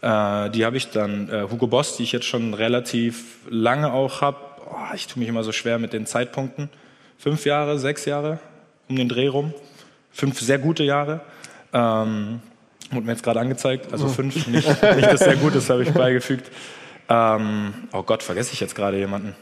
Äh, 0.00 0.50
die 0.50 0.64
habe 0.64 0.76
ich 0.76 0.90
dann, 0.90 1.28
äh, 1.28 1.46
Hugo 1.48 1.68
Boss, 1.68 1.96
die 1.96 2.02
ich 2.02 2.10
jetzt 2.10 2.26
schon 2.26 2.52
relativ 2.52 3.36
lange 3.48 3.92
auch 3.92 4.22
habe. 4.22 4.38
Oh, 4.68 4.94
ich 4.96 5.06
tue 5.06 5.20
mich 5.20 5.28
immer 5.28 5.44
so 5.44 5.52
schwer 5.52 5.78
mit 5.78 5.92
den 5.92 6.04
Zeitpunkten. 6.04 6.68
Fünf 7.16 7.46
Jahre, 7.46 7.78
sechs 7.78 8.06
Jahre 8.06 8.40
um 8.88 8.96
den 8.96 9.08
Dreh 9.08 9.28
rum. 9.28 9.54
Fünf 10.10 10.40
sehr 10.40 10.58
gute 10.58 10.82
Jahre. 10.82 11.20
Ähm, 11.72 12.40
wurde 12.92 13.06
mir 13.06 13.12
jetzt 13.12 13.22
gerade 13.24 13.40
angezeigt. 13.40 13.92
Also 13.92 14.08
fünf, 14.08 14.46
nicht, 14.46 14.82
nicht 14.82 15.12
das 15.12 15.20
sehr 15.20 15.36
gut, 15.36 15.54
das 15.54 15.68
habe 15.70 15.82
ich 15.82 15.92
beigefügt. 15.94 16.50
Ähm, 17.08 17.74
oh 17.92 18.02
Gott, 18.02 18.22
vergesse 18.22 18.52
ich 18.52 18.60
jetzt 18.60 18.74
gerade 18.74 18.96
jemanden. 18.96 19.34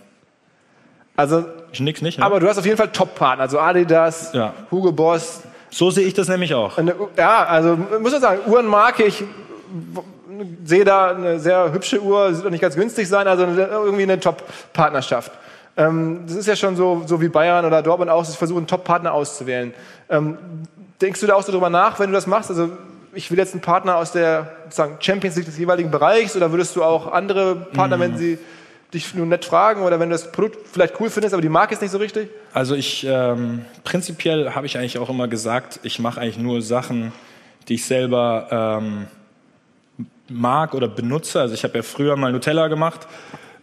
Also, 1.17 1.45
Ich 1.73 1.81
nix 1.81 2.01
nicht. 2.01 2.19
Ne? 2.19 2.25
aber 2.25 2.41
du 2.41 2.49
hast 2.49 2.57
auf 2.59 2.65
jeden 2.65 2.79
Fall 2.79 2.89
Top-Partner. 2.89 3.43
Also 3.43 3.61
Adidas, 3.61 4.33
Ja. 4.33 4.55
Hugo 4.71 4.91
Boss. 4.93 5.43
so 5.69 5.91
sehe 5.91 6.07
ich 6.07 6.15
das 6.15 6.29
nämlich 6.29 6.55
auch. 6.55 6.79
Eine, 6.79 6.95
ja, 7.17 7.45
also 7.45 7.77
muss 8.01 8.13
man 8.13 8.21
sagen, 8.21 8.41
Uhrenmarke, 8.47 9.05
ich 9.05 9.23
sehe 10.65 10.85
da 10.85 11.11
eine 11.11 11.39
sehr 11.39 11.73
hübsche 11.73 12.01
Uhr, 12.03 12.31
sie 12.31 12.37
wird 12.39 12.47
auch 12.47 12.51
nicht 12.51 12.63
ganz 12.63 12.75
günstig 12.75 13.07
sein, 13.09 13.29
also 13.29 13.45
irgendwie 13.45 14.05
eine 14.05 14.19
Top-Partnerschaft. 14.19 15.33
Ähm, 15.77 16.23
das 16.27 16.37
ist 16.37 16.47
ja 16.47 16.57
schon 16.57 16.77
so, 16.77 17.03
so 17.07 17.21
wie 17.21 17.29
Bayern 17.29 17.65
oder 17.67 17.83
Dortmund 17.83 18.11
auch, 18.11 18.25
sie 18.25 18.37
versuchen 18.37 18.67
Top-Partner 18.67 19.13
auszuwählen. 19.13 19.75
Ähm, 20.09 20.39
denkst 21.01 21.21
du 21.21 21.27
da 21.27 21.35
auch 21.35 21.43
so 21.43 21.53
drüber 21.53 21.69
nach, 21.71 21.99
wenn 22.01 22.07
du 22.09 22.15
das 22.15 22.27
machst? 22.27 22.49
Also 22.51 22.71
ich 23.13 23.31
will 23.31 23.39
jetzt 23.39 23.55
einen 23.55 23.61
Partner 23.61 23.97
aus 23.97 24.13
der 24.13 24.53
Champions 25.01 25.37
League 25.37 25.47
des 25.47 25.59
jeweiligen 25.59 25.91
Bereichs 25.91 26.37
oder 26.37 26.53
würdest 26.53 26.77
du 26.77 26.85
auch 26.85 27.13
andere 27.13 27.57
Partner, 27.57 27.99
wenn 27.99 28.17
sie 28.17 28.39
dich 28.95 29.15
nur 29.15 29.27
nett 29.27 29.45
fragen 29.45 29.83
oder 29.83 30.01
wenn 30.01 30.09
du 30.09 30.15
das 30.15 30.33
Produkt 30.33 30.67
vielleicht 30.67 31.01
cool 31.01 31.11
findest, 31.11 31.33
aber 31.33 31.43
die 31.43 31.49
Marke 31.49 31.75
ist 31.75 31.83
nicht 31.83 31.93
so 31.93 31.99
richtig? 31.99 32.29
Also 32.53 32.75
ich 32.75 33.07
ähm, 33.09 33.65
prinzipiell 33.85 34.55
habe 34.55 34.67
ich 34.67 34.77
eigentlich 34.77 34.99
auch 34.99 35.09
immer 35.09 35.29
gesagt, 35.29 35.81
ich 35.83 35.99
mache 35.99 36.21
eigentlich 36.21 36.39
nur 36.39 36.61
Sachen, 36.63 37.13
die 37.69 37.75
ich 37.75 37.85
selber 37.85 38.49
ähm, 38.51 39.07
mag 40.29 40.75
oder 40.75 40.89
benutze. 40.89 41.41
Also 41.41 41.55
ich 41.55 41.63
habe 41.65 41.79
ja 41.79 41.83
früher 41.83 42.17
mal 42.17 42.33
Nutella 42.33 42.69
gemacht, 42.69 43.07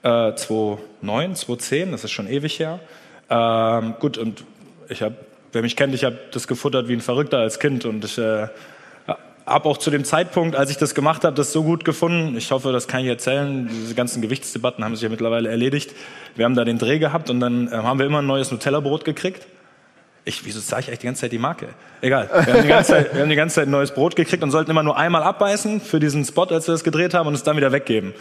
äh, 0.03 0.33
2009, 0.33 1.36
2010, 1.36 1.91
das 1.91 2.03
ist 2.03 2.12
schon 2.12 2.27
ewig 2.27 2.60
her. 2.60 2.79
Ähm, 3.29 3.95
gut, 3.99 4.17
und 4.17 4.45
ich 4.88 5.01
habe, 5.01 5.15
wer 5.51 5.62
mich 5.62 5.75
kennt, 5.75 5.93
ich 5.93 6.05
habe 6.05 6.17
das 6.31 6.47
gefuttert 6.47 6.88
wie 6.88 6.93
ein 6.93 7.01
Verrückter 7.01 7.39
als 7.39 7.60
Kind 7.60 7.83
und 7.83 8.05
ich 8.05 8.17
äh, 8.17 8.47
habe 9.47 9.69
auch 9.69 9.77
zu 9.77 9.89
dem 9.89 10.03
Zeitpunkt, 10.03 10.55
als 10.55 10.69
ich 10.69 10.77
das 10.77 10.93
gemacht 10.93 11.23
habe, 11.23 11.36
das 11.36 11.53
so 11.53 11.63
gut 11.63 11.86
gefunden. 11.86 12.36
Ich 12.38 12.51
hoffe, 12.51 12.73
das 12.73 12.88
kann 12.88 13.01
ich 13.01 13.07
erzählen. 13.07 13.67
Diese 13.71 13.95
ganzen 13.95 14.21
Gewichtsdebatten 14.21 14.83
haben 14.83 14.93
sich 14.95 15.03
ja 15.03 15.10
mittlerweile 15.10 15.49
erledigt. 15.49 15.93
Wir 16.36 16.45
haben 16.45 16.53
da 16.53 16.65
den 16.65 16.77
Dreh 16.77 16.99
gehabt 16.99 17.29
und 17.29 17.39
dann 17.39 17.69
äh, 17.69 17.71
haben 17.71 17.97
wir 17.97 18.05
immer 18.05 18.19
ein 18.19 18.27
neues 18.27 18.51
Nutella-Brot 18.51 19.05
gekriegt. 19.05 19.47
Ich, 20.25 20.45
wieso 20.45 20.60
sage 20.60 20.81
ich 20.81 20.88
eigentlich 20.89 20.99
die 20.99 21.05
ganze 21.05 21.21
Zeit 21.21 21.31
die 21.31 21.38
Marke? 21.38 21.69
Egal. 22.01 22.29
Wir 22.29 22.53
haben, 22.53 22.62
die 22.62 22.67
ganze 22.67 22.91
Zeit, 22.91 23.13
wir 23.13 23.21
haben 23.21 23.29
die 23.29 23.36
ganze 23.38 23.55
Zeit 23.55 23.67
ein 23.67 23.71
neues 23.71 23.91
Brot 23.91 24.17
gekriegt 24.17 24.43
und 24.43 24.51
sollten 24.51 24.69
immer 24.69 24.83
nur 24.83 24.97
einmal 24.97 25.23
abbeißen 25.23 25.79
für 25.79 26.01
diesen 26.01 26.25
Spot, 26.25 26.43
als 26.43 26.67
wir 26.67 26.73
das 26.73 26.83
gedreht 26.83 27.13
haben 27.13 27.27
und 27.27 27.33
es 27.33 27.43
dann 27.43 27.55
wieder 27.55 27.71
weggeben. 27.71 28.13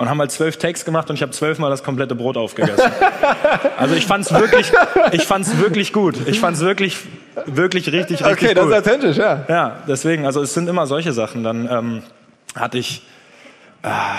Und 0.00 0.08
haben 0.08 0.18
halt 0.18 0.30
zwölf 0.30 0.56
Takes 0.56 0.86
gemacht 0.86 1.10
und 1.10 1.16
ich 1.16 1.20
habe 1.20 1.32
zwölfmal 1.32 1.68
das 1.68 1.84
komplette 1.84 2.14
Brot 2.14 2.38
aufgegessen. 2.38 2.90
Also 3.76 3.94
ich 3.94 4.06
fand's 4.06 4.32
wirklich, 4.32 4.72
ich 5.12 5.26
fand's 5.26 5.58
wirklich 5.58 5.92
gut. 5.92 6.16
Ich 6.26 6.40
fand's 6.40 6.60
wirklich, 6.60 6.96
wirklich 7.44 7.92
richtig, 7.92 8.24
richtig 8.24 8.26
Okay, 8.26 8.54
das 8.54 8.64
gut. 8.64 8.72
ist 8.72 8.78
authentisch, 8.78 9.16
ja. 9.18 9.44
Ja, 9.46 9.82
deswegen, 9.86 10.24
also 10.24 10.40
es 10.40 10.54
sind 10.54 10.70
immer 10.70 10.86
solche 10.86 11.12
Sachen. 11.12 11.44
Dann 11.44 11.68
ähm, 11.70 12.02
hatte 12.54 12.78
ich, 12.78 13.02
ah, 13.82 14.16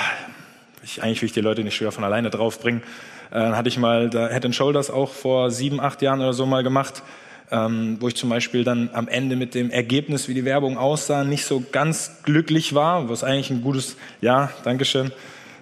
ich, 0.84 1.02
eigentlich 1.02 1.22
will 1.24 1.28
ich 1.28 1.34
die 1.34 1.42
Leute 1.42 1.64
nicht 1.64 1.76
schwer 1.76 1.92
von 1.92 2.04
alleine 2.04 2.30
draufbringen, 2.30 2.84
äh, 3.32 3.40
dann 3.40 3.58
hatte 3.58 3.70
ich 3.70 3.80
mal 3.80 4.08
da 4.08 4.30
Head 4.30 4.46
and 4.46 4.56
Shoulders 4.56 4.92
auch 4.92 5.12
vor 5.12 5.50
sieben, 5.50 5.80
acht 5.80 6.04
Jahren 6.04 6.20
oder 6.20 6.34
so 6.34 6.46
mal 6.46 6.62
gemacht, 6.62 7.02
ähm, 7.50 7.98
wo 8.00 8.08
ich 8.08 8.16
zum 8.16 8.30
Beispiel 8.30 8.64
dann 8.64 8.92
am 8.94 9.08
Ende 9.08 9.36
mit 9.36 9.56
dem 9.56 9.72
Ergebnis, 9.72 10.28
wie 10.28 10.36
die 10.36 10.46
Werbung 10.46 10.78
aussah, 10.78 11.24
nicht 11.24 11.46
so 11.46 11.64
ganz 11.72 12.22
glücklich 12.22 12.76
war, 12.76 13.10
was 13.10 13.24
eigentlich 13.24 13.50
ein 13.50 13.64
gutes, 13.64 13.98
ja, 14.22 14.52
Dankeschön, 14.64 15.12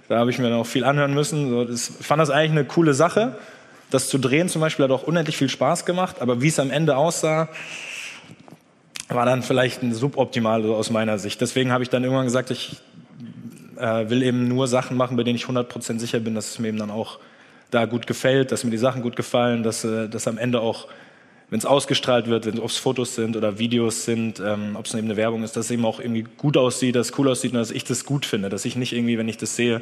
da 0.10 0.18
habe 0.18 0.32
ich 0.32 0.40
mir 0.40 0.50
dann 0.50 0.60
auch 0.60 0.66
viel 0.66 0.84
anhören 0.84 1.14
müssen. 1.14 1.50
So, 1.50 1.64
das, 1.64 1.92
ich 2.00 2.06
fand 2.06 2.20
das 2.20 2.32
eigentlich 2.32 2.52
eine 2.52 2.66
coole 2.66 2.94
Sache. 2.94 3.38
Das 3.92 4.10
zu 4.10 4.18
drehen 4.18 4.50
zum 4.50 4.60
Beispiel 4.60 4.84
hat 4.84 4.92
auch 4.92 5.04
unendlich 5.04 5.38
viel 5.38 5.50
Spaß 5.50 5.86
gemacht, 5.86 6.18
aber 6.20 6.42
wie 6.42 6.48
es 6.48 6.60
am 6.60 6.72
Ende 6.72 6.98
aussah, 6.98 7.48
war 9.08 9.26
dann 9.26 9.42
vielleicht 9.42 9.82
ein 9.82 9.94
suboptimal 9.94 10.66
aus 10.66 10.90
meiner 10.90 11.18
Sicht. 11.18 11.42
Deswegen 11.42 11.72
habe 11.72 11.84
ich 11.84 11.90
dann 11.90 12.04
irgendwann 12.04 12.26
gesagt, 12.26 12.52
ich 12.52 12.78
äh, 13.78 14.10
will 14.10 14.22
eben 14.22 14.48
nur 14.48 14.68
Sachen 14.68 14.98
machen, 14.98 15.16
bei 15.16 15.24
denen 15.24 15.36
ich 15.36 15.46
100% 15.46 16.00
sicher 16.00 16.20
bin, 16.20 16.36
dass 16.36 16.50
es 16.52 16.60
mir 16.60 16.68
eben 16.68 16.78
dann 16.78 16.92
auch 16.92 17.20
da 17.72 17.86
gut 17.86 18.08
gefällt, 18.08 18.52
dass 18.52 18.64
mir 18.64 18.72
die 18.72 18.78
Sachen 18.78 19.02
gut 19.02 19.16
gefallen, 19.16 19.64
dass, 19.64 19.84
äh, 19.84 20.10
dass 20.10 20.28
am 20.28 20.38
Ende 20.38 20.62
auch, 20.62 20.88
wenn 21.50 21.60
es 21.60 21.66
ausgestrahlt 21.66 22.28
wird, 22.28 22.46
wenn 22.46 22.58
es 22.58 22.78
Fotos 22.78 23.16
sind 23.16 23.36
oder 23.36 23.58
Videos 23.58 24.06
sind, 24.06 24.40
ähm, 24.40 24.76
ob 24.76 24.86
es 24.86 24.94
eben 24.94 25.06
eine 25.06 25.18
Werbung 25.18 25.44
ist, 25.44 25.56
dass 25.56 25.66
es 25.66 25.72
eben 25.72 25.86
auch 25.86 26.00
irgendwie 26.00 26.26
gut 26.38 26.58
aussieht, 26.58 26.96
dass 26.96 27.12
es 27.12 27.18
cool 27.18 27.28
aussieht 27.30 27.54
und 27.54 27.60
dass 27.60 27.72
ich 27.72 27.84
das 27.84 28.06
gut 28.06 28.26
finde, 28.26 28.50
dass 28.50 28.66
ich 28.66 28.76
nicht 28.76 28.94
irgendwie, 28.94 29.18
wenn 29.18 29.28
ich 29.28 29.38
das 29.38 29.56
sehe, 29.56 29.82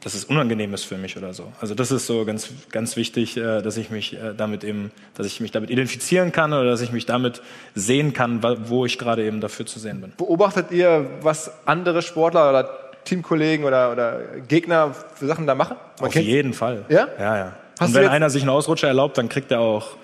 dass 0.00 0.14
es 0.14 0.24
unangenehm 0.24 0.74
ist 0.74 0.84
für 0.84 0.96
mich 0.96 1.16
oder 1.16 1.34
so. 1.34 1.52
Also 1.60 1.74
das 1.74 1.90
ist 1.90 2.06
so 2.06 2.24
ganz, 2.24 2.50
ganz 2.70 2.96
wichtig, 2.96 3.36
äh, 3.36 3.62
dass 3.62 3.76
ich 3.76 3.90
mich 3.90 4.14
äh, 4.14 4.32
damit 4.36 4.62
eben, 4.62 4.92
dass 5.14 5.26
ich 5.26 5.40
mich 5.40 5.50
damit 5.50 5.70
identifizieren 5.70 6.30
kann 6.30 6.52
oder 6.52 6.66
dass 6.66 6.80
ich 6.80 6.92
mich 6.92 7.06
damit 7.06 7.42
sehen 7.74 8.12
kann, 8.12 8.42
wo 8.68 8.86
ich 8.86 8.98
gerade 8.98 9.24
eben 9.24 9.40
dafür 9.40 9.66
zu 9.66 9.78
sehen 9.78 10.00
bin. 10.00 10.12
Beobachtet 10.16 10.70
ihr, 10.70 11.10
was 11.22 11.50
andere 11.66 12.02
Sportler 12.02 12.48
oder 12.48 12.70
Teamkollegen 13.04 13.64
oder, 13.64 13.90
oder 13.90 14.20
Gegner 14.46 14.94
für 15.14 15.26
Sachen 15.26 15.46
da 15.46 15.54
machen? 15.54 15.76
Man 16.00 16.08
Auf 16.08 16.14
jeden 16.14 16.52
Fall. 16.52 16.84
Ja? 16.88 17.08
Ja, 17.18 17.36
ja. 17.36 17.56
Hast 17.80 17.88
Und 17.88 17.94
wenn 17.94 18.08
einer 18.08 18.30
sich 18.30 18.42
einen 18.42 18.50
Ausrutscher 18.50 18.88
erlaubt, 18.88 19.18
dann 19.18 19.28
kriegt 19.28 19.50
er 19.50 19.60
auch, 19.60 19.96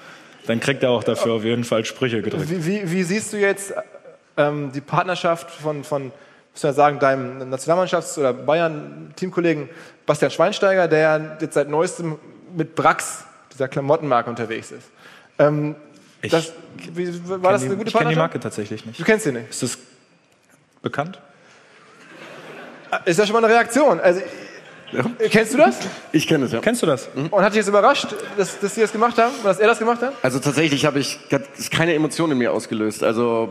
dann 0.46 0.60
kriegt 0.60 0.82
er 0.82 0.90
auch 0.90 1.04
dafür 1.04 1.34
auf 1.34 1.44
jeden 1.44 1.64
Fall 1.64 1.84
Sprüche 1.84 2.22
gedrückt. 2.22 2.50
Wie, 2.50 2.66
wie, 2.66 2.90
wie 2.90 3.02
siehst 3.02 3.32
du 3.32 3.38
jetzt 3.38 3.74
ähm, 4.36 4.72
die 4.72 4.80
Partnerschaft 4.80 5.50
von, 5.50 5.84
von 5.84 6.12
muss 6.52 6.62
man 6.62 6.74
sagen, 6.74 6.98
deinem 6.98 7.52
Nationalmannschafts- 7.52 8.18
oder 8.18 8.32
Bayern-Teamkollegen 8.32 9.68
Bastian 10.06 10.30
Schweinsteiger, 10.30 10.86
der 10.86 11.38
jetzt 11.40 11.54
seit 11.54 11.68
neuestem 11.68 12.18
mit 12.54 12.74
Brax, 12.74 13.24
dieser 13.52 13.68
Klamottenmarke, 13.68 14.30
unterwegs 14.30 14.70
ist. 14.70 14.88
Ähm, 15.38 15.74
ich 16.22 16.30
das, 16.30 16.52
wie, 16.92 17.08
war 17.28 17.52
das 17.52 17.64
eine 17.64 17.76
gute 17.76 17.88
Ich 17.88 17.94
kenne 17.94 18.10
die 18.10 18.16
Marke 18.16 18.38
tatsächlich 18.38 18.86
nicht. 18.86 19.00
Du 19.00 19.04
kennst 19.04 19.24
sie 19.24 19.32
nicht? 19.32 19.50
Ist 19.50 19.62
das 19.62 19.78
bekannt? 20.80 21.20
Ist 23.04 23.18
ja 23.18 23.26
schon 23.26 23.34
mal 23.34 23.44
eine 23.44 23.52
Reaktion. 23.52 23.98
Also. 23.98 24.20
Kennst 25.30 25.54
du 25.54 25.58
das? 25.58 25.78
Ich 26.12 26.26
kenne 26.26 26.46
es, 26.46 26.52
ja. 26.52 26.60
Kennst 26.60 26.82
du 26.82 26.86
das? 26.86 27.08
Mhm. 27.14 27.26
Und 27.26 27.42
hat 27.42 27.52
dich 27.52 27.58
jetzt 27.58 27.68
überrascht, 27.68 28.08
dass, 28.36 28.58
dass 28.60 28.74
sie 28.74 28.80
das 28.80 28.92
gemacht 28.92 29.18
haben? 29.18 29.32
Dass 29.42 29.58
er 29.58 29.66
das 29.66 29.78
gemacht 29.78 30.02
hat? 30.02 30.12
Also 30.22 30.38
tatsächlich 30.38 30.84
habe 30.86 30.98
ich 30.98 31.18
keine 31.70 31.94
Emotionen 31.94 32.32
in 32.32 32.38
mir 32.38 32.52
ausgelöst. 32.52 33.02
Also 33.02 33.50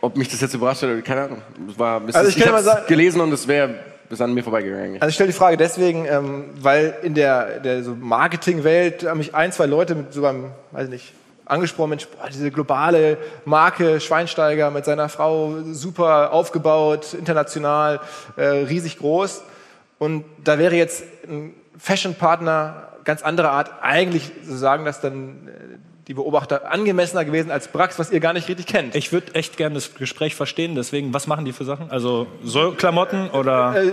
ob 0.00 0.16
mich 0.16 0.28
das 0.28 0.40
jetzt 0.40 0.54
überrascht 0.54 0.82
hat, 0.82 1.04
keine 1.04 1.22
Ahnung. 1.22 1.42
Es 1.68 1.78
war 1.78 2.00
bisschen, 2.00 2.20
also 2.20 2.30
ich, 2.30 2.36
ich 2.36 2.46
habe 2.46 2.84
gelesen 2.86 3.20
und 3.20 3.32
es 3.32 3.48
wäre 3.48 3.74
bis 4.08 4.20
an 4.20 4.32
mir 4.32 4.42
vorbeigegangen. 4.42 5.00
Also 5.00 5.08
ich 5.08 5.14
stelle 5.14 5.28
die 5.30 5.36
Frage 5.36 5.56
deswegen, 5.56 6.06
ähm, 6.06 6.50
weil 6.60 6.96
in 7.02 7.14
der, 7.14 7.60
der 7.60 7.82
so 7.82 7.94
Marketingwelt 7.94 9.06
haben 9.06 9.18
mich 9.18 9.34
ein, 9.34 9.52
zwei 9.52 9.66
Leute 9.66 9.94
mit 9.94 10.12
so 10.12 10.24
einem, 10.24 10.50
weiß 10.72 10.84
ich 10.84 10.90
nicht, 10.90 11.12
angesprochen, 11.44 11.90
Mensch, 11.90 12.06
boah, 12.06 12.28
diese 12.28 12.50
globale 12.50 13.16
Marke 13.44 14.00
Schweinsteiger 14.00 14.70
mit 14.70 14.84
seiner 14.84 15.08
Frau, 15.08 15.56
super 15.72 16.32
aufgebaut, 16.32 17.14
international, 17.14 18.00
äh, 18.36 18.44
riesig 18.44 18.98
groß. 18.98 19.42
Und 19.98 20.24
da 20.42 20.58
wäre 20.58 20.76
jetzt 20.76 21.04
ein 21.26 21.54
Fashion-Partner 21.76 22.88
ganz 23.04 23.22
anderer 23.22 23.50
Art, 23.52 23.70
eigentlich 23.80 24.30
so 24.44 24.56
sagen 24.56 24.84
das 24.84 25.00
dann 25.00 25.48
äh, 25.48 25.78
die 26.08 26.14
Beobachter 26.14 26.70
angemessener 26.70 27.24
gewesen 27.24 27.50
als 27.50 27.68
Brax, 27.68 27.98
was 27.98 28.10
ihr 28.10 28.20
gar 28.20 28.32
nicht 28.32 28.48
richtig 28.48 28.66
kennt. 28.66 28.94
Ich 28.94 29.12
würde 29.12 29.34
echt 29.34 29.56
gerne 29.56 29.74
das 29.74 29.94
Gespräch 29.94 30.34
verstehen, 30.34 30.74
deswegen, 30.74 31.12
was 31.12 31.26
machen 31.26 31.44
die 31.44 31.52
für 31.52 31.64
Sachen? 31.64 31.90
Also 31.90 32.26
so 32.42 32.72
Klamotten 32.72 33.30
oder 33.30 33.74
äh, 33.76 33.88
äh, 33.88 33.92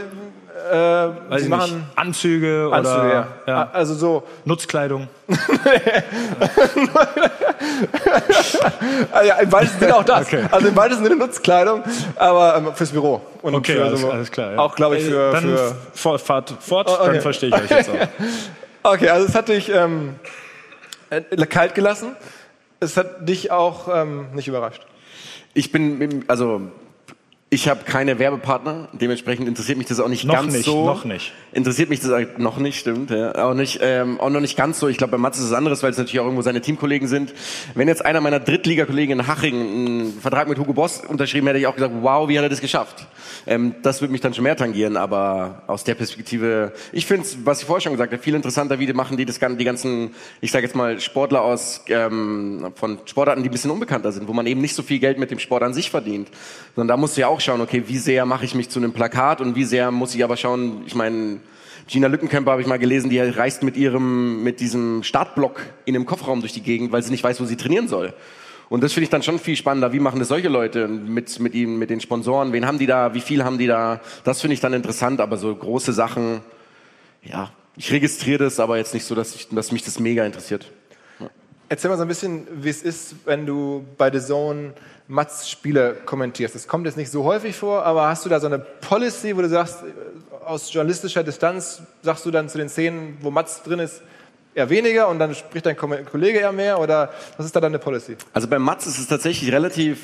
sie 1.37 1.49
machen 1.49 1.75
nicht, 1.75 1.97
Anzüge, 1.97 2.69
Anzüge 2.71 2.71
oder 2.71 3.13
ja. 3.13 3.27
Ja. 3.45 3.69
also 3.73 3.93
so 3.93 4.23
Nutzkleidung. 4.45 5.07
also 5.27 5.41
ja, 9.27 9.35
im 9.35 9.51
weitesten 9.51 9.79
Sinne 9.79 9.95
auch 9.97 10.03
das. 10.03 10.27
Okay. 10.27 10.45
Also 10.49 10.67
im 10.69 10.75
weitesten 10.75 11.03
Sinne 11.03 11.17
Nutzkleidung, 11.17 11.83
aber 12.15 12.55
ähm, 12.57 12.73
fürs 12.73 12.91
Büro. 12.91 13.21
Und 13.41 13.55
okay, 13.55 13.79
alles, 13.79 13.99
so, 13.99 14.09
alles, 14.09 14.31
klar. 14.31 14.53
Ja. 14.53 14.59
Auch 14.59 14.75
glaube 14.75 14.97
ich 14.97 15.03
für, 15.05 15.31
dann 15.31 15.57
für 15.93 16.19
fahrt 16.19 16.53
fort, 16.59 16.87
oh, 16.89 16.93
okay. 16.93 17.13
dann 17.13 17.21
verstehe 17.21 17.49
ich 17.49 17.55
euch 17.55 17.69
jetzt 17.69 17.89
auch. 17.89 17.95
Okay, 18.87 19.09
also 19.09 19.25
es 19.25 19.33
hat 19.33 19.49
dich 19.49 19.69
ähm, 19.69 20.13
äh, 21.09 21.21
kalt 21.47 21.73
gelassen. 21.73 22.15
Es 22.79 22.97
hat 22.97 23.27
dich 23.27 23.49
auch 23.49 23.87
ähm, 23.91 24.27
nicht 24.35 24.47
überrascht. 24.47 24.85
Ich 25.55 25.71
bin, 25.71 26.23
also 26.27 26.61
ich 27.51 27.69
habe 27.69 27.83
keine 27.85 28.17
Werbepartner, 28.17 28.89
dementsprechend 28.91 29.47
interessiert 29.47 29.77
mich 29.77 29.85
das 29.87 29.99
auch 29.99 30.07
nicht 30.07 30.25
noch 30.25 30.33
ganz 30.33 30.51
nicht, 30.51 30.65
so. 30.65 30.85
Noch 30.85 31.05
nicht. 31.05 31.31
Interessiert 31.53 31.89
mich 31.89 31.99
das 31.99 32.11
noch 32.37 32.57
nicht, 32.57 32.79
stimmt. 32.79 33.11
Ja. 33.11 33.35
Auch 33.35 33.53
nicht, 33.53 33.79
ähm, 33.81 34.19
auch 34.19 34.31
noch 34.31 34.41
nicht 34.41 34.57
ganz 34.57 34.79
so. 34.79 34.87
Ich 34.87 34.97
glaube, 34.97 35.11
bei 35.11 35.17
Mats 35.19 35.37
ist 35.37 35.45
es 35.45 35.53
anderes, 35.53 35.83
weil 35.83 35.91
es 35.91 35.97
natürlich 35.97 36.19
auch 36.19 36.25
irgendwo 36.25 36.41
seine 36.41 36.59
Teamkollegen 36.59 37.07
sind. 37.07 37.33
Wenn 37.75 37.87
jetzt 37.87 38.03
einer 38.03 38.19
meiner 38.19 38.39
Drittligakollegen 38.39 39.19
in 39.19 39.27
Haching 39.27 39.61
einen 39.61 40.19
Vertrag 40.19 40.49
mit 40.49 40.57
Hugo 40.57 40.73
Boss 40.73 41.01
unterschrieben 41.07 41.45
hätte, 41.45 41.59
ich 41.59 41.67
auch 41.67 41.75
gesagt, 41.75 41.93
wow, 42.01 42.27
wie 42.27 42.37
hat 42.37 42.43
er 42.43 42.49
das 42.49 42.61
geschafft? 42.61 43.07
Ähm, 43.45 43.75
das 43.83 44.01
würde 44.01 44.11
mich 44.11 44.21
dann 44.21 44.33
schon 44.33 44.43
mehr 44.43 44.57
tangieren, 44.57 44.97
aber 44.97 45.63
aus 45.67 45.83
der 45.83 45.95
Perspektive, 45.95 46.73
ich 46.91 47.05
finde 47.05 47.25
es, 47.25 47.37
was 47.45 47.61
ich 47.61 47.67
vorher 47.67 47.81
schon 47.81 47.93
gesagt 47.93 48.11
habe, 48.11 48.21
viel 48.21 48.33
interessanter, 48.33 48.79
wie 48.79 48.87
die 48.87 48.93
machen 48.93 49.17
die 49.17 49.25
das 49.25 49.39
die 49.39 49.63
ganzen, 49.63 50.15
ich 50.41 50.51
sage 50.51 50.65
jetzt 50.65 50.75
mal 50.75 50.99
Sportler 50.99 51.43
aus 51.43 51.83
ähm, 51.89 52.73
von 52.75 52.97
Sportarten, 53.05 53.43
die 53.43 53.49
ein 53.49 53.51
bisschen 53.51 53.71
unbekannter 53.71 54.11
sind, 54.11 54.27
wo 54.27 54.33
man 54.33 54.47
eben 54.47 54.61
nicht 54.61 54.75
so 54.75 54.81
viel 54.81 54.99
Geld 54.99 55.19
mit 55.19 55.29
dem 55.29 55.39
Sport 55.39 55.63
an 55.63 55.73
sich 55.73 55.91
verdient, 55.91 56.27
sondern 56.75 56.87
da 56.87 56.97
musst 56.97 57.15
du 57.15 57.21
ja 57.21 57.27
auch 57.27 57.34
schauen, 57.41 57.61
okay, 57.61 57.83
wie 57.87 57.97
sehr 57.97 58.25
mache 58.25 58.45
ich 58.45 58.55
mich 58.55 58.69
zu 58.69 58.79
einem 58.79 58.93
Plakat 58.93 59.41
und 59.41 59.55
wie 59.55 59.63
sehr 59.63 59.91
muss 59.91 60.15
ich 60.15 60.23
aber 60.23 60.37
schauen, 60.37 60.83
ich 60.85 60.95
meine, 60.95 61.39
Gina 61.87 62.07
Lückenkämper 62.07 62.51
habe 62.51 62.61
ich 62.61 62.67
mal 62.67 62.79
gelesen, 62.79 63.09
die 63.09 63.19
reist 63.19 63.61
mit 63.61 63.77
ihrem, 63.77 64.43
mit 64.43 64.59
diesem 64.59 65.03
Startblock 65.03 65.61
in 65.85 65.95
einem 65.95 66.05
Kofferraum 66.05 66.39
durch 66.39 66.53
die 66.53 66.61
Gegend, 66.61 66.91
weil 66.91 67.03
sie 67.03 67.11
nicht 67.11 67.23
weiß, 67.23 67.39
wo 67.39 67.45
sie 67.45 67.57
trainieren 67.57 67.87
soll. 67.87 68.13
Und 68.69 68.83
das 68.83 68.93
finde 68.93 69.03
ich 69.05 69.09
dann 69.11 69.21
schon 69.21 69.37
viel 69.37 69.55
spannender. 69.55 69.93
Wie 69.93 69.99
machen 69.99 70.17
das 70.17 70.29
solche 70.29 70.49
Leute 70.49 70.87
mit, 70.87 71.39
mit 71.39 71.53
ihnen, 71.53 71.77
mit 71.77 71.91
den 71.91 72.01
Sponsoren? 72.01 72.51
Wen 72.51 72.65
haben 72.65 72.79
die 72.79 72.87
da? 72.87 73.13
Wie 73.13 73.21
viel 73.21 73.43
haben 73.43 73.59
die 73.59 73.67
da? 73.67 74.01
Das 74.23 74.41
finde 74.41 74.55
ich 74.55 74.59
dann 74.59 74.73
interessant, 74.73 75.21
aber 75.21 75.37
so 75.37 75.55
große 75.55 75.93
Sachen, 75.93 76.41
ja, 77.23 77.51
ich 77.77 77.91
registriere 77.91 78.45
das, 78.45 78.59
aber 78.59 78.77
jetzt 78.77 78.93
nicht 78.93 79.05
so, 79.05 79.13
dass, 79.13 79.35
ich, 79.35 79.49
dass 79.49 79.71
mich 79.71 79.83
das 79.83 79.99
mega 79.99 80.25
interessiert. 80.25 80.71
Erzähl 81.67 81.89
mal 81.89 81.97
so 81.97 82.03
ein 82.03 82.07
bisschen, 82.07 82.47
wie 82.51 82.69
es 82.69 82.83
ist, 82.83 83.15
wenn 83.25 83.47
du 83.47 83.85
bei 83.97 84.11
The 84.11 84.19
Zone 84.19 84.73
Mats 85.07 85.49
Spiele 85.49 85.97
kommentierst. 86.05 86.53
Das 86.53 86.67
kommt 86.67 86.85
jetzt 86.85 86.95
nicht 86.95 87.11
so 87.11 87.23
häufig 87.23 87.55
vor, 87.55 87.83
aber 87.83 88.07
hast 88.07 88.23
du 88.23 88.29
da 88.29 88.39
so 88.39 88.45
eine 88.45 88.59
Policy, 88.59 89.35
wo 89.35 89.41
du 89.41 89.49
sagst, 89.49 89.79
aus 90.45 90.71
journalistischer 90.71 91.23
Distanz 91.23 91.81
sagst 92.03 92.23
du 92.25 92.31
dann 92.31 92.49
zu 92.49 92.59
den 92.59 92.69
Szenen, 92.69 93.17
wo 93.21 93.31
Mats 93.31 93.63
drin 93.63 93.79
ist, 93.79 94.03
eher 94.53 94.69
weniger 94.69 95.07
und 95.07 95.17
dann 95.17 95.33
spricht 95.33 95.65
dein 95.65 95.75
Kollege 95.75 96.39
eher 96.39 96.51
mehr 96.51 96.79
oder 96.79 97.11
was 97.37 97.47
ist 97.47 97.55
da 97.55 97.59
deine 97.59 97.79
Policy? 97.79 98.15
Also 98.33 98.47
bei 98.47 98.59
Mats 98.59 98.85
ist 98.85 98.99
es 98.99 99.07
tatsächlich 99.07 99.51
relativ 99.51 99.99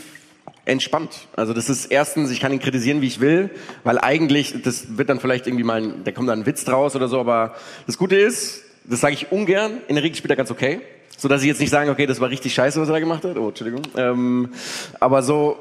entspannt. 0.65 1.27
Also 1.35 1.53
das 1.53 1.69
ist 1.69 1.85
erstens, 1.85 2.31
ich 2.31 2.39
kann 2.39 2.51
ihn 2.51 2.59
kritisieren, 2.59 3.01
wie 3.01 3.07
ich 3.07 3.19
will, 3.19 3.51
weil 3.83 3.99
eigentlich, 3.99 4.61
das 4.63 4.97
wird 4.97 5.09
dann 5.09 5.19
vielleicht 5.19 5.45
irgendwie 5.45 5.63
mal, 5.63 5.93
da 6.03 6.11
kommt 6.11 6.27
dann 6.27 6.39
ein 6.39 6.45
Witz 6.47 6.65
draus 6.65 6.95
oder 6.95 7.07
so, 7.07 7.19
aber 7.19 7.55
das 7.85 7.99
Gute 7.99 8.15
ist, 8.15 8.63
das 8.83 8.99
sage 8.99 9.13
ich 9.13 9.31
ungern, 9.31 9.77
in 9.87 9.95
der 9.95 10.03
Regel 10.03 10.17
spielt 10.17 10.31
er 10.31 10.37
ganz 10.37 10.49
okay 10.49 10.81
so 11.21 11.27
dass 11.27 11.43
ich 11.43 11.47
jetzt 11.47 11.59
nicht 11.59 11.69
sagen, 11.69 11.91
okay, 11.91 12.07
das 12.07 12.19
war 12.19 12.31
richtig 12.31 12.51
scheiße, 12.51 12.81
was 12.81 12.89
er 12.89 12.93
da 12.93 12.99
gemacht 12.99 13.23
hat. 13.23 13.37
Oh, 13.37 13.49
Entschuldigung. 13.49 13.83
Ähm, 13.95 14.49
aber 14.99 15.21
so 15.21 15.55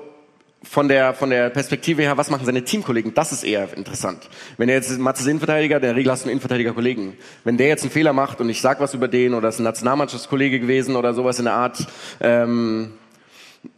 von 0.62 0.88
der, 0.88 1.12
von 1.12 1.28
der 1.28 1.50
Perspektive 1.50 2.00
her, 2.00 2.16
was 2.16 2.30
machen 2.30 2.46
seine 2.46 2.64
Teamkollegen, 2.64 3.12
das 3.12 3.30
ist 3.30 3.44
eher 3.44 3.68
interessant. 3.76 4.30
Wenn 4.56 4.70
er 4.70 4.76
jetzt 4.76 4.98
Matze 4.98 5.20
ist 5.20 5.28
Innenverteidiger, 5.28 5.78
der 5.78 5.96
Regel 5.96 6.12
hast 6.12 6.22
du 6.22 6.28
einen 6.28 6.32
Innenverteidiger-Kollegen. 6.32 7.12
Wenn 7.44 7.58
der 7.58 7.68
jetzt 7.68 7.82
einen 7.82 7.90
Fehler 7.90 8.14
macht 8.14 8.40
und 8.40 8.48
ich 8.48 8.62
sag 8.62 8.80
was 8.80 8.94
über 8.94 9.06
den 9.06 9.34
oder 9.34 9.50
ist 9.50 9.58
ein 9.58 9.64
Nationalmannschaftskollege 9.64 10.60
gewesen 10.60 10.96
oder 10.96 11.12
sowas 11.12 11.38
in 11.38 11.44
der 11.44 11.54
Art, 11.54 11.86
ähm, 12.22 12.92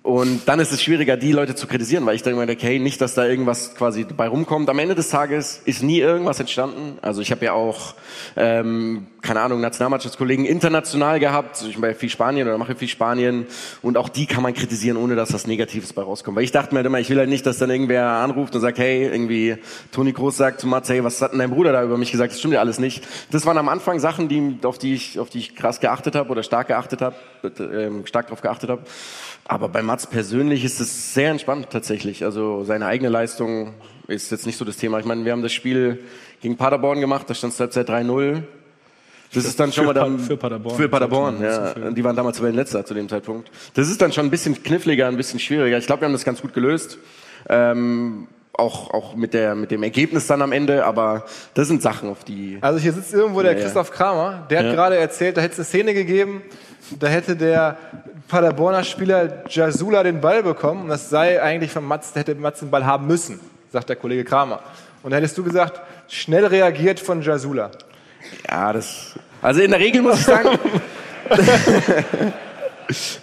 und 0.03 0.49
dann 0.49 0.61
ist 0.61 0.73
es 0.73 0.83
schwieriger, 0.83 1.17
die 1.17 1.33
Leute 1.33 1.55
zu 1.57 1.67
kritisieren, 1.67 2.07
weil 2.07 2.15
ich 2.15 2.23
denke 2.23 2.45
mir, 2.45 2.53
okay, 2.53 2.79
nicht, 2.79 3.01
dass 3.01 3.15
da 3.15 3.25
irgendwas 3.25 3.75
quasi 3.75 4.05
bei 4.05 4.29
rumkommt. 4.29 4.69
Am 4.69 4.79
Ende 4.79 4.95
des 4.95 5.11
Tages 5.11 5.61
ist 5.65 5.83
nie 5.83 5.99
irgendwas 5.99 6.39
entstanden. 6.39 6.99
Also 7.03 7.21
ich 7.21 7.33
habe 7.33 7.45
ja 7.45 7.53
auch, 7.53 7.95
ähm, 8.37 9.07
keine 9.23 9.41
Ahnung, 9.41 9.61
Nationalmannschaftskollegen 9.61 10.45
international 10.45 11.19
gehabt. 11.19 11.65
Ich 11.69 11.79
mache 11.79 11.95
viel 11.95 12.11
Spanien 12.11 12.47
oder 12.47 12.59
mache 12.59 12.77
viel 12.77 12.89
Spanien. 12.89 13.47
Und 13.81 13.97
auch 13.97 14.09
die 14.09 14.27
kann 14.27 14.43
man 14.43 14.55
kritisieren, 14.55 14.97
ohne 14.97 15.17
dass 15.17 15.31
das 15.31 15.47
Negatives 15.49 15.93
bei 15.93 16.03
rauskommt. 16.03 16.37
Weil 16.37 16.45
ich 16.45 16.53
dachte 16.53 16.75
mir 16.75 16.79
halt 16.79 16.87
immer, 16.87 17.01
ich 17.01 17.11
will 17.11 17.19
halt 17.19 17.29
nicht, 17.29 17.47
dass 17.47 17.59
dann 17.59 17.71
irgendwer 17.71 18.07
anruft 18.07 18.55
und 18.55 18.61
sagt, 18.61 18.79
hey, 18.79 19.05
irgendwie 19.07 19.57
Toni 19.91 20.13
Groß 20.13 20.37
sagt 20.37 20.61
zu 20.61 20.67
Mats, 20.67 20.89
hey, 20.91 21.03
was 21.03 21.23
hat 21.23 21.33
denn 21.33 21.41
dein 21.41 21.51
Bruder 21.51 21.73
da 21.73 21.83
über 21.83 21.97
mich 21.97 22.11
gesagt? 22.13 22.33
Das 22.33 22.39
stimmt 22.39 22.55
ja 22.55 22.61
alles 22.61 22.79
nicht. 22.79 23.05
Das 23.31 23.47
waren 23.47 23.59
am 23.59 23.69
Anfang 23.69 23.99
Sachen, 23.99 24.29
die, 24.29 24.59
auf 24.65 24.79
die 24.79 24.95
ich, 24.95 25.19
auf 25.19 25.31
die 25.31 25.39
ich 25.39 25.57
krass 25.57 25.81
geachtet 25.81 26.15
habe 26.17 26.31
oder 26.31 26.43
stark 26.43 26.69
geachtet 26.69 27.01
habe, 27.03 27.17
äh, 27.45 28.07
stark 28.07 28.27
darauf 28.27 28.43
geachtet 28.43 28.71
habe. 28.71 28.83
Aber 29.45 29.72
bei 29.73 29.83
Mats 29.83 30.07
persönlich 30.07 30.65
ist 30.65 30.81
es 30.81 31.15
sehr 31.15 31.31
entspannt 31.31 31.69
tatsächlich. 31.71 32.25
Also 32.25 32.65
seine 32.65 32.87
eigene 32.87 33.09
Leistung 33.09 33.75
ist 34.07 34.31
jetzt 34.31 34.47
nicht 34.47 34.57
so 34.57 34.65
das 34.65 34.77
Thema. 34.77 34.99
Ich 34.99 35.05
meine, 35.05 35.25
wir 35.25 35.33
haben 35.33 35.43
das 35.43 35.53
Spiel 35.53 36.01
gegen 36.41 36.57
Paderborn 36.57 37.01
gemacht, 37.01 37.29
da 37.29 37.35
stand 37.35 37.53
es 37.53 37.57
seit 37.57 37.89
3-0. 37.89 38.43
Das 39.35 39.47
ist 39.47 39.59
dann 39.59 39.73
schon 39.73 39.87
mal 39.87 39.95
dann 39.95 40.19
für 40.19 40.37
Paderborn. 40.37 40.77
Für 40.77 40.89
Paderborn, 40.89 41.43
ja. 41.43 41.91
Die 41.91 42.05
waren 42.05 42.15
damals 42.15 42.37
Tabellenletzter 42.37 42.85
zu 42.85 42.93
dem 42.93 43.09
Zeitpunkt. 43.09 43.51
Das 43.73 43.89
ist 43.89 44.03
dann 44.03 44.13
schon 44.13 44.27
ein 44.27 44.31
bisschen 44.31 44.63
kniffliger, 44.63 45.09
ein 45.09 45.17
bisschen 45.17 45.41
schwieriger. 45.41 45.79
Ich 45.79 45.87
glaube, 45.87 46.03
wir 46.03 46.07
haben 46.07 46.13
das 46.13 46.25
ganz 46.25 46.43
gut 46.43 46.53
gelöst. 46.53 46.99
Ähm, 47.49 48.27
auch, 48.55 48.91
auch 48.91 49.15
mit, 49.15 49.35
der, 49.35 49.55
mit 49.55 49.71
dem 49.71 49.83
Ergebnis 49.83 50.27
dann 50.27 50.43
am 50.43 50.53
Ende, 50.53 50.85
aber 50.85 51.25
das 51.55 51.69
sind 51.69 51.83
Sachen, 51.83 52.11
auf 52.11 52.25
die. 52.25 52.59
Also 52.61 52.79
hier 52.79 52.93
sitzt 52.93 53.13
irgendwo 53.13 53.43
der 53.43 53.57
ja, 53.57 53.63
Christoph 53.63 53.91
Kramer, 53.91 54.47
der 54.51 54.59
hat 54.61 54.67
ja. 54.67 54.73
gerade 54.73 54.97
erzählt, 54.97 55.37
da 55.37 55.41
hätte 55.41 55.53
es 55.53 55.59
eine 55.59 55.65
Szene 55.65 55.95
gegeben, 55.95 56.43
da 56.99 57.07
hätte 57.07 57.37
der 57.37 57.77
Paderborner 58.29 58.85
Spieler 58.85 59.45
Jasula 59.49 60.03
den 60.03 60.21
Ball 60.21 60.43
bekommen 60.43 60.83
und 60.83 60.89
das 60.89 61.09
sei 61.09 61.43
eigentlich 61.43 61.73
von 61.73 61.85
Mats, 61.85 62.15
hätte 62.15 62.35
Mats 62.35 62.61
den 62.61 62.71
Ball 62.71 62.85
haben 62.85 63.07
müssen, 63.07 63.41
sagt 63.73 63.89
der 63.89 63.97
Kollege 63.97 64.25
Kramer. 64.25 64.61
Und 65.03 65.11
da 65.11 65.17
hättest 65.17 65.37
du 65.39 65.43
gesagt, 65.43 65.81
schnell 66.09 66.45
reagiert 66.47 67.01
von 67.01 67.23
Jasula. 67.23 67.71
Ja, 68.49 68.73
das, 68.73 69.15
also 69.41 69.63
in 69.63 69.71
der 69.71 69.81
Regel 69.81 70.03
muss 70.03 70.21
ich 70.21 70.27
sagen, 70.27 70.51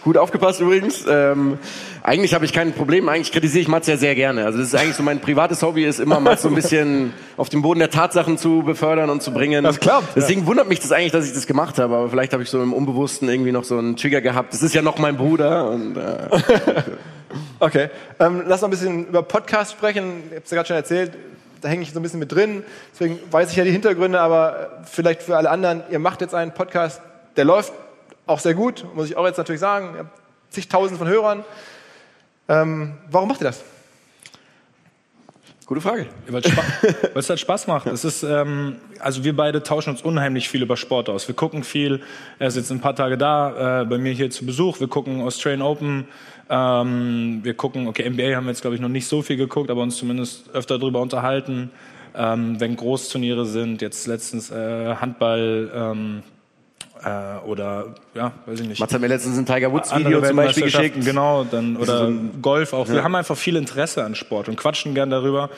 Gut 0.03 0.17
aufgepasst 0.17 0.61
übrigens. 0.61 1.05
Ähm, 1.09 1.57
eigentlich 2.03 2.33
habe 2.33 2.45
ich 2.45 2.53
kein 2.53 2.73
Problem. 2.73 3.09
Eigentlich 3.09 3.31
kritisiere 3.31 3.61
ich 3.61 3.67
Mats 3.67 3.87
ja 3.87 3.97
sehr 3.97 4.15
gerne. 4.15 4.45
Also 4.45 4.57
das 4.57 4.67
ist 4.67 4.75
eigentlich 4.75 4.95
so 4.95 5.03
mein 5.03 5.19
privates 5.19 5.61
Hobby, 5.61 5.85
ist 5.85 5.99
immer 5.99 6.19
Mats 6.19 6.41
so 6.43 6.47
ein 6.49 6.55
bisschen 6.55 7.13
auf 7.37 7.49
den 7.49 7.61
Boden 7.61 7.79
der 7.79 7.89
Tatsachen 7.89 8.37
zu 8.37 8.63
befördern 8.63 9.09
und 9.09 9.21
zu 9.21 9.31
bringen. 9.31 9.63
Das 9.63 9.79
klappt. 9.79 10.15
Deswegen 10.15 10.45
wundert 10.45 10.67
mich 10.67 10.79
das 10.79 10.91
eigentlich, 10.91 11.11
dass 11.11 11.25
ich 11.27 11.33
das 11.33 11.47
gemacht 11.47 11.79
habe. 11.79 11.95
Aber 11.95 12.09
vielleicht 12.09 12.33
habe 12.33 12.43
ich 12.43 12.49
so 12.49 12.61
im 12.61 12.73
Unbewussten 12.73 13.29
irgendwie 13.29 13.51
noch 13.51 13.63
so 13.63 13.77
einen 13.77 13.95
Trigger 13.95 14.21
gehabt. 14.21 14.53
Das 14.53 14.63
ist 14.63 14.73
ja 14.73 14.81
noch 14.81 14.97
mein 14.97 15.17
Bruder. 15.17 15.69
Und, 15.69 15.97
äh, 15.97 16.29
Okay, 17.59 17.89
ähm, 18.19 18.43
lass 18.47 18.61
noch 18.61 18.69
ein 18.69 18.71
bisschen 18.71 19.07
über 19.07 19.21
Podcast 19.21 19.73
sprechen. 19.73 20.23
Ich 20.29 20.31
habe 20.31 20.41
es 20.43 20.51
ja 20.51 20.55
gerade 20.55 20.67
schon 20.67 20.75
erzählt, 20.77 21.11
da 21.61 21.67
hänge 21.67 21.83
ich 21.83 21.91
so 21.91 21.99
ein 21.99 22.03
bisschen 22.03 22.19
mit 22.19 22.31
drin. 22.31 22.63
Deswegen 22.93 23.19
weiß 23.31 23.51
ich 23.51 23.57
ja 23.57 23.63
die 23.63 23.71
Hintergründe, 23.71 24.19
aber 24.19 24.81
vielleicht 24.85 25.23
für 25.23 25.37
alle 25.37 25.49
anderen, 25.49 25.83
ihr 25.89 25.99
macht 25.99 26.21
jetzt 26.21 26.33
einen 26.33 26.53
Podcast, 26.53 27.01
der 27.35 27.45
läuft 27.45 27.73
auch 28.29 28.39
sehr 28.39 28.53
gut, 28.53 28.85
muss 28.95 29.09
ich 29.09 29.17
auch 29.17 29.25
jetzt 29.25 29.37
natürlich 29.37 29.61
sagen. 29.61 29.93
Ihr 29.93 29.99
habt 29.99 30.21
zigtausend 30.49 30.97
von 30.97 31.07
Hörern. 31.07 31.43
Ähm, 32.47 32.97
warum 33.09 33.29
macht 33.29 33.41
ihr 33.41 33.45
das? 33.45 33.63
gute 35.69 35.81
Frage. 35.81 36.07
Weil 36.27 36.41
es, 36.41 36.51
Spa 36.51 36.63
weil 37.13 37.19
es 37.19 37.29
halt 37.29 37.39
Spaß 37.39 37.67
macht. 37.67 37.85
Es 37.85 38.03
ist, 38.03 38.23
ähm, 38.23 38.77
also 38.99 39.23
wir 39.23 39.35
beide 39.35 39.61
tauschen 39.61 39.91
uns 39.91 40.01
unheimlich 40.01 40.49
viel 40.49 40.63
über 40.63 40.75
Sport 40.75 41.09
aus. 41.09 41.27
Wir 41.27 41.35
gucken 41.35 41.63
viel. 41.63 42.01
Er 42.39 42.47
ist 42.47 42.57
jetzt 42.57 42.71
ein 42.71 42.81
paar 42.81 42.95
Tage 42.95 43.19
da, 43.19 43.81
äh, 43.81 43.85
bei 43.85 43.99
mir 43.99 44.11
hier 44.11 44.31
zu 44.31 44.47
Besuch. 44.47 44.79
Wir 44.79 44.87
gucken 44.87 45.21
Australian 45.21 45.61
Open. 45.61 46.07
Ähm, 46.49 47.41
wir 47.43 47.53
gucken, 47.53 47.87
okay, 47.87 48.09
NBA 48.09 48.35
haben 48.35 48.45
wir 48.45 48.49
jetzt 48.49 48.61
glaube 48.61 48.75
ich 48.75 48.81
noch 48.81 48.89
nicht 48.89 49.05
so 49.05 49.21
viel 49.21 49.37
geguckt, 49.37 49.69
aber 49.69 49.83
uns 49.83 49.97
zumindest 49.97 50.49
öfter 50.55 50.79
darüber 50.79 51.01
unterhalten. 51.01 51.69
Ähm, 52.15 52.59
wenn 52.59 52.75
Großturniere 52.75 53.45
sind, 53.45 53.83
jetzt 53.83 54.07
letztens 54.07 54.49
äh, 54.49 54.95
Handball. 54.95 55.71
Ähm, 55.71 56.23
äh, 57.03 57.45
oder 57.47 57.87
ja, 58.13 58.31
weiß 58.45 58.59
ich 58.59 58.67
nicht. 58.67 58.79
Mats 58.79 58.93
hat 58.93 59.01
mir 59.01 59.07
letztens 59.07 59.37
ein 59.37 59.45
Tiger 59.45 59.71
Woods 59.71 59.95
Video 59.95 60.21
zum 60.21 60.35
Beispiel 60.35 60.63
geschickt. 60.63 61.03
Genau, 61.03 61.45
dann 61.49 61.77
oder 61.77 62.07
so 62.07 62.13
Golf 62.41 62.73
auch. 62.73 62.89
Wir 62.89 63.03
haben 63.03 63.15
einfach 63.15 63.37
viel 63.37 63.55
Interesse 63.55 64.03
an 64.03 64.15
Sport 64.15 64.49
und 64.49 64.55
quatschen 64.57 64.93
gern 64.95 65.09
darüber 65.09 65.49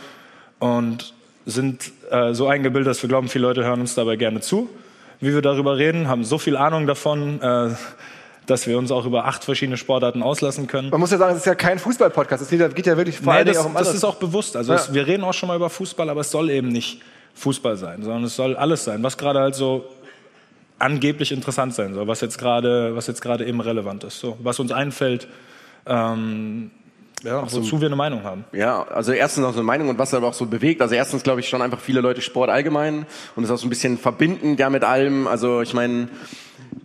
und 0.59 1.13
sind 1.45 1.91
äh, 2.11 2.33
so 2.33 2.47
eingebildet, 2.47 2.89
dass 2.89 3.01
wir 3.01 3.09
glauben, 3.09 3.27
viele 3.27 3.47
Leute 3.47 3.63
hören 3.63 3.81
uns 3.81 3.95
dabei 3.95 4.15
gerne 4.15 4.41
zu, 4.41 4.69
wie 5.19 5.33
wir 5.33 5.41
darüber 5.41 5.77
reden, 5.77 6.07
haben 6.07 6.23
so 6.23 6.37
viel 6.37 6.55
Ahnung 6.55 6.85
davon, 6.85 7.41
äh, 7.41 7.69
dass 8.45 8.67
wir 8.67 8.77
uns 8.77 8.91
auch 8.91 9.05
über 9.05 9.25
acht 9.25 9.43
verschiedene 9.43 9.77
Sportarten 9.77 10.21
auslassen 10.23 10.67
können. 10.67 10.89
Man 10.89 10.99
muss 10.99 11.11
ja 11.11 11.17
sagen, 11.17 11.33
es 11.33 11.39
ist 11.39 11.45
ja 11.45 11.55
kein 11.55 11.79
Fußball-Podcast. 11.79 12.43
Es 12.43 12.49
geht 12.49 12.59
ja, 12.59 12.67
geht 12.67 12.85
ja 12.85 12.97
wirklich 12.97 13.19
vor 13.19 13.33
Nee, 13.33 13.43
das, 13.45 13.57
auch 13.57 13.65
um 13.65 13.73
das 13.73 13.81
anderes. 13.81 13.97
ist 13.97 14.03
auch 14.03 14.15
bewusst. 14.15 14.55
Also 14.55 14.73
Ja. 14.73 14.79
es, 14.79 14.93
wir 14.93 15.07
reden 15.07 15.23
auch 15.23 15.33
schon 15.33 15.47
mal 15.47 15.55
über 15.55 15.69
Fußball, 15.69 16.09
aber 16.09 16.21
es 16.21 16.31
soll 16.31 16.49
eben 16.51 16.67
nicht 16.69 17.01
Fußball 17.35 17.77
sein, 17.77 18.03
sondern 18.03 18.23
es 18.25 18.35
soll 18.35 18.55
alles 18.55 18.83
sein, 18.83 19.01
was 19.03 19.17
gerade 19.17 19.39
halt 19.39 19.55
so 19.55 19.85
angeblich 20.81 21.31
interessant 21.31 21.73
sein 21.73 21.93
soll, 21.93 22.07
was 22.07 22.21
jetzt 22.21 22.37
gerade, 22.37 22.95
was 22.95 23.07
jetzt 23.07 23.21
gerade 23.21 23.45
eben 23.45 23.61
relevant 23.61 24.03
ist, 24.03 24.19
so 24.19 24.37
was 24.41 24.59
uns 24.59 24.71
einfällt, 24.71 25.27
ähm, 25.85 26.71
ja, 27.23 27.43
wozu 27.43 27.79
wir 27.79 27.87
eine 27.87 27.95
Meinung 27.95 28.23
haben. 28.23 28.45
Ja, 28.51 28.83
also 28.83 29.11
erstens 29.11 29.45
auch 29.45 29.51
so 29.51 29.59
eine 29.59 29.65
Meinung 29.65 29.89
und 29.89 29.99
was 29.99 30.13
aber 30.13 30.27
auch 30.27 30.33
so 30.33 30.47
bewegt. 30.47 30.81
Also 30.81 30.95
erstens 30.95 31.21
glaube 31.21 31.39
ich 31.39 31.49
schon 31.49 31.61
einfach 31.61 31.79
viele 31.79 32.01
Leute 32.01 32.21
Sport 32.21 32.49
allgemein 32.49 33.05
und 33.35 33.43
ist 33.43 33.51
auch 33.51 33.57
so 33.57 33.67
ein 33.67 33.69
bisschen 33.69 33.99
verbindend 33.99 34.59
ja 34.59 34.69
mit 34.71 34.83
allem. 34.83 35.27
Also 35.27 35.61
ich 35.61 35.73
meine, 35.75 36.09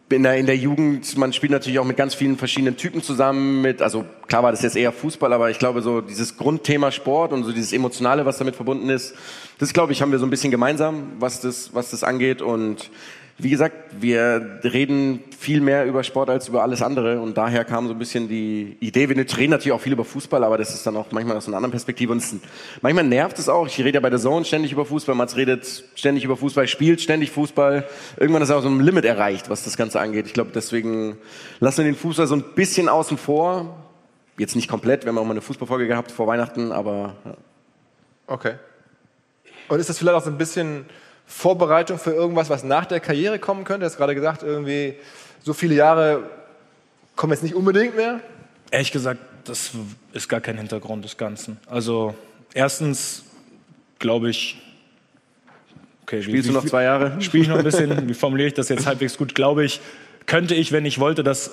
in 0.09 0.23
der, 0.23 0.37
in 0.37 0.47
der 0.47 0.57
Jugend, 0.57 1.17
man 1.17 1.33
spielt 1.33 1.53
natürlich 1.53 1.79
auch 1.79 1.85
mit 1.85 1.97
ganz 1.97 2.15
vielen 2.15 2.37
verschiedenen 2.37 2.77
Typen 2.77 3.03
zusammen 3.03 3.63
mit, 3.63 3.83
also 3.83 4.05
klar 4.29 4.43
war 4.43 4.53
das 4.53 4.63
jetzt 4.63 4.77
eher 4.77 4.93
Fußball, 4.93 5.33
aber 5.33 5.51
ich 5.51 5.59
glaube 5.59 5.83
so 5.83 6.01
dieses 6.01 6.37
Grundthema 6.37 6.93
Sport 6.93 7.33
und 7.33 7.45
so 7.45 7.53
dieses 7.53 7.73
Emotionale, 7.73 8.25
was 8.25 8.39
damit 8.39 8.55
verbunden 8.55 8.89
ist, 8.89 9.15
das 9.59 9.73
glaube 9.73 9.93
ich 9.93 10.03
haben 10.03 10.13
wir 10.13 10.19
so 10.19 10.27
ein 10.27 10.31
bisschen 10.31 10.51
gemeinsam, 10.51 11.13
was 11.19 11.41
das, 11.41 11.75
was 11.75 11.91
das 11.91 12.05
angeht 12.05 12.41
und 12.41 12.91
wie 13.39 13.51
gesagt, 13.51 13.77
wir 14.01 14.61
reden 14.65 15.23
viel 15.39 15.61
mehr 15.61 15.85
über 15.85 16.03
Sport 16.05 16.31
als 16.31 16.49
über 16.49 16.63
alles 16.63 16.81
andere 16.81 17.21
und 17.21 17.37
daher 17.37 17.67
kam 17.67 17.87
so 17.87 17.93
ein 17.93 17.99
bisschen 17.99 18.29
die 18.29 18.79
Idee. 18.81 19.11
Wir 19.11 19.17
reden 19.17 19.51
natürlich 19.51 19.73
auch 19.73 19.81
viel 19.81 19.93
über 19.93 20.07
Fußball, 20.07 20.43
aber 20.43 20.57
das 20.57 20.73
ist 20.73 20.87
dann 20.87 20.97
auch 20.97 21.13
manchmal 21.13 21.37
aus 21.37 21.47
einer 21.47 21.59
anderen 21.59 21.73
Perspektive 21.73 22.13
und 22.13 22.25
manchmal 22.81 23.05
nervt 23.05 23.39
es 23.39 23.51
auch. 23.51 23.67
Ich 23.67 23.79
rede 23.79 23.97
ja 23.97 24.01
bei 24.01 24.09
der 24.09 24.19
Zone 24.19 24.47
ständig 24.47 24.73
über 24.73 24.87
Fußball, 24.87 25.15
Mats 25.15 25.37
redet 25.37 25.85
ständig 25.95 26.25
über 26.25 26.39
Fußball, 26.39 26.67
spielt 26.67 27.03
ständig 27.03 27.31
Fußball. 27.31 27.87
Irgendwann 28.17 28.41
ist 28.41 28.51
auch 28.51 28.63
so 28.63 28.69
ein 28.69 28.81
Limit 28.81 29.05
erreicht, 29.05 29.51
was 29.51 29.65
das 29.65 29.77
Ganze 29.77 30.01
angeht. 30.01 30.27
Ich 30.27 30.33
glaube, 30.33 30.53
deswegen 30.55 31.19
lassen 31.61 31.79
wir 31.79 31.85
den 31.85 31.97
Fußball 31.97 32.27
so 32.27 32.37
ein 32.37 32.45
bisschen 32.55 32.89
außen 32.89 33.19
vor. 33.19 33.77
Jetzt 34.39 34.57
nicht 34.57 34.69
komplett, 34.69 35.05
wir 35.05 35.11
haben 35.11 35.19
auch 35.19 35.25
mal 35.25 35.33
eine 35.33 35.43
Fußballfolge 35.43 35.87
gehabt 35.87 36.11
vor 36.11 36.27
Weihnachten, 36.27 36.73
aber 36.73 37.17
ja. 37.25 37.37
Okay. 38.29 38.55
Und 39.69 39.79
ist 39.79 39.89
das 39.89 39.99
vielleicht 39.99 40.17
auch 40.17 40.25
so 40.25 40.31
ein 40.31 40.39
bisschen 40.39 40.87
Vorbereitung 41.27 41.99
für 41.99 42.13
irgendwas, 42.13 42.51
was 42.51 42.65
nach 42.65 42.87
der 42.87 43.01
Karriere 43.01 43.39
kommen 43.39 43.65
könnte? 43.65 43.81
Du 43.81 43.87
hast 43.87 43.97
gerade 43.97 44.15
gesagt, 44.15 44.43
irgendwie 44.43 44.95
so 45.43 45.53
viele 45.53 45.75
Jahre 45.75 46.23
kommen 47.17 47.33
jetzt 47.33 47.43
nicht 47.43 47.55
unbedingt 47.55 47.97
mehr. 47.97 48.21
Ehrlich 48.71 48.93
gesagt, 48.93 49.21
das 49.45 49.73
ist 50.13 50.29
gar 50.29 50.41
kein 50.41 50.57
Hintergrund 50.57 51.05
des 51.05 51.17
Ganzen. 51.17 51.59
Also 51.69 52.15
erstens 52.55 53.25
glaube 53.99 54.31
ich, 54.31 54.61
okay, 56.03 56.23
spielst 56.23 56.49
du 56.49 56.53
noch 56.53 56.65
zwei 56.65 56.85
Jahre? 56.85 57.21
Spiele 57.21 57.43
ich 57.43 57.49
noch 57.49 57.59
ein 57.59 57.65
bisschen, 57.65 58.09
wie 58.09 58.15
formuliere 58.15 58.49
ich 58.49 58.55
das 58.55 58.69
jetzt 58.69 58.87
halbwegs 58.87 59.17
gut, 59.17 59.35
glaube 59.35 59.65
ich, 59.65 59.81
könnte 60.27 60.55
ich, 60.55 60.73
wenn 60.73 60.85
ich 60.85 60.99
wollte, 60.99 61.23
das 61.23 61.53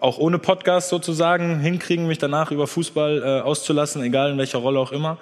auch 0.00 0.18
ohne 0.18 0.38
Podcast 0.38 0.90
sozusagen 0.90 1.58
hinkriegen, 1.60 2.06
mich 2.06 2.18
danach 2.18 2.50
über 2.50 2.66
Fußball 2.66 3.22
äh, 3.22 3.40
auszulassen, 3.40 4.02
egal 4.02 4.30
in 4.30 4.38
welcher 4.38 4.58
Rolle 4.58 4.78
auch 4.78 4.92
immer. 4.92 5.18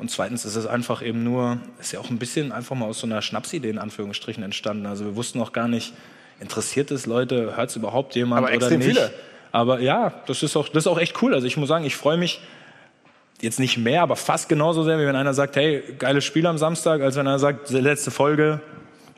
Und 0.00 0.10
zweitens 0.10 0.46
ist 0.46 0.56
es 0.56 0.66
einfach 0.66 1.02
eben 1.02 1.22
nur, 1.22 1.58
ist 1.78 1.92
ja 1.92 2.00
auch 2.00 2.08
ein 2.08 2.18
bisschen 2.18 2.52
einfach 2.52 2.74
mal 2.74 2.86
aus 2.86 3.00
so 3.00 3.06
einer 3.06 3.20
Schnapsidee 3.20 3.68
in 3.68 3.78
Anführungsstrichen 3.78 4.42
entstanden. 4.42 4.86
Also 4.86 5.04
wir 5.04 5.14
wussten 5.14 5.40
auch 5.42 5.52
gar 5.52 5.68
nicht, 5.68 5.92
interessiert 6.40 6.90
es 6.90 7.04
Leute, 7.04 7.54
hört 7.56 7.68
es 7.68 7.76
überhaupt 7.76 8.14
jemand 8.14 8.38
Aber 8.38 8.46
oder 8.46 8.56
extrem 8.56 8.78
nicht. 8.78 8.96
viele. 8.96 9.12
Aber 9.52 9.80
ja, 9.80 10.14
das 10.26 10.42
ist 10.42 10.56
auch, 10.56 10.68
das 10.68 10.84
ist 10.84 10.86
auch 10.86 10.98
echt 10.98 11.20
cool. 11.22 11.34
Also 11.34 11.46
ich 11.46 11.58
muss 11.58 11.68
sagen, 11.68 11.84
ich 11.84 11.96
freue 11.96 12.16
mich 12.16 12.40
jetzt 13.42 13.60
nicht 13.60 13.76
mehr, 13.76 14.00
aber 14.00 14.16
fast 14.16 14.48
genauso 14.48 14.84
sehr, 14.84 14.98
wie 14.98 15.04
wenn 15.04 15.16
einer 15.16 15.34
sagt, 15.34 15.56
hey, 15.56 15.82
geiles 15.98 16.24
Spiel 16.24 16.46
am 16.46 16.56
Samstag, 16.56 17.02
als 17.02 17.16
wenn 17.16 17.26
er 17.26 17.38
sagt, 17.38 17.68
letzte 17.70 18.10
Folge 18.10 18.60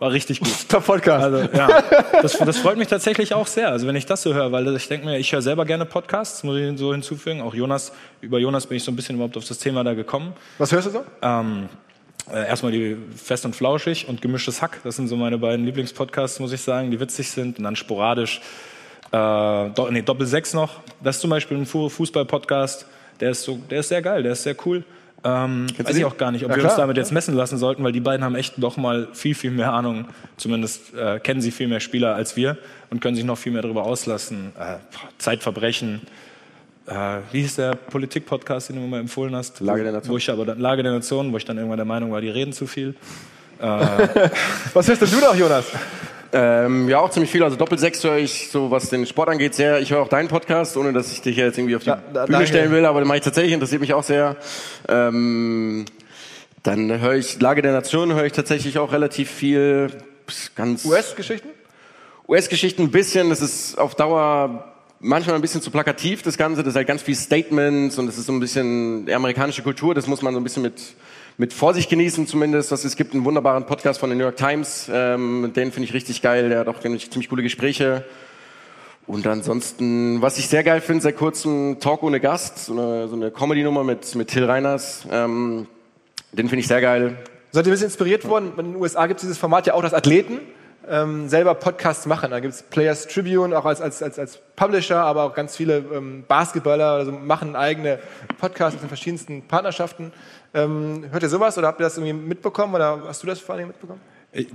war 0.03 0.13
richtig 0.13 0.41
gut. 0.41 0.51
Top 0.69 0.85
Podcast. 0.85 1.25
Also 1.25 1.49
ja, 1.57 1.83
das, 2.21 2.37
das 2.39 2.59
freut 2.59 2.77
mich 2.77 2.89
tatsächlich 2.89 3.33
auch 3.35 3.47
sehr. 3.47 3.69
Also 3.71 3.87
wenn 3.87 3.97
ich 3.97 4.05
das 4.05 4.23
so 4.23 4.35
höre, 4.35 4.51
weil 4.53 4.75
ich 4.77 4.89
denke 4.89 5.07
mir, 5.07 5.19
ich 5.19 5.33
höre 5.33 5.43
selber 5.43 5.65
gerne 5.65 5.87
Podcasts, 5.87 6.43
muss 6.43 6.57
ich 6.59 6.77
so 6.79 6.93
hinzufügen. 6.93 7.41
Auch 7.41 7.55
Jonas, 7.55 7.93
über 8.21 8.39
Jonas 8.39 8.67
bin 8.67 8.77
ich 8.77 8.85
so 8.85 8.91
ein 8.93 8.97
bisschen 8.97 9.15
überhaupt 9.15 9.37
auf 9.37 9.47
das 9.47 9.59
Thema 9.59 9.85
da 9.85 9.95
gekommen. 9.95 10.33
was 10.59 10.73
hörst 10.73 10.89
du 10.89 10.91
so? 10.91 11.05
Ähm, 11.23 11.69
äh, 12.33 12.47
erstmal 12.49 12.73
die 12.73 12.97
Fest 13.17 13.45
und 13.45 13.55
Flauschig 13.57 14.09
und 14.09 14.21
Gemischtes 14.23 14.61
Hack. 14.61 14.81
Das 14.85 14.97
sind 14.97 15.09
so 15.09 15.17
meine 15.17 15.39
beiden 15.39 15.65
Lieblingspodcasts, 15.65 16.41
muss 16.41 16.53
ich 16.53 16.61
sagen, 16.61 16.91
die 16.91 16.99
witzig 17.01 17.31
sind. 17.31 17.59
Und 17.59 17.65
dann 17.65 17.77
sporadisch 17.77 18.41
äh, 19.13 19.17
do, 19.71 19.89
nee, 19.91 20.03
Doppel 20.03 20.27
6 20.27 20.55
noch. 20.55 20.81
Das 21.03 21.17
ist 21.17 21.21
zum 21.23 21.31
Beispiel 21.31 21.57
ein 21.59 21.67
Fu- 21.67 21.89
Fußball-Podcast. 21.89 22.87
Der 23.21 23.31
ist, 23.31 23.43
so, 23.45 23.59
der 23.71 23.81
ist 23.81 23.89
sehr 23.89 24.03
geil, 24.03 24.23
der 24.25 24.33
ist 24.33 24.43
sehr 24.43 24.57
cool. 24.67 24.83
Ähm, 25.25 25.67
weiß 25.79 25.97
ich 25.97 26.05
auch 26.05 26.17
gar 26.17 26.33
nicht, 26.33 26.45
ob 26.45 26.51
Ja, 26.51 26.57
wir 26.57 26.65
uns 26.65 26.75
klar. 26.75 26.85
damit 26.85 26.97
jetzt 26.97 27.13
messen 27.13 27.35
lassen 27.37 27.57
sollten, 27.57 27.85
weil 27.85 27.93
die 27.93 28.01
beiden 28.01 28.25
haben 28.25 28.35
echt 28.35 28.55
doch 28.57 28.77
mal 28.77 29.07
viel, 29.13 29.35
viel 29.35 29.53
mehr 29.53 29.73
Ahnung. 29.73 30.07
Zumindest 30.37 30.95
äh, 30.95 31.21
kennen 31.21 31.41
sie 31.41 31.53
viel 31.53 31.69
mehr 31.69 31.81
Spieler 31.81 32.15
als 32.17 32.37
wir 32.37 32.57
und 32.91 33.01
können 33.01 33.15
sich 33.15 33.25
noch 33.25 33.39
viel 33.39 33.53
mehr 33.53 33.63
darüber 33.63 33.85
auslassen. 33.85 34.53
Äh, 34.59 34.77
Zeitverbrechen. 35.19 36.01
Äh, 36.87 37.19
wie 37.31 37.43
hieß 37.43 37.57
der 37.57 37.77
Politik-Podcast, 37.77 38.71
den 38.71 38.77
du 38.77 38.83
mir 38.83 38.89
mal 38.89 39.01
empfohlen 39.01 39.37
hast? 39.37 39.61
Lage 39.61 39.85
der 39.85 39.93
Nation. 39.93 40.13
Wo 40.13 40.17
ich 40.19 40.29
aber 40.29 40.45
dann, 40.45 40.59
Lage 40.59 40.83
der 40.83 40.93
Nation, 40.93 41.33
wo 41.33 41.37
ich 41.37 41.45
dann 41.45 41.57
irgendwann 41.57 41.79
der 41.79 41.87
Meinung 41.87 42.11
war, 42.11 42.21
die 42.21 42.29
reden 42.31 42.53
zu 42.53 42.67
viel. 42.67 42.95
Was 43.61 44.89
hörst 44.89 45.03
denn 45.03 45.11
du 45.11 45.21
noch, 45.21 45.37
Jonas? 45.37 45.67
Ähm, 46.35 46.89
ja, 46.89 46.99
auch 46.99 47.11
ziemlich 47.11 47.31
viel. 47.31 47.43
Also 47.43 47.57
Doppelsechs 47.57 48.03
höre 48.05 48.17
ich, 48.17 48.49
so 48.51 48.71
was 48.71 48.89
den 48.89 49.05
Sport 49.07 49.29
angeht, 49.29 49.55
sehr. 49.55 49.81
Ich 49.81 49.91
höre 49.91 50.01
auch 50.01 50.09
deinen 50.09 50.29
Podcast, 50.29 50.77
ohne 50.79 50.93
dass 50.95 51.13
ich 51.13 51.21
dich 51.21 51.37
jetzt 51.37 51.59
irgendwie 51.59 51.77
auf 51.77 51.83
die 51.83 51.91
Da- 51.91 51.97
da- 52.13 52.25
Bühne 52.25 52.39
danke. 52.39 52.47
stellen 52.49 52.71
will, 52.71 52.87
aber 52.87 53.01
den 53.01 53.07
mache 53.09 53.19
ich 53.19 53.25
tatsächlich, 53.25 53.53
interessiert 53.53 53.83
mich 53.83 53.93
auch 53.93 54.03
sehr. 54.03 54.37
Ähm, 54.89 55.85
dann 56.63 57.01
höre 57.01 57.15
ich 57.17 57.41
Lage 57.41 57.61
der 57.61 57.73
Nation, 57.73 58.15
höre 58.15 58.25
ich 58.25 58.33
tatsächlich 58.33 58.79
auch 58.79 58.93
relativ 58.93 59.31
viel. 59.31 59.89
Ganz 60.55 60.85
US-Geschichten? 60.87 61.49
US-Geschichten 62.29 62.83
ein 62.85 62.91
bisschen, 62.91 63.29
das 63.29 63.43
ist 63.43 63.77
auf 63.79 63.95
Dauer 63.95 64.73
manchmal 65.01 65.35
ein 65.35 65.43
bisschen 65.43 65.61
zu 65.61 65.71
plakativ, 65.71 66.23
das 66.23 66.39
Ganze. 66.39 66.63
Das 66.63 66.71
ist 66.71 66.77
halt 66.77 66.87
ganz 66.87 67.03
viel 67.03 67.17
Statements 67.17 67.99
und 67.99 68.09
es 68.09 68.17
ist 68.17 68.27
so 68.27 68.33
ein 68.33 68.41
bisschen 68.41 69.05
die 69.05 69.13
amerikanische 69.15 69.63
Kultur, 69.63 69.95
das 69.95 70.07
muss 70.07 70.23
man 70.23 70.33
so 70.33 70.41
ein 70.41 70.45
bisschen 70.45 70.63
mit, 70.63 70.81
mit 71.39 71.53
Vorsicht 71.53 71.89
genießen 71.91 72.27
zumindest. 72.27 72.73
Das, 72.73 72.85
es 72.85 72.97
gibt 72.97 73.15
einen 73.15 73.25
wunderbaren 73.25 73.67
Podcast 73.67 74.01
von 74.01 74.11
der 74.11 74.17
New 74.17 74.25
York 74.25 74.37
Times, 74.37 74.91
ähm, 74.93 75.53
den 75.55 75.73
finde 75.73 75.89
ich 75.89 75.95
richtig 75.95 76.23
geil, 76.23 76.49
der 76.49 76.61
hat 76.61 76.69
auch 76.69 76.81
ziemlich 76.81 77.11
ziemlich 77.11 77.29
coole 77.29 77.43
Gespräche. 77.43 78.05
Und 79.07 79.27
ansonsten, 79.27 80.23
was 80.23 80.39
ich 80.39 80.49
sehr 80.49 80.63
geil 80.63 80.81
finde, 80.81 81.03
seit 81.03 81.17
kurzem 81.17 81.79
Talk 81.81 82.03
ohne 82.03 82.21
Gast, 82.21 82.67
so 82.67 82.73
eine, 82.73 83.09
so 83.09 83.17
eine 83.17 83.31
Comedy-Nummer 83.31 83.83
mit, 83.83 84.15
mit 84.15 84.29
Till 84.29 84.45
Reiners, 84.45 85.07
ähm, 85.11 85.67
den 86.33 86.49
finde 86.49 86.61
ich 86.61 86.69
sehr 86.69 86.81
geil. 86.81 87.17
Seid 87.51 87.67
ihr 87.67 87.71
ein 87.71 87.73
bisschen 87.73 87.89
inspiriert 87.89 88.27
worden? 88.29 88.53
In 88.57 88.73
den 88.73 88.77
USA 88.77 89.07
gibt 89.07 89.19
es 89.19 89.23
dieses 89.23 89.39
Format 89.39 89.67
ja 89.67 89.75
auch, 89.75 89.83
dass 89.83 89.93
Athleten 89.93 90.39
ähm, 90.89 91.29
selber 91.29 91.55
Podcasts 91.55 92.07
machen. 92.07 92.31
Da 92.31 92.41
gibt 92.41 92.55
es 92.55 92.63
Players 92.63 93.07
Tribune 93.07 93.57
auch 93.57 93.65
als, 93.65 93.81
als, 93.81 94.03
als, 94.03 94.19
als 94.19 94.39
Publisher, 94.57 95.03
aber 95.05 95.25
auch 95.25 95.35
ganz 95.35 95.57
viele 95.57 95.79
ähm, 95.93 96.25
Basketballer 96.27 96.93
also 96.93 97.13
machen 97.13 97.57
eigene 97.57 97.99
Podcasts 98.39 98.81
den 98.81 98.89
verschiedensten 98.89 99.43
Partnerschaften. 99.43 100.13
Ähm, 100.55 101.07
hört 101.11 101.23
ihr 101.23 101.29
sowas 101.29 101.57
oder 101.57 101.69
habt 101.69 101.81
ihr 101.81 101.85
das 101.85 101.97
irgendwie 101.97 102.13
mitbekommen 102.13 102.75
oder 102.75 103.03
hast 103.07 103.23
du 103.23 103.27
das 103.27 103.41
vor 103.41 103.55
allem 103.55 103.69
mitbekommen? 103.69 104.01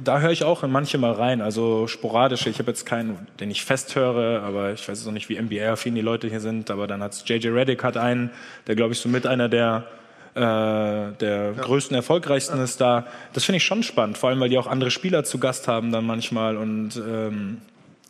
Da 0.03 0.19
höre 0.19 0.31
ich 0.31 0.43
auch 0.43 0.63
in 0.63 0.71
manche 0.71 0.97
mal 0.97 1.11
rein, 1.11 1.39
also 1.39 1.85
sporadisch. 1.85 2.47
Ich 2.47 2.57
habe 2.57 2.71
jetzt 2.71 2.85
keinen, 2.85 3.27
den 3.39 3.51
ich 3.51 3.63
fest 3.63 3.95
höre, 3.95 4.41
aber 4.41 4.73
ich 4.73 4.81
weiß 4.81 4.97
jetzt 4.97 5.05
noch 5.05 5.13
nicht, 5.13 5.29
wie 5.29 5.39
NBA-affin 5.39 5.93
die 5.93 6.01
Leute 6.01 6.27
hier 6.27 6.39
sind. 6.39 6.71
Aber 6.71 6.87
dann 6.87 7.03
hat 7.03 7.29
JJ 7.29 7.49
Reddick 7.49 7.83
hat 7.83 7.95
einen, 7.95 8.31
der 8.65 8.75
glaube 8.75 8.93
ich 8.93 8.99
so 8.99 9.07
mit 9.07 9.27
einer 9.27 9.49
der 9.49 9.85
äh, 10.33 10.39
der 10.39 11.53
ja. 11.55 11.63
größten, 11.63 11.95
erfolgreichsten 11.95 12.57
ja. 12.57 12.63
ist 12.63 12.81
da. 12.81 13.07
Das 13.33 13.45
finde 13.45 13.57
ich 13.57 13.65
schon 13.65 13.83
spannend, 13.83 14.17
vor 14.17 14.29
allem 14.29 14.39
weil 14.39 14.49
die 14.49 14.57
auch 14.57 14.67
andere 14.67 14.91
Spieler 14.91 15.23
zu 15.23 15.39
Gast 15.39 15.67
haben 15.67 15.91
dann 15.91 16.05
manchmal 16.05 16.57
und 16.57 16.95
ähm, 16.97 17.61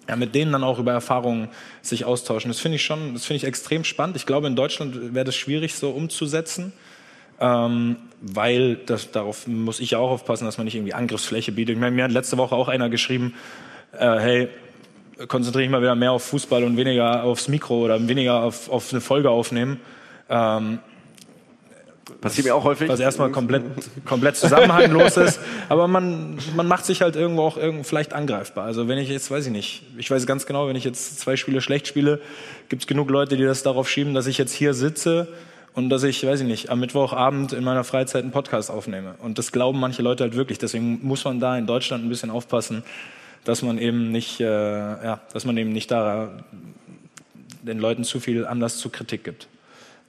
ja, 0.08 0.16
mit 0.16 0.36
denen 0.36 0.52
dann 0.52 0.64
auch 0.64 0.80
über 0.80 0.94
Erfahrungen 0.94 1.50
sich 1.82 2.06
austauschen. 2.06 2.50
Das 2.50 2.60
finde 2.60 2.78
ich 2.78 2.84
schon, 2.84 3.14
das 3.14 3.26
finde 3.26 3.38
ich 3.38 3.44
extrem 3.44 3.84
spannend. 3.84 4.16
Ich 4.16 4.26
glaube, 4.26 4.48
in 4.48 4.56
Deutschland 4.56 5.14
wäre 5.14 5.26
das 5.26 5.36
schwierig 5.36 5.76
so 5.76 5.90
umzusetzen. 5.90 6.74
Ähm, 7.40 7.98
weil 8.22 8.76
das, 8.76 9.12
darauf 9.12 9.48
muss 9.48 9.80
ich 9.80 9.92
ja 9.92 10.00
auch 10.00 10.10
aufpassen, 10.10 10.46
dass 10.46 10.58
man 10.58 10.66
nicht 10.66 10.76
irgendwie 10.76 10.94
Angriffsfläche 10.94 11.52
bietet. 11.52 11.76
Ich 11.76 11.80
meine, 11.80 11.96
mir 11.96 12.04
hat 12.04 12.12
letzte 12.12 12.38
Woche 12.38 12.56
auch 12.56 12.68
einer 12.68 12.90
geschrieben, 12.90 13.36
äh, 13.94 14.18
hey, 14.20 14.50
konzentriere 15.28 15.66
ich 15.66 15.70
mal 15.70 15.82
wieder 15.82 15.96
mehr 15.96 16.12
auf 16.12 16.24
Fußball 16.24 16.64
und 16.64 16.78
weniger 16.78 17.24
aufs 17.24 17.48
Mikro 17.48 17.86
oder 17.86 18.08
weniger 18.08 18.44
auf, 18.44 18.70
auf 18.70 18.92
eine 18.92 19.02
Folge 19.02 19.30
aufnehmen. 19.30 19.80
Ähm, 20.30 20.80
Passiert 22.22 22.48
mir 22.48 22.56
auch 22.56 22.64
häufig. 22.64 22.90
Was 22.90 23.00
erstmal 23.00 23.32
komplett, 23.32 23.64
komplett 24.06 24.38
zusammenhanglos 24.38 25.18
ist. 25.18 25.40
Aber 25.70 25.88
man, 25.88 26.40
man 26.56 26.68
macht 26.68 26.86
sich 26.86 27.02
halt 27.02 27.16
irgendwo 27.16 27.44
auch 27.44 27.58
irgendwo 27.58 27.84
vielleicht 27.84 28.14
angreifbar. 28.14 28.66
Also 28.66 28.88
wenn 28.88 28.98
ich 28.98 29.10
jetzt, 29.10 29.30
weiß 29.30 29.46
ich 29.46 29.52
nicht, 29.52 29.84
ich 29.98 30.10
weiß 30.10 30.26
ganz 30.26 30.46
genau, 30.46 30.68
wenn 30.68 30.76
ich 30.76 30.84
jetzt 30.84 31.20
zwei 31.20 31.36
Spiele 31.36 31.62
schlecht 31.62 31.88
spiele, 31.88 32.22
gibt 32.70 32.84
es 32.84 32.88
genug 32.88 33.10
Leute, 33.10 33.38
die 33.38 33.44
das 33.44 33.62
darauf 33.62 33.90
schieben, 33.90 34.14
dass 34.14 34.26
ich 34.26 34.38
jetzt 34.38 34.54
hier 34.54 34.74
sitze 34.74 35.28
und 35.78 35.90
dass 35.92 36.02
ich, 36.02 36.26
weiß 36.26 36.42
ich 36.42 36.48
nicht, 36.48 36.72
am 36.72 36.80
Mittwochabend 36.80 37.54
in 37.54 37.64
meiner 37.64 37.84
Freizeit 37.84 38.24
einen 38.24 38.32
Podcast 38.32 38.72
aufnehme. 38.72 39.14
Und 39.20 39.38
das 39.38 39.52
glauben 39.52 39.80
manche 39.80 40.02
Leute 40.02 40.24
halt 40.24 40.36
wirklich. 40.36 40.58
Deswegen 40.58 41.00
muss 41.04 41.24
man 41.24 41.40
da 41.40 41.56
in 41.56 41.68
Deutschland 41.68 42.04
ein 42.04 42.10
bisschen 42.10 42.32
aufpassen, 42.32 42.84
dass 43.44 43.62
man 43.62 43.78
eben 43.78 44.12
nicht, 44.12 44.40
äh, 44.40 44.46
ja, 44.46 45.22
dass 45.32 45.46
man 45.46 45.56
eben 45.56 45.72
nicht 45.72 45.92
da 45.92 46.32
den 47.62 47.78
Leuten 47.78 48.04
zu 48.04 48.20
viel 48.20 48.48
Anlass 48.48 48.80
zur 48.80 48.92
Kritik 48.92 49.24
gibt. 49.24 49.48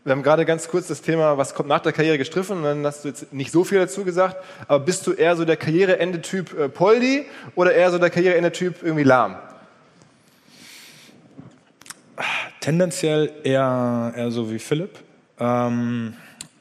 Wir 0.04 0.12
haben 0.12 0.22
gerade 0.22 0.46
ganz 0.46 0.68
kurz 0.68 0.88
das 0.88 1.02
Thema, 1.02 1.36
was 1.36 1.52
kommt 1.52 1.68
nach 1.68 1.80
der 1.80 1.92
Karriere 1.92 2.16
gestriffen, 2.16 2.56
und 2.56 2.62
dann 2.62 2.86
hast 2.86 3.04
du 3.04 3.08
jetzt 3.08 3.34
nicht 3.34 3.52
so 3.52 3.62
viel 3.62 3.78
dazu 3.78 4.04
gesagt, 4.04 4.38
aber 4.68 4.82
bist 4.82 5.06
du 5.06 5.12
eher 5.12 5.36
so 5.36 5.44
der 5.44 5.58
Karriereende-Typ 5.58 6.58
äh, 6.58 6.68
Poldi 6.70 7.26
oder 7.56 7.74
eher 7.74 7.90
so 7.90 7.98
der 7.98 8.08
Karriereende-Typ 8.08 8.82
irgendwie 8.82 9.04
lahm? 9.04 9.36
Tendenziell 12.60 13.32
eher, 13.44 14.14
eher 14.16 14.30
so 14.30 14.50
wie 14.50 14.58
Philipp. 14.58 14.98
Ähm, 15.40 16.14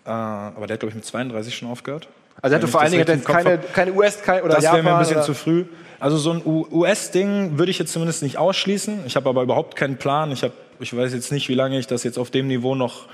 äh, 0.05 0.09
aber 0.09 0.67
der 0.67 0.75
hat, 0.75 0.79
glaube 0.79 0.89
ich, 0.89 0.95
mit 0.95 1.05
32 1.05 1.55
schon 1.55 1.69
aufgehört. 1.69 2.07
Also 2.41 2.53
er 2.53 2.61
hatte 2.61 2.67
vor 2.67 2.81
allen 2.81 2.91
Dingen 2.91 3.23
keine, 3.23 3.57
keine 3.57 3.93
US 3.93 4.21
keine, 4.21 4.43
oder 4.43 4.55
Das 4.55 4.63
wäre 4.63 4.83
mir 4.83 4.93
ein 4.93 4.99
bisschen 4.99 5.17
oder? 5.17 5.25
zu 5.25 5.33
früh. 5.33 5.65
Also 5.99 6.17
so 6.17 6.31
ein 6.31 6.41
US-Ding 6.45 7.57
würde 7.57 7.71
ich 7.71 7.79
jetzt 7.79 7.91
zumindest 7.91 8.21
nicht 8.21 8.37
ausschließen. 8.37 9.05
Ich 9.07 9.15
habe 9.15 9.27
aber 9.29 9.41
überhaupt 9.41 9.75
keinen 9.75 9.97
Plan. 9.97 10.31
Ich, 10.31 10.43
hab, 10.43 10.51
ich 10.79 10.95
weiß 10.95 11.13
jetzt 11.13 11.31
nicht, 11.31 11.49
wie 11.49 11.55
lange 11.55 11.79
ich 11.79 11.87
das 11.87 12.03
jetzt 12.03 12.19
auf 12.19 12.29
dem 12.29 12.47
Niveau 12.47 12.75
noch 12.75 13.07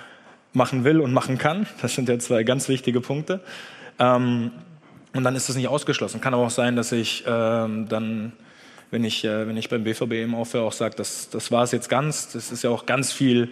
machen 0.51 0.83
will 0.83 0.99
und 0.99 1.13
machen 1.13 1.37
kann. 1.37 1.65
Das 1.81 1.95
sind 1.95 2.09
ja 2.09 2.19
zwei 2.19 2.43
ganz 2.43 2.67
wichtige 2.67 2.99
Punkte. 2.99 3.39
Ähm, 3.99 4.51
und 5.15 5.23
dann 5.23 5.35
ist 5.35 5.47
das 5.47 5.55
nicht 5.55 5.67
ausgeschlossen. 5.67 6.19
Kann 6.19 6.33
aber 6.33 6.43
auch 6.43 6.49
sein, 6.49 6.75
dass 6.75 6.91
ich 6.91 7.23
ähm, 7.25 7.87
dann, 7.87 8.33
wenn 8.91 9.03
ich, 9.03 9.23
äh, 9.23 9.47
wenn 9.47 9.55
ich 9.55 9.69
beim 9.69 9.83
BVB 9.83 10.11
eben 10.13 10.35
aufhöre, 10.35 10.65
auch 10.65 10.73
sage, 10.73 10.95
das, 10.95 11.29
das 11.29 11.51
war 11.51 11.63
es 11.63 11.71
jetzt 11.71 11.89
ganz. 11.89 12.33
Das 12.33 12.51
ist 12.51 12.63
ja 12.63 12.69
auch 12.69 12.85
ganz 12.85 13.13
viel 13.13 13.49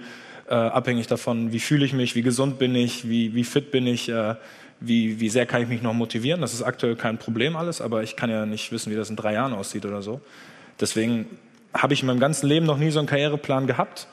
äh, 0.52 0.54
abhängig 0.54 1.08
davon, 1.08 1.54
wie 1.54 1.60
fühle 1.60 1.86
ich 1.86 1.94
mich, 1.94 2.14
wie 2.14 2.22
gesund 2.22 2.60
bin 2.60 2.76
ich, 2.76 3.08
wie, 3.08 3.34
wie 3.34 3.46
fit 3.46 3.72
bin 3.72 3.88
ich, 3.88 4.10
äh, 4.10 4.36
wie, 4.82 5.22
wie 5.22 5.30
sehr 5.30 5.46
kann 5.46 5.62
ich 5.62 5.70
mich 5.70 5.82
noch 5.82 5.94
motivieren. 5.94 6.42
Das 6.42 6.54
ist 6.54 6.62
aktuell 6.62 6.98
kein 6.98 7.18
Problem 7.18 7.56
alles, 7.56 7.80
aber 7.80 8.04
ich 8.04 8.18
kann 8.18 8.30
ja 8.30 8.46
nicht 8.46 8.70
wissen, 8.74 8.92
wie 8.92 8.98
das 8.98 9.10
in 9.10 9.16
drei 9.16 9.34
Jahren 9.34 9.54
aussieht 9.54 9.86
oder 9.86 10.02
so. 10.02 10.20
Deswegen 10.80 11.26
habe 11.74 11.94
ich 11.94 12.02
in 12.02 12.08
meinem 12.08 12.20
ganzen 12.20 12.48
Leben 12.48 12.66
noch 12.66 12.78
nie 12.78 12.92
so 12.92 13.00
einen 13.00 13.08
Karriereplan 13.08 13.66
gehabt 13.66 14.08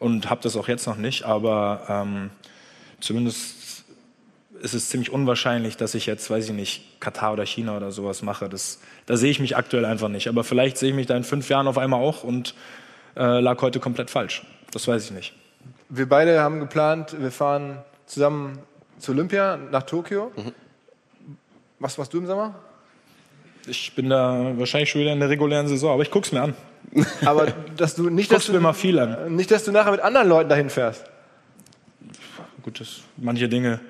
und 0.00 0.28
habe 0.30 0.40
das 0.42 0.56
auch 0.56 0.66
jetzt 0.66 0.84
noch 0.88 0.96
nicht, 0.96 1.24
aber 1.24 1.84
ähm, 1.88 2.30
zumindest 2.98 3.84
ist 4.60 4.74
es 4.74 4.88
ziemlich 4.88 5.10
unwahrscheinlich, 5.10 5.76
dass 5.76 5.94
ich 5.94 6.06
jetzt, 6.06 6.28
weiß 6.28 6.46
ich 6.46 6.54
nicht, 6.54 7.00
Katar 7.00 7.34
oder 7.34 7.46
China 7.46 7.76
oder 7.76 7.92
sowas 7.92 8.22
mache. 8.22 8.48
Das, 8.48 8.80
da 9.06 9.16
sehe 9.16 9.30
ich 9.30 9.38
mich 9.38 9.56
aktuell 9.56 9.84
einfach 9.84 10.08
nicht. 10.08 10.26
Aber 10.26 10.42
vielleicht 10.42 10.78
sehe 10.78 10.88
ich 10.88 10.94
mich 10.96 11.06
da 11.06 11.16
in 11.16 11.22
fünf 11.24 11.50
Jahren 11.50 11.68
auf 11.68 11.76
einmal 11.76 12.00
auch 12.00 12.24
und 12.24 12.54
äh, 13.14 13.40
lag 13.40 13.60
heute 13.60 13.78
komplett 13.78 14.10
falsch. 14.10 14.42
Das 14.72 14.88
weiß 14.88 15.04
ich 15.04 15.10
nicht. 15.10 15.34
Wir 15.88 16.08
beide 16.08 16.40
haben 16.40 16.60
geplant, 16.60 17.16
wir 17.20 17.30
fahren 17.30 17.78
zusammen 18.06 18.58
zu 18.98 19.12
Olympia 19.12 19.56
nach 19.56 19.82
Tokio. 19.82 20.32
Mhm. 20.36 20.52
Was 21.78 21.98
machst 21.98 22.12
du 22.12 22.18
im 22.18 22.26
Sommer? 22.26 22.54
Ich 23.66 23.94
bin 23.94 24.08
da 24.08 24.52
wahrscheinlich 24.56 24.90
schon 24.90 25.00
wieder 25.00 25.12
in 25.12 25.20
der 25.20 25.28
regulären 25.28 25.68
Saison, 25.68 25.92
aber 25.92 26.02
ich 26.02 26.10
gucke 26.10 26.26
es 26.26 26.32
mir 26.32 26.42
an. 26.42 26.54
Aber 27.24 27.46
dass 27.76 27.94
du 27.94 28.10
nicht, 28.10 28.30
dass 28.30 28.46
du, 28.46 28.52
mir 28.52 28.60
mal 28.60 28.74
viel 28.74 28.98
an. 28.98 29.34
nicht, 29.34 29.50
dass 29.50 29.64
du 29.64 29.72
nachher 29.72 29.90
mit 29.90 30.00
anderen 30.00 30.28
Leuten 30.28 30.50
dahin 30.50 30.68
fährst. 30.70 31.04
Gut, 32.62 32.78
das, 32.78 33.00
manche 33.16 33.48
Dinge 33.48 33.80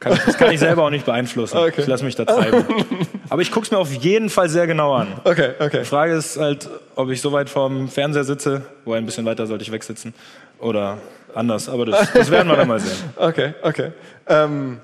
kann 0.00 0.14
ich, 0.14 0.18
das 0.20 0.36
kann 0.36 0.50
ich 0.50 0.60
selber 0.60 0.84
auch 0.84 0.90
nicht 0.90 1.06
beeinflussen. 1.06 1.56
Okay. 1.60 1.82
Ich 1.82 1.86
lasse 1.86 2.04
mich 2.04 2.16
da 2.16 2.24
treiben. 2.24 2.64
Aber 3.28 3.40
ich 3.40 3.52
gucke 3.52 3.64
es 3.64 3.70
mir 3.70 3.78
auf 3.78 3.92
jeden 3.92 4.30
Fall 4.30 4.48
sehr 4.48 4.66
genau 4.66 4.94
an. 4.94 5.08
Okay, 5.24 5.52
okay. 5.58 5.80
Die 5.80 5.84
Frage 5.84 6.14
ist 6.14 6.38
halt, 6.38 6.68
ob 6.96 7.10
ich 7.10 7.20
so 7.20 7.32
weit 7.32 7.48
vorm 7.48 7.88
Fernseher 7.88 8.24
sitze, 8.24 8.62
wo 8.84 8.94
ein 8.94 9.06
bisschen 9.06 9.24
weiter 9.24 9.46
sollte 9.46 9.62
ich 9.62 9.70
wegsitzen, 9.70 10.12
oder 10.58 10.98
anders. 11.34 11.68
Aber 11.68 11.86
das, 11.86 12.12
das 12.12 12.30
werden 12.30 12.48
wir 12.48 12.56
dann 12.56 12.68
mal 12.68 12.80
sehen. 12.80 12.96
Okay, 13.16 13.54
okay. 13.62 13.92
Ähm, 14.26 14.80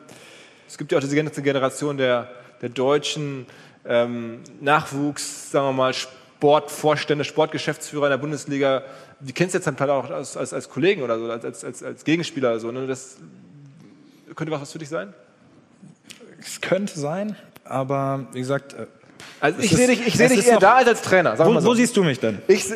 es 0.69 0.79
gibt 0.79 0.93
ja 0.93 0.99
auch 0.99 1.03
diese 1.03 1.17
ganze 1.17 1.43
Generation 1.43 1.97
der, 1.97 2.29
der 2.61 2.69
deutschen 2.69 3.47
ähm, 3.85 4.41
Nachwuchs, 4.61 5.51
sagen 5.51 5.67
wir 5.69 5.73
mal, 5.73 5.95
Sportvorstände, 5.95 7.25
Sportgeschäftsführer 7.25 8.07
in 8.07 8.11
der 8.11 8.19
Bundesliga, 8.19 8.83
die 9.21 9.33
kennst 9.33 9.55
du 9.55 9.59
jetzt 9.59 9.67
dann 9.67 9.91
auch 9.91 10.11
als, 10.11 10.37
als, 10.37 10.53
als 10.53 10.69
Kollegen 10.69 11.03
oder 11.03 11.19
so, 11.19 11.31
als, 11.31 11.65
als, 11.65 11.83
als 11.83 12.05
Gegenspieler 12.05 12.51
oder 12.51 12.61
so. 12.61 12.71
Ne? 12.71 12.87
Das 12.87 13.17
könnte 14.35 14.53
was 14.53 14.73
für 14.73 14.79
dich 14.79 14.89
sein? 14.89 15.15
Es 16.39 16.61
könnte 16.61 16.99
sein, 16.99 17.37
aber 17.65 18.27
wie 18.33 18.41
gesagt. 18.41 18.75
Äh, 18.75 18.87
also 19.41 19.61
ich 19.61 19.71
sehe 19.71 19.87
dich, 19.87 20.07
ich 20.07 20.15
seh 20.17 20.29
dich 20.29 20.47
eher 20.47 20.59
da 20.59 20.75
als 20.75 20.89
als 20.89 21.03
Trainer. 21.03 21.39
Wo, 21.39 21.59
so. 21.61 21.65
wo, 21.65 21.75
siehst 21.75 21.97
du 21.97 22.05
mich 22.05 22.21
denn? 22.21 22.41
Ich, 22.49 22.67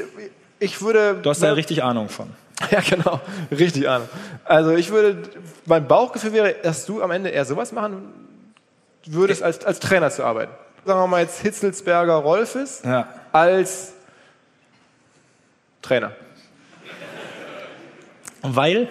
ich 0.58 0.80
würde. 0.80 1.18
Du 1.22 1.30
hast 1.30 1.42
da 1.42 1.52
richtig 1.52 1.82
Ahnung 1.82 2.08
von. 2.08 2.30
Ja, 2.70 2.80
genau. 2.80 3.20
Richtig 3.50 3.88
Ahnung. 3.88 4.08
Also 4.44 4.72
ich 4.72 4.90
würde, 4.90 5.22
mein 5.66 5.86
Bauchgefühl 5.88 6.32
wäre, 6.32 6.54
dass 6.62 6.86
du 6.86 7.02
am 7.02 7.10
Ende 7.10 7.30
eher 7.30 7.44
sowas 7.44 7.72
machen 7.72 8.12
würdest, 9.06 9.42
als, 9.42 9.64
als 9.64 9.80
Trainer 9.80 10.10
zu 10.10 10.24
arbeiten. 10.24 10.52
Sagen 10.84 11.00
wir 11.00 11.06
mal 11.06 11.22
jetzt 11.22 11.40
Hitzelsberger 11.40 12.14
Rolfes 12.14 12.82
ja. 12.84 13.08
als 13.32 13.92
Trainer. 15.82 16.12
Weil? 18.42 18.88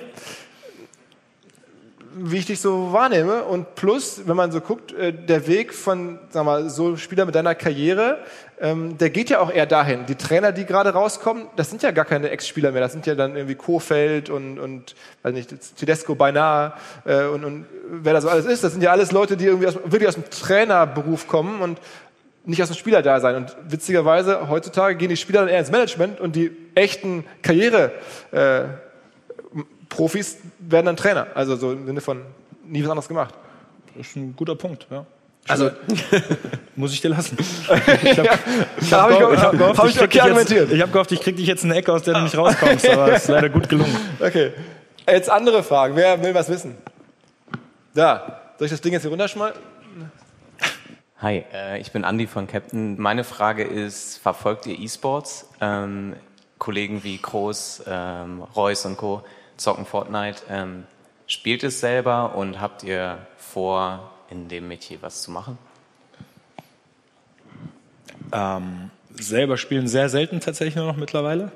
Wie 2.14 2.38
ich 2.38 2.46
dich 2.46 2.60
so 2.60 2.92
wahrnehme 2.92 3.44
und 3.44 3.76
plus, 3.76 4.24
wenn 4.26 4.36
man 4.36 4.52
so 4.52 4.62
guckt, 4.62 4.92
äh, 4.94 5.14
der 5.14 5.48
Weg 5.48 5.74
von, 5.74 6.20
sag 6.30 6.44
mal, 6.44 6.70
so 6.70 6.98
Spieler 6.98 7.26
mit 7.26 7.36
deiner 7.36 7.56
Karriere, 7.56 8.20
ähm, 8.62 8.97
der 8.97 9.10
geht 9.10 9.30
ja 9.30 9.39
auch 9.39 9.51
eher 9.51 9.66
dahin. 9.66 10.05
Die 10.05 10.16
Trainer, 10.16 10.51
die 10.51 10.66
gerade 10.66 10.89
rauskommen, 10.91 11.47
das 11.55 11.70
sind 11.70 11.82
ja 11.84 11.91
gar 11.91 12.05
keine 12.05 12.30
Ex-Spieler 12.30 12.72
mehr, 12.72 12.82
das 12.82 12.91
sind 12.91 13.05
ja 13.05 13.16
dann 13.16 13.36
irgendwie 13.36 13.55
Kofeld 13.55 14.30
und, 14.30 14.60
und 14.60 14.95
weiß 15.24 15.34
nicht, 15.34 15.78
Tedesco 15.78 16.16
beinahe 16.16 16.74
äh, 17.05 17.26
und, 17.26 17.45
und 17.45 17.66
wer 17.89 18.14
da 18.14 18.22
so 18.22 18.30
alles 18.30 18.45
ist, 18.45 18.64
das 18.64 18.74
sind 18.74 18.82
ja 18.82 18.91
alles 18.91 19.12
Leute, 19.12 19.38
die 19.38 19.45
irgendwie 19.45 19.68
aus, 19.68 19.76
wirklich 19.86 20.07
aus 20.07 20.16
dem 20.16 20.30
Trainerberuf 20.30 21.28
kommen 21.28 21.62
und 21.62 21.80
nicht 22.45 22.62
aus 22.62 22.70
dem 22.70 22.76
Spielerdasein. 22.76 23.36
Und 23.36 23.55
witzigerweise, 23.68 24.49
heutzutage 24.49 24.95
gehen 24.95 25.10
die 25.10 25.18
Spieler 25.18 25.41
dann 25.41 25.49
eher 25.49 25.60
ins 25.60 25.72
Management 25.72 26.20
und 26.20 26.36
die 26.36 26.51
echten 26.76 27.26
Karriere 27.41 27.91
äh, 28.32 28.64
Profis 29.89 30.38
werden 30.60 30.86
dann 30.86 30.97
Trainer. 30.97 31.28
Also 31.36 31.55
so 31.55 31.72
im 31.72 31.86
Sinne 31.86 32.01
von 32.01 32.22
nie 32.66 32.84
was 32.84 32.89
anderes 32.89 33.07
gemacht. 33.07 33.34
Das 33.95 34.07
ist 34.07 34.16
ein 34.16 34.36
guter 34.36 34.55
Punkt, 34.55 34.88
ja. 34.89 35.05
Also 35.48 35.72
muss 36.76 36.94
ich 36.94 37.02
dir 37.02 37.10
lassen. 37.10 37.38
Ich 38.04 38.20
habe 38.20 38.28
ja, 38.28 38.32
hab 38.92 39.10
gehofft, 39.10 39.42
hab 39.42 39.52
gehofft, 39.52 39.80
hab 39.80 39.86
ich, 39.88 39.96
ich, 39.96 40.50
jetzt, 40.50 40.72
ich 40.72 40.82
hab 40.82 40.92
gehofft, 40.92 41.12
ich 41.12 41.22
krieg 41.22 41.36
dich 41.38 41.48
jetzt 41.48 41.64
in 41.64 41.72
eine 41.72 41.80
Ecke, 41.80 41.92
aus 41.92 42.04
der 42.04 42.16
du 42.16 42.22
nicht 42.22 42.38
rauskommst, 42.38 42.88
aber 42.88 43.14
es 43.14 43.24
ist 43.24 43.30
leider 43.30 43.50
gut 43.50 43.70
gelungen. 43.70 43.96
Okay. 44.20 44.54
Jetzt 45.08 45.30
andere 45.30 45.64
Fragen. 45.64 45.96
Wer 45.96 46.22
will 46.22 46.36
was 46.36 46.50
wissen? 46.50 46.78
Da. 47.96 48.42
Soll 48.58 48.66
ich 48.66 48.72
das 48.72 48.82
Ding 48.82 48.94
jetzt 48.94 49.02
hier 49.02 49.10
runterschmeißen? 49.10 49.60
Hi, 51.22 51.44
äh, 51.52 51.80
ich 51.80 51.92
bin 51.92 52.06
Andi 52.06 52.28
von 52.28 52.48
Captain. 52.48 53.00
Meine 53.00 53.24
Frage 53.24 53.64
ist, 53.64 54.20
verfolgt 54.20 54.68
ihr 54.68 54.80
E-Sports? 54.80 55.50
Ähm, 55.60 56.16
Kollegen 56.60 57.04
wie 57.04 57.18
Groß, 57.18 57.84
ähm, 57.88 58.44
Reus 58.56 58.86
und 58.86 58.98
Co. 58.98 59.24
zocken 59.58 59.86
Fortnite. 59.86 60.44
Ähm, 60.50 60.86
spielt 61.28 61.64
es 61.64 61.80
selber 61.80 62.36
und 62.36 62.62
habt 62.62 62.84
ihr 62.84 63.18
vor, 63.38 64.12
in 64.30 64.48
dem 64.48 64.68
Metier 64.68 64.98
was 65.02 65.22
zu 65.22 65.32
machen? 65.32 65.58
Ähm, 68.32 68.92
selber 69.14 69.58
spielen 69.58 69.88
sehr 69.88 70.10
selten 70.10 70.40
tatsächlich 70.40 70.76
nur 70.76 70.86
noch 70.86 70.98
mittlerweile. 70.98 71.52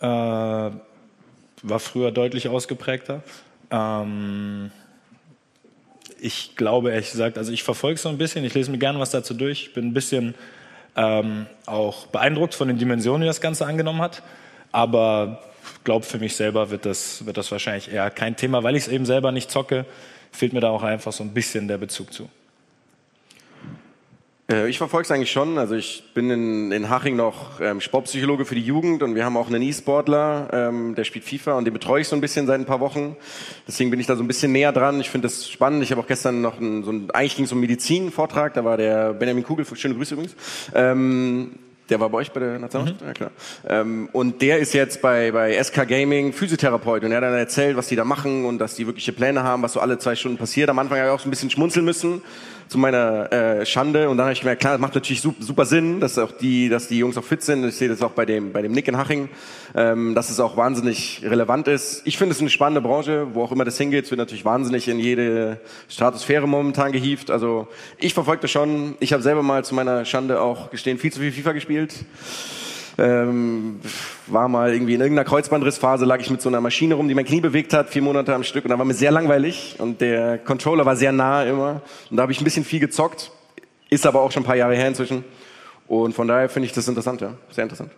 Äh, 0.00 0.06
war 0.06 1.78
früher 1.78 2.10
deutlich 2.12 2.48
ausgeprägter. 2.48 3.22
Ähm, 3.70 4.70
ich 6.20 6.56
glaube 6.56 6.90
ehrlich 6.90 7.10
gesagt, 7.10 7.38
also 7.38 7.52
ich 7.52 7.62
verfolge 7.62 7.98
so 7.98 8.08
ein 8.08 8.18
bisschen, 8.18 8.44
ich 8.44 8.54
lese 8.54 8.70
mir 8.70 8.78
gerne 8.78 8.98
was 8.98 9.10
dazu 9.10 9.34
durch, 9.34 9.62
ich 9.62 9.72
bin 9.74 9.86
ein 9.86 9.94
bisschen 9.94 10.34
Ähm, 10.96 11.46
auch 11.66 12.08
beeindruckt 12.08 12.52
von 12.56 12.66
den 12.66 12.76
Dimensionen, 12.76 13.20
die 13.20 13.26
das 13.28 13.40
Ganze 13.40 13.64
angenommen 13.64 14.02
hat. 14.02 14.24
Aber 14.72 15.40
glaube, 15.84 16.04
für 16.04 16.18
mich 16.18 16.34
selber 16.34 16.70
wird 16.70 16.84
das, 16.84 17.24
wird 17.24 17.36
das 17.36 17.52
wahrscheinlich 17.52 17.92
eher 17.92 18.10
kein 18.10 18.34
Thema, 18.36 18.64
weil 18.64 18.74
ich 18.74 18.82
es 18.82 18.88
eben 18.88 19.06
selber 19.06 19.30
nicht 19.30 19.52
zocke, 19.52 19.86
fehlt 20.32 20.52
mir 20.52 20.60
da 20.60 20.70
auch 20.70 20.82
einfach 20.82 21.12
so 21.12 21.24
ein 21.24 21.32
bisschen 21.34 21.68
der 21.68 21.78
Bezug 21.78 22.12
zu. 22.12 22.28
Äh, 24.50 24.68
ich 24.68 24.78
verfolge 24.78 25.04
es 25.04 25.10
eigentlich 25.10 25.30
schon. 25.30 25.58
Also 25.58 25.74
ich 25.74 26.04
bin 26.14 26.30
in, 26.30 26.72
in 26.72 26.90
Haching 26.90 27.16
noch 27.16 27.60
ähm, 27.60 27.80
Sportpsychologe 27.80 28.44
für 28.44 28.54
die 28.54 28.64
Jugend 28.64 29.02
und 29.02 29.14
wir 29.14 29.24
haben 29.24 29.36
auch 29.36 29.48
einen 29.48 29.62
E-Sportler, 29.62 30.48
ähm, 30.52 30.94
der 30.94 31.04
spielt 31.04 31.24
FIFA 31.24 31.54
und 31.54 31.64
den 31.64 31.74
betreue 31.74 32.00
ich 32.00 32.08
so 32.08 32.16
ein 32.16 32.20
bisschen 32.20 32.46
seit 32.46 32.60
ein 32.60 32.66
paar 32.66 32.80
Wochen. 32.80 33.16
Deswegen 33.66 33.90
bin 33.90 34.00
ich 34.00 34.06
da 34.06 34.16
so 34.16 34.24
ein 34.24 34.26
bisschen 34.26 34.52
näher 34.52 34.72
dran. 34.72 35.00
Ich 35.00 35.10
finde 35.10 35.28
das 35.28 35.48
spannend. 35.48 35.82
Ich 35.82 35.90
habe 35.90 36.00
auch 36.00 36.06
gestern 36.06 36.40
noch 36.40 36.58
einen, 36.58 36.84
so 36.84 36.90
ein, 36.90 37.10
eigentlich 37.12 37.36
ging 37.36 37.44
es 37.44 37.52
um 37.52 37.60
Medizin-Vortrag, 37.60 38.54
da 38.54 38.64
war 38.64 38.76
der 38.76 39.14
Benjamin 39.14 39.44
Kugel, 39.44 39.64
schöne 39.74 39.94
Grüße 39.94 40.14
übrigens. 40.14 40.34
Ähm, 40.74 41.52
der 41.90 42.00
war 42.00 42.08
bei 42.08 42.18
euch 42.18 42.32
bei 42.32 42.40
der 42.40 42.58
Nationalmannschaft? 42.58 43.00
Mhm. 43.02 43.06
Ja, 43.06 43.12
klar. 43.12 43.30
Ähm, 43.68 44.08
und 44.12 44.40
der 44.42 44.58
ist 44.58 44.72
jetzt 44.72 45.02
bei, 45.02 45.32
bei 45.32 45.62
SK 45.62 45.86
Gaming 45.88 46.32
Physiotherapeut 46.32 47.04
und 47.04 47.10
er 47.10 47.18
hat 47.18 47.24
dann 47.24 47.34
erzählt, 47.34 47.76
was 47.76 47.88
die 47.88 47.96
da 47.96 48.04
machen 48.04 48.44
und 48.44 48.58
dass 48.58 48.74
die 48.74 48.86
wirkliche 48.86 49.12
Pläne 49.12 49.42
haben, 49.42 49.62
was 49.62 49.74
so 49.74 49.80
alle 49.80 49.98
zwei 49.98 50.14
Stunden 50.14 50.38
passiert. 50.38 50.70
Am 50.70 50.78
Anfang 50.78 50.98
habe 50.98 51.08
ich 51.08 51.14
auch 51.14 51.20
so 51.20 51.28
ein 51.28 51.30
bisschen 51.30 51.50
schmunzeln 51.50 51.84
müssen 51.84 52.22
zu 52.70 52.78
meiner 52.78 53.32
äh, 53.32 53.66
Schande 53.66 54.08
und 54.08 54.16
dann 54.16 54.26
habe 54.26 54.32
ich 54.32 54.40
gemerkt, 54.40 54.60
klar, 54.60 54.74
das 54.74 54.80
macht 54.80 54.94
natürlich 54.94 55.20
super, 55.20 55.42
super 55.42 55.64
Sinn, 55.64 55.98
dass 55.98 56.16
auch 56.18 56.30
die, 56.30 56.68
dass 56.68 56.86
die 56.86 56.98
Jungs 56.98 57.18
auch 57.18 57.24
fit 57.24 57.42
sind. 57.42 57.64
Ich 57.64 57.74
sehe 57.74 57.88
das 57.88 58.00
auch 58.00 58.12
bei 58.12 58.24
dem, 58.24 58.52
bei 58.52 58.62
dem 58.62 58.70
Nick 58.70 58.86
in 58.86 58.96
Haching, 58.96 59.28
ähm, 59.74 60.14
dass 60.14 60.30
es 60.30 60.38
auch 60.38 60.56
wahnsinnig 60.56 61.20
relevant 61.24 61.66
ist. 61.66 62.02
Ich 62.04 62.16
finde 62.16 62.32
es 62.32 62.40
eine 62.40 62.48
spannende 62.48 62.80
Branche, 62.80 63.26
wo 63.32 63.42
auch 63.42 63.50
immer 63.50 63.64
das 63.64 63.76
hingeht, 63.76 64.04
es 64.04 64.12
wird 64.12 64.20
natürlich 64.20 64.44
wahnsinnig 64.44 64.86
in 64.86 65.00
jede 65.00 65.60
Stratosphäre 65.88 66.46
momentan 66.46 66.92
gehievt. 66.92 67.32
Also 67.32 67.66
ich 67.98 68.14
verfolge 68.14 68.42
das 68.42 68.52
schon. 68.52 68.94
Ich 69.00 69.12
habe 69.12 69.22
selber 69.24 69.42
mal 69.42 69.64
zu 69.64 69.74
meiner 69.74 70.04
Schande 70.04 70.40
auch 70.40 70.70
gestehen 70.70 70.96
viel 70.96 71.12
zu 71.12 71.18
viel 71.18 71.32
FIFA 71.32 71.50
gespielt. 71.50 71.92
Ähm, 72.98 73.80
war 74.26 74.48
mal 74.48 74.72
irgendwie 74.72 74.94
in 74.94 75.00
irgendeiner 75.00 75.28
Kreuzbandrissphase, 75.28 76.04
lag 76.04 76.20
ich 76.20 76.30
mit 76.30 76.42
so 76.42 76.48
einer 76.48 76.60
Maschine 76.60 76.94
rum, 76.94 77.08
die 77.08 77.14
mein 77.14 77.24
Knie 77.24 77.40
bewegt 77.40 77.72
hat, 77.72 77.88
vier 77.90 78.02
Monate 78.02 78.34
am 78.34 78.44
Stück. 78.44 78.64
Und 78.64 78.70
da 78.70 78.78
war 78.78 78.84
mir 78.84 78.94
sehr 78.94 79.10
langweilig 79.10 79.76
und 79.78 80.00
der 80.00 80.38
Controller 80.38 80.84
war 80.86 80.96
sehr 80.96 81.12
nah 81.12 81.44
immer. 81.44 81.82
Und 82.10 82.16
da 82.16 82.22
habe 82.22 82.32
ich 82.32 82.40
ein 82.40 82.44
bisschen 82.44 82.64
viel 82.64 82.80
gezockt, 82.80 83.30
ist 83.88 84.06
aber 84.06 84.20
auch 84.20 84.32
schon 84.32 84.42
ein 84.42 84.46
paar 84.46 84.56
Jahre 84.56 84.74
her 84.74 84.88
inzwischen. 84.88 85.24
Und 85.86 86.14
von 86.14 86.28
daher 86.28 86.48
finde 86.48 86.66
ich 86.66 86.72
das 86.72 86.86
interessant, 86.86 87.20
ja, 87.20 87.34
sehr 87.50 87.64
interessant. 87.64 87.90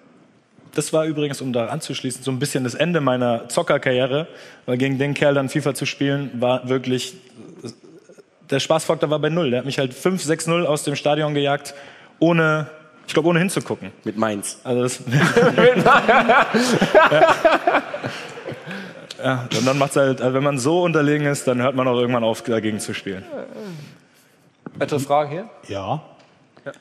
Das 0.74 0.92
war 0.94 1.04
übrigens, 1.04 1.42
um 1.42 1.52
da 1.52 1.66
anzuschließen, 1.66 2.22
so 2.22 2.30
ein 2.30 2.38
bisschen 2.38 2.64
das 2.64 2.74
Ende 2.74 3.02
meiner 3.02 3.48
Zockerkarriere, 3.48 4.26
weil 4.64 4.78
gegen 4.78 4.98
den 4.98 5.12
Kerl 5.12 5.34
dann 5.34 5.50
FIFA 5.50 5.74
zu 5.74 5.84
spielen, 5.84 6.30
war 6.40 6.68
wirklich, 6.70 7.14
der 8.48 8.58
Spaßfaktor 8.58 9.10
war 9.10 9.18
bei 9.18 9.28
Null. 9.28 9.50
Der 9.50 9.58
hat 9.58 9.66
mich 9.66 9.78
halt 9.78 9.92
5-6-0 9.92 10.64
aus 10.64 10.84
dem 10.84 10.96
Stadion 10.96 11.34
gejagt, 11.34 11.74
ohne 12.18 12.68
ich 13.06 13.14
glaube, 13.14 13.28
ohne 13.28 13.38
hinzugucken. 13.38 13.92
Mit 14.04 14.16
Mainz. 14.16 14.58
Also 14.64 14.82
das, 14.82 15.00
ja. 15.06 16.46
ja. 19.22 19.48
und 19.56 19.66
dann 19.66 19.78
macht's 19.78 19.96
halt, 19.96 20.20
also 20.20 20.34
wenn 20.34 20.42
man 20.42 20.58
so 20.58 20.82
unterlegen 20.82 21.26
ist, 21.26 21.46
dann 21.46 21.60
hört 21.60 21.74
man 21.74 21.86
auch 21.88 21.98
irgendwann 21.98 22.24
auf, 22.24 22.42
dagegen 22.42 22.80
zu 22.80 22.94
spielen. 22.94 23.24
Weitere 24.74 25.00
Fragen 25.00 25.30
hier? 25.30 25.50
Ja. 25.68 26.02
ja. 26.64 26.72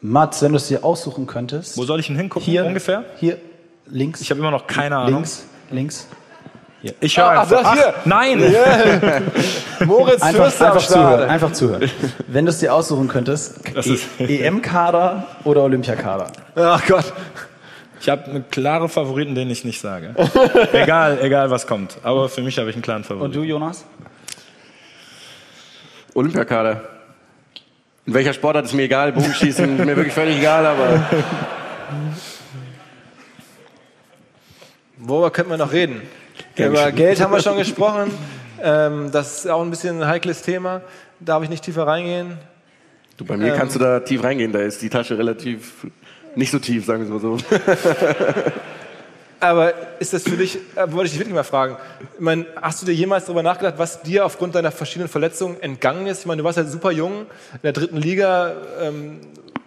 Mats, 0.00 0.42
wenn 0.42 0.52
du 0.52 0.56
es 0.56 0.68
dir 0.68 0.84
aussuchen 0.84 1.26
könntest. 1.26 1.76
Wo 1.76 1.84
soll 1.84 2.00
ich 2.00 2.06
denn 2.08 2.16
hingucken 2.16 2.44
hier, 2.44 2.64
ungefähr? 2.64 3.04
Hier, 3.18 3.38
links. 3.86 4.20
Ich 4.20 4.30
habe 4.30 4.40
immer 4.40 4.50
noch 4.50 4.66
keine 4.66 4.96
Ahnung. 4.96 5.14
Links, 5.14 5.46
links. 5.70 6.08
Hier. 6.82 6.94
Ich 7.00 7.16
höre 7.16 7.26
ah, 7.26 7.42
einfach. 7.42 7.60
Ach, 7.62 7.74
hier. 7.74 7.94
nein! 8.04 8.40
Yeah. 8.40 9.22
Moritz 9.84 10.20
einfach, 10.20 10.60
einfach 10.60 10.84
zuhören, 10.84 11.30
einfach 11.30 11.52
zuhören. 11.52 11.90
Wenn 12.26 12.44
du 12.44 12.50
es 12.50 12.58
dir 12.58 12.74
aussuchen 12.74 13.06
könntest, 13.06 13.60
e 14.18 14.38
EM-Kader 14.40 15.28
oder 15.44 15.62
Olympiakader? 15.62 16.26
Ach 16.56 16.84
Gott. 16.86 17.12
Ich 18.00 18.08
habe 18.08 18.24
einen 18.24 18.50
klaren 18.50 18.88
Favoriten, 18.88 19.36
den 19.36 19.48
ich 19.48 19.64
nicht 19.64 19.80
sage. 19.80 20.16
egal, 20.72 21.20
egal 21.22 21.50
was 21.52 21.68
kommt. 21.68 21.98
Aber 22.02 22.28
für 22.28 22.42
mich 22.42 22.58
habe 22.58 22.68
ich 22.68 22.74
einen 22.74 22.82
klaren 22.82 23.04
Favoriten. 23.04 23.26
Und 23.26 23.36
du, 23.36 23.44
Jonas? 23.44 23.84
Olympiakader. 26.14 26.82
In 28.04 28.14
welcher 28.14 28.32
Sportart 28.32 28.64
ist 28.64 28.74
mir 28.74 28.82
egal, 28.82 29.12
Bogenschießen 29.12 29.78
ist 29.78 29.84
mir 29.86 29.96
wirklich 29.96 30.12
völlig 30.12 30.38
egal, 30.38 30.66
aber. 30.66 31.06
Worüber 34.98 35.30
könnte 35.30 35.50
man 35.50 35.60
noch 35.60 35.72
reden? 35.72 36.02
Über 36.56 36.92
Geld 36.92 37.20
haben 37.20 37.32
wir 37.32 37.40
schon 37.40 37.56
gesprochen. 37.56 38.10
Ähm, 38.64 39.10
das 39.10 39.38
ist 39.38 39.50
auch 39.50 39.60
ein 39.60 39.70
bisschen 39.70 40.00
ein 40.00 40.08
heikles 40.08 40.42
Thema. 40.42 40.82
Darf 41.18 41.42
ich 41.42 41.48
nicht 41.48 41.64
tiefer 41.64 41.84
reingehen? 41.84 42.38
Du, 43.16 43.24
bei 43.24 43.36
mir 43.36 43.52
ähm, 43.52 43.58
kannst 43.58 43.74
du 43.74 43.80
da 43.80 43.98
tief 43.98 44.22
reingehen. 44.22 44.52
Da 44.52 44.60
ist 44.60 44.80
die 44.82 44.88
Tasche 44.88 45.18
relativ 45.18 45.84
nicht 46.36 46.52
so 46.52 46.60
tief, 46.60 46.86
sagen 46.86 47.00
wir 47.00 47.16
es 47.16 47.22
mal 47.22 47.38
so. 47.38 47.38
Aber 49.40 49.74
ist 49.98 50.12
das 50.12 50.22
für 50.22 50.36
dich, 50.36 50.58
äh, 50.76 50.92
wollte 50.92 51.06
ich 51.06 51.10
dich 51.10 51.18
wirklich 51.18 51.34
mal 51.34 51.42
fragen, 51.42 51.76
ich 52.14 52.20
meine, 52.20 52.46
hast 52.60 52.80
du 52.80 52.86
dir 52.86 52.94
jemals 52.94 53.24
darüber 53.24 53.42
nachgedacht, 53.42 53.74
was 53.78 54.02
dir 54.02 54.24
aufgrund 54.24 54.54
deiner 54.54 54.70
verschiedenen 54.70 55.08
Verletzungen 55.08 55.60
entgangen 55.60 56.06
ist? 56.06 56.20
Ich 56.20 56.26
meine, 56.26 56.42
du 56.42 56.44
warst 56.44 56.58
ja 56.58 56.64
super 56.64 56.92
jung 56.92 57.22
in 57.54 57.60
der 57.64 57.72
dritten 57.72 57.96
Liga, 57.96 58.52
ähm, 58.80 59.18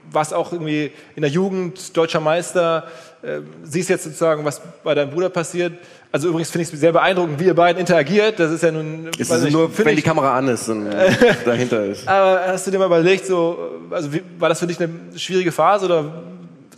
warst 0.10 0.34
auch 0.34 0.54
irgendwie 0.54 0.94
in 1.18 1.22
der 1.22 1.32
Jugend 1.32 1.98
deutscher 1.98 2.22
Meister, 2.22 2.88
äh, 3.22 3.42
siehst 3.64 3.90
jetzt 3.90 4.06
sozusagen, 4.06 4.46
was 4.46 4.62
bei 4.84 4.96
deinem 4.96 5.12
Bruder 5.12 5.30
passiert. 5.30 5.74
Also 6.16 6.30
übrigens 6.30 6.50
finde 6.50 6.66
ich 6.66 6.74
es 6.74 6.80
sehr 6.80 6.94
beeindruckend, 6.94 7.42
wie 7.42 7.44
ihr 7.44 7.54
beiden 7.54 7.78
interagiert. 7.78 8.40
Das 8.40 8.50
ist 8.50 8.64
ja 8.64 8.72
nun. 8.72 9.10
Es 9.20 9.30
ist 9.30 9.44
nicht, 9.44 9.52
nur, 9.52 9.78
wenn 9.78 9.90
ich, 9.90 9.96
die 9.98 10.02
Kamera 10.02 10.38
an 10.38 10.48
ist 10.48 10.70
und 10.70 10.90
dahinter 11.46 11.84
ist. 11.84 12.08
Aber 12.08 12.40
hast 12.48 12.66
du 12.66 12.72
dir 12.72 12.80
mal 12.80 12.86
überlegt, 12.86 13.26
so, 13.26 13.58
also 13.92 14.14
wie, 14.14 14.22
war 14.40 14.48
das 14.48 14.60
für 14.60 14.66
dich 14.66 14.80
eine 14.80 14.94
schwierige 15.18 15.52
Phase 15.52 15.88
oder 15.88 16.06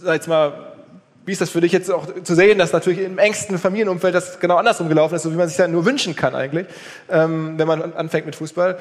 sag 0.02 0.16
jetzt 0.16 0.28
mal, 0.28 0.54
wie 1.28 1.34
ist 1.34 1.42
das 1.42 1.50
für 1.50 1.60
dich 1.60 1.74
jetzt 1.74 1.92
auch 1.92 2.08
zu 2.24 2.36
sehen, 2.36 2.58
dass 2.58 2.72
natürlich 2.72 3.02
im 3.02 3.18
engsten 3.18 3.58
Familienumfeld 3.58 4.16
das 4.16 4.40
genau 4.40 4.56
andersrum 4.56 4.88
gelaufen 4.88 5.16
ist, 5.16 5.24
so 5.24 5.32
wie 5.34 5.36
man 5.36 5.50
sich 5.50 5.58
ja 5.58 5.68
nur 5.68 5.86
wünschen 5.86 6.16
kann 6.16 6.34
eigentlich, 6.34 6.68
ähm, 7.10 7.56
wenn 7.58 7.68
man 7.68 7.94
anfängt 7.94 8.26
mit 8.26 8.38
Fußball. 8.38 8.78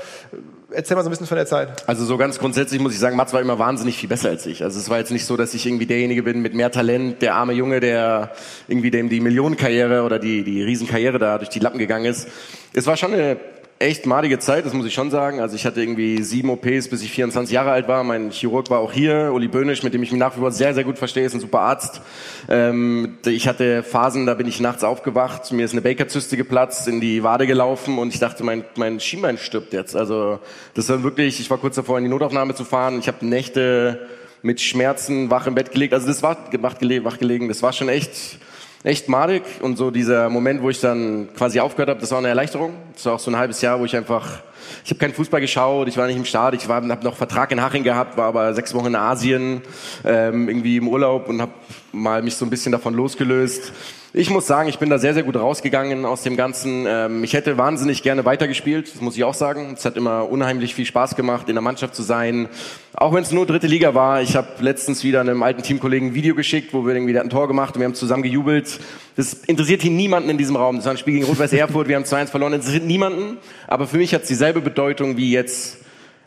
Erzähl 0.71 0.97
mal 0.97 1.03
so 1.03 1.09
ein 1.09 1.11
bisschen 1.11 1.27
von 1.27 1.37
der 1.37 1.47
Zeit. 1.47 1.89
Also 1.89 2.05
so 2.05 2.17
ganz 2.17 2.39
grundsätzlich 2.39 2.81
muss 2.81 2.93
ich 2.93 3.01
sagen, 3.01 3.17
Mats 3.17 3.33
war 3.33 3.41
immer 3.41 3.59
wahnsinnig 3.59 3.99
viel 3.99 4.09
besser 4.09 4.29
als 4.29 4.47
ich. 4.47 4.63
Also 4.63 4.79
es 4.79 4.89
war 4.89 4.99
jetzt 4.99 5.11
nicht 5.11 5.27
so, 5.27 5.37
dass 5.37 5.55
ich 5.55 5.67
irgendwie 5.67 5.87
derjenige 5.87 6.23
bin 6.23 6.41
mit 6.41 6.55
mehr 6.55 6.71
Talent, 6.71 7.21
der 7.21 7.35
arme 7.35 7.53
Junge, 7.53 7.81
der 7.81 8.31
irgendwie 8.69 8.93
dem 8.93 9.09
die 9.09 9.19
Millionenkarriere 9.19 10.05
oder 10.05 10.21
die, 10.21 10.45
die 10.45 10.63
Riesenkarriere 10.63 11.19
da 11.19 11.39
durch 11.39 11.51
die 11.51 11.59
Lappen 11.59 11.79
gegangen 11.81 12.05
ist. 12.05 12.29
Es 12.73 12.87
war 12.87 12.97
schon 12.97 13.13
eine 13.13 13.37
echt 13.79 14.07
madige 14.07 14.39
Zeit, 14.39 14.64
das 14.64 14.72
muss 14.72 14.87
ich 14.87 14.95
schon 14.95 15.11
sagen. 15.11 15.41
Also 15.41 15.55
ich 15.55 15.66
hatte 15.66 15.83
irgendwie 15.83 16.22
sieben 16.22 16.49
OPs, 16.49 16.89
bis 16.89 17.03
ich 17.03 17.11
24 17.11 17.53
Jahre 17.53 17.72
alt 17.72 17.89
war. 17.89 18.05
Mein 18.05 18.31
Chirurg 18.31 18.70
war 18.70 18.79
auch 18.79 18.93
hier, 18.93 19.33
Uli 19.35 19.49
Böhnisch, 19.49 19.83
mit 19.83 19.93
dem 19.93 20.03
ich 20.03 20.11
mich 20.11 20.18
nach 20.18 20.35
wie 20.37 20.41
vor 20.41 20.51
sehr, 20.51 20.72
sehr 20.72 20.85
gut 20.85 20.99
verstehe, 20.99 21.27
ist 21.27 21.35
ein 21.35 21.41
super 21.41 21.61
Arzt. 21.61 22.01
Ähm, 22.49 23.18
ich 23.27 23.47
hatte 23.47 23.83
Phasen, 23.83 24.24
da 24.24 24.35
bin 24.35 24.47
ich 24.47 24.61
nachts 24.61 24.83
aufgewacht, 24.83 25.53
mir 25.53 25.64
ist 25.64 25.72
eine 25.72 25.83
Bakerzyste 25.83 26.37
geplatzt, 26.37 26.89
in 26.89 27.01
die 27.01 27.22
Wade 27.22 27.47
gelaufen 27.47 27.99
und 27.99 28.14
ich 28.14 28.18
dachte, 28.18 28.45
mein, 28.45 28.64
mein 28.77 28.99
Schienbein 28.99 29.37
stirbt 29.37 29.74
jetzt. 29.74 29.95
Also 29.95 30.39
das 30.74 30.89
war 30.89 31.03
wirklich, 31.03 31.39
ich 31.41 31.51
war 31.51 31.59
kurz 31.59 31.77
davor, 31.77 31.99
in 31.99 32.05
die 32.05 32.11
Notaufnahme 32.11 32.55
zu 32.55 32.64
fahren. 32.64 32.99
Ich 32.99 33.09
habe 33.09 33.27
Nächte 33.27 34.07
mit 34.43 34.61
Schmerzen 34.61 35.31
wach 35.31 35.47
im 35.47 35.55
Bett 35.55 35.72
gelegt. 35.72 35.93
Also 35.93 36.07
das 36.07 36.22
war 36.22 36.39
wach 36.61 36.79
gelegen, 36.79 37.49
das 37.49 37.62
war 37.62 37.72
schon 37.72 37.89
echt 37.89 38.39
echt 38.83 39.09
madig 39.09 39.43
und 39.61 39.77
so 39.77 39.91
dieser 39.91 40.29
Moment, 40.29 40.62
wo 40.62 40.70
ich 40.70 40.81
dann 40.81 41.29
quasi 41.37 41.61
aufgehört 41.61 41.91
habe, 41.91 42.01
das 42.01 42.11
war 42.11 42.18
eine 42.18 42.29
Erleichterung. 42.29 42.74
Das 42.95 43.07
war 43.07 43.14
auch 43.14 43.18
so 43.18 43.31
ein 43.31 43.37
halbes 43.37 43.61
Jahr, 43.61 43.81
wo 43.81 43.85
ich 43.85 43.97
einfach, 43.97 44.41
ich 44.85 44.91
habe 44.91 44.99
keinen 44.99 45.14
Fußball 45.14 45.41
geschaut, 45.41 45.89
ich 45.89 45.97
war 45.97 46.07
nicht 46.07 46.16
im 46.16 46.24
Stadion, 46.24 46.62
ich 46.62 46.68
habe 46.68 46.87
noch 47.05 47.16
Vertrag 47.16 47.51
in 47.53 47.61
Haching 47.61 47.83
gehabt, 47.83 48.16
war 48.16 48.27
aber 48.27 48.55
sechs 48.55 48.74
Wochen 48.74 48.87
in 48.87 48.97
Asien, 48.97 49.62
ähm, 50.05 50.49
irgendwie 50.49 50.77
im 50.77 50.89
Urlaub 50.89 51.29
und 51.29 51.41
habe 51.43 51.53
mal 51.97 52.23
mich 52.23 52.37
so 52.37 52.45
ein 52.45 52.51
bisschen 52.51 52.73
davon 52.73 52.95
losgelöst 52.95 53.73
ich 54.19 54.31
muss 54.31 54.47
sagen, 54.47 54.71
ich 54.71 54.79
bin 54.79 54.89
da 54.89 54.97
sehr, 54.99 55.13
sehr 55.13 55.25
gut 55.25 55.37
rausgegangen 55.37 56.07
aus 56.07 56.23
dem 56.23 56.39
Ganzen. 56.39 56.87
Ähm, 56.89 57.23
ich 57.23 57.35
hätte 57.35 57.59
wahnsinnig 57.59 58.03
gerne 58.03 58.25
weitergespielt, 58.25 58.95
das 58.95 59.03
muss 59.03 59.15
ich 59.15 59.25
auch 59.25 59.35
sagen. 59.35 59.75
Es 59.77 59.85
hat 59.85 59.99
immer 59.99 60.31
unheimlich 60.31 60.75
viel 60.75 60.87
Spaß 60.87 61.17
gemacht, 61.17 61.51
in 61.51 61.55
der 61.55 61.61
Mannschaft 61.61 61.95
zu 61.95 62.03
sein. 62.03 62.49
Auch 62.95 63.13
wenn 63.13 63.23
es 63.23 63.31
nur 63.31 63.45
dritte 63.45 63.67
Liga 63.67 63.95
war. 63.95 64.23
Ich 64.23 64.35
habe 64.35 64.49
letztens 64.61 65.05
wieder 65.05 65.21
einem 65.21 65.43
alten 65.43 65.63
Teamkollegen 65.63 66.09
ein 66.09 66.15
Video 66.15 66.35
geschickt, 66.35 66.73
wo 66.73 66.87
wir 66.87 66.95
irgendwie 66.95 67.13
der 67.13 67.25
ein 67.25 67.29
Tor 67.29 67.47
gemacht 67.47 67.75
und 67.75 67.81
wir 67.83 67.85
haben 67.85 67.95
zusammen 67.95 68.23
gejubelt. 68.23 68.81
Das 69.17 69.35
interessiert 69.35 69.83
hier 69.83 69.91
niemanden 69.91 70.31
in 70.31 70.39
diesem 70.39 70.57
Raum. 70.57 70.77
Das 70.77 70.87
war 70.87 70.93
ein 70.93 70.99
Spiel 70.99 71.13
gegen 71.13 71.27
Rot-Weiß 71.27 71.53
Erfurt, 71.53 71.87
wir 71.87 71.97
haben 71.97 72.05
2-1 72.05 72.29
verloren. 72.29 72.53
Das 72.53 72.61
interessiert 72.61 72.87
niemanden. 72.87 73.37
Aber 73.69 73.87
für 73.87 73.99
mich 73.99 74.15
hat 74.15 74.23
es 74.23 74.29
dieselbe 74.29 74.63
Bedeutung 74.63 75.19
wie 75.19 75.31
jetzt 75.31 75.77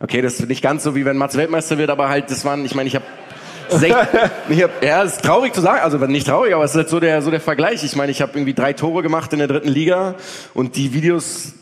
Okay, 0.01 0.21
das 0.21 0.39
ist 0.39 0.47
nicht 0.47 0.61
ganz 0.61 0.83
so 0.83 0.95
wie 0.95 1.03
wenn 1.03 1.17
Mats 1.17 1.35
Weltmeister 1.35 1.77
wird, 1.77 1.89
aber 1.89 2.07
halt, 2.07 2.31
das 2.31 2.45
waren, 2.45 2.63
ich 2.63 2.73
meine, 2.73 2.87
ich 2.87 2.95
habe 2.95 3.03
ich 4.49 4.63
hab, 4.63 4.83
ja, 4.83 5.03
ist 5.03 5.23
traurig 5.23 5.53
zu 5.53 5.61
sagen, 5.61 5.81
also 5.81 5.97
nicht 5.97 6.27
traurig, 6.27 6.53
aber 6.53 6.63
es 6.63 6.71
ist 6.71 6.77
halt 6.77 6.89
so 6.89 6.99
der, 6.99 7.21
so 7.21 7.31
der 7.31 7.41
Vergleich. 7.41 7.83
Ich 7.83 7.95
meine, 7.95 8.11
ich 8.11 8.21
habe 8.21 8.33
irgendwie 8.35 8.53
drei 8.53 8.73
Tore 8.73 9.03
gemacht 9.03 9.31
in 9.33 9.39
der 9.39 9.47
dritten 9.47 9.69
Liga 9.69 10.15
und 10.53 10.75
die 10.75 10.93
Videos 10.93 11.53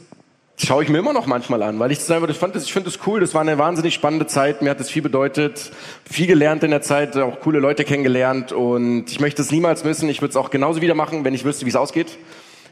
schaue 0.58 0.84
ich 0.84 0.90
mir 0.90 0.98
immer 0.98 1.14
noch 1.14 1.28
manchmal 1.28 1.62
an, 1.62 1.80
weil 1.80 1.92
ich 1.92 2.00
das 2.00 2.10
einfach, 2.10 2.30
ich 2.30 2.38
fand 2.38 2.56
das, 2.56 2.64
ich 2.64 2.74
finde 2.74 2.90
das 2.90 3.00
cool. 3.06 3.20
Das 3.20 3.34
war 3.34 3.42
eine 3.42 3.58
wahnsinnig 3.58 3.94
spannende 3.94 4.26
Zeit. 4.26 4.62
Mir 4.62 4.72
hat 4.72 4.80
das 4.80 4.90
viel 4.90 5.04
bedeutet, 5.04 5.72
viel 6.10 6.28
gelernt 6.28 6.64
in 6.64 6.72
der 6.72 6.82
Zeit, 6.82 7.16
auch 7.18 7.40
coole 7.42 7.60
Leute 7.60 7.84
kennengelernt 7.84 8.52
und 8.52 9.06
ich 9.12 9.20
möchte 9.20 9.42
es 9.42 9.52
niemals 9.52 9.84
missen. 9.84 10.10
Ich 10.10 10.22
würde 10.22 10.32
es 10.32 10.36
auch 10.36 10.50
genauso 10.50 10.82
wieder 10.82 10.96
machen, 10.96 11.24
wenn 11.26 11.34
ich 11.34 11.46
wüsste, 11.46 11.66
wie 11.66 11.70
es 11.70 11.76
ausgeht 11.76 12.18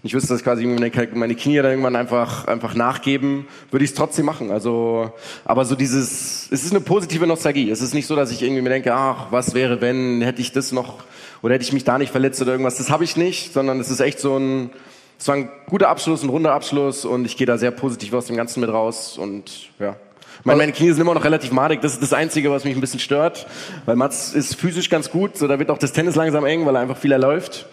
ich 0.06 0.14
wüsste, 0.14 0.34
dass 0.34 0.44
quasi 0.44 0.68
meine, 0.68 0.92
meine 1.16 1.36
Knie 1.36 1.58
dann 1.58 1.72
irgendwann 1.72 1.96
einfach, 1.96 2.46
einfach 2.46 2.76
nachgeben, 2.76 3.48
würde 3.72 3.84
ich 3.84 3.92
es 3.92 3.96
trotzdem 3.96 4.26
machen. 4.26 4.52
Also, 4.52 5.12
aber 5.46 5.66
so 5.66 5.76
dieses, 5.76 6.48
es 6.52 6.64
ist 6.64 6.72
eine 6.72 6.82
positive 6.82 7.26
Nostalgie. 7.26 7.72
Es 7.72 7.82
ist 7.82 7.96
nicht 7.96 8.06
so, 8.06 8.16
dass 8.16 8.32
ich 8.32 8.44
irgendwie 8.44 8.62
mir 8.62 8.70
denke, 8.70 8.94
ach, 8.94 9.28
was 9.32 9.56
wäre, 9.56 9.82
wenn, 9.82 10.22
hätte 10.22 10.42
ich 10.42 10.52
das 10.52 10.72
noch, 10.72 11.04
oder 11.42 11.56
hätte 11.56 11.64
ich 11.64 11.74
mich 11.74 11.86
da 11.86 11.98
nicht 11.98 12.12
verletzt 12.12 12.40
oder 12.40 12.52
irgendwas. 12.52 12.78
Das 12.78 12.92
habe 12.92 13.04
ich 13.04 13.18
nicht, 13.18 13.52
sondern 13.52 13.80
es 13.80 13.90
ist 13.90 14.00
echt 14.00 14.20
so 14.20 14.38
ein, 14.38 14.70
es 15.18 15.28
war 15.28 15.36
ein 15.36 15.50
guter 15.68 15.90
Abschluss, 15.90 16.22
ein 16.22 16.30
runder 16.30 16.54
Abschluss 16.54 17.04
und 17.04 17.26
ich 17.26 17.36
gehe 17.36 17.48
da 17.48 17.58
sehr 17.58 17.72
positiv 17.72 18.14
aus 18.14 18.28
dem 18.28 18.36
Ganzen 18.36 18.60
mit 18.60 18.70
raus 18.70 19.18
und 19.18 19.70
ja. 19.80 19.96
Meine, 20.44 20.58
meine 20.58 20.72
Knie 20.74 20.92
sind 20.92 21.02
immer 21.02 21.16
noch 21.16 21.24
relativ 21.24 21.52
madig. 21.52 21.82
Das 21.82 21.94
ist 21.94 22.04
das 22.04 22.14
Einzige, 22.14 22.52
was 22.52 22.66
mich 22.66 22.76
ein 22.76 22.82
bisschen 22.82 23.00
stört. 23.00 23.48
Weil 23.86 23.96
Mats 23.96 24.34
ist 24.34 24.56
physisch 24.56 24.92
ganz 24.92 25.10
gut. 25.10 25.38
So, 25.38 25.48
da 25.48 25.58
wird 25.58 25.72
auch 25.72 25.80
das 25.80 25.92
Tennis 25.92 26.14
langsam 26.14 26.46
eng, 26.46 26.68
weil 26.68 26.76
er 26.76 26.82
einfach 26.82 26.98
viel 26.98 27.12
erläuft. 27.12 27.66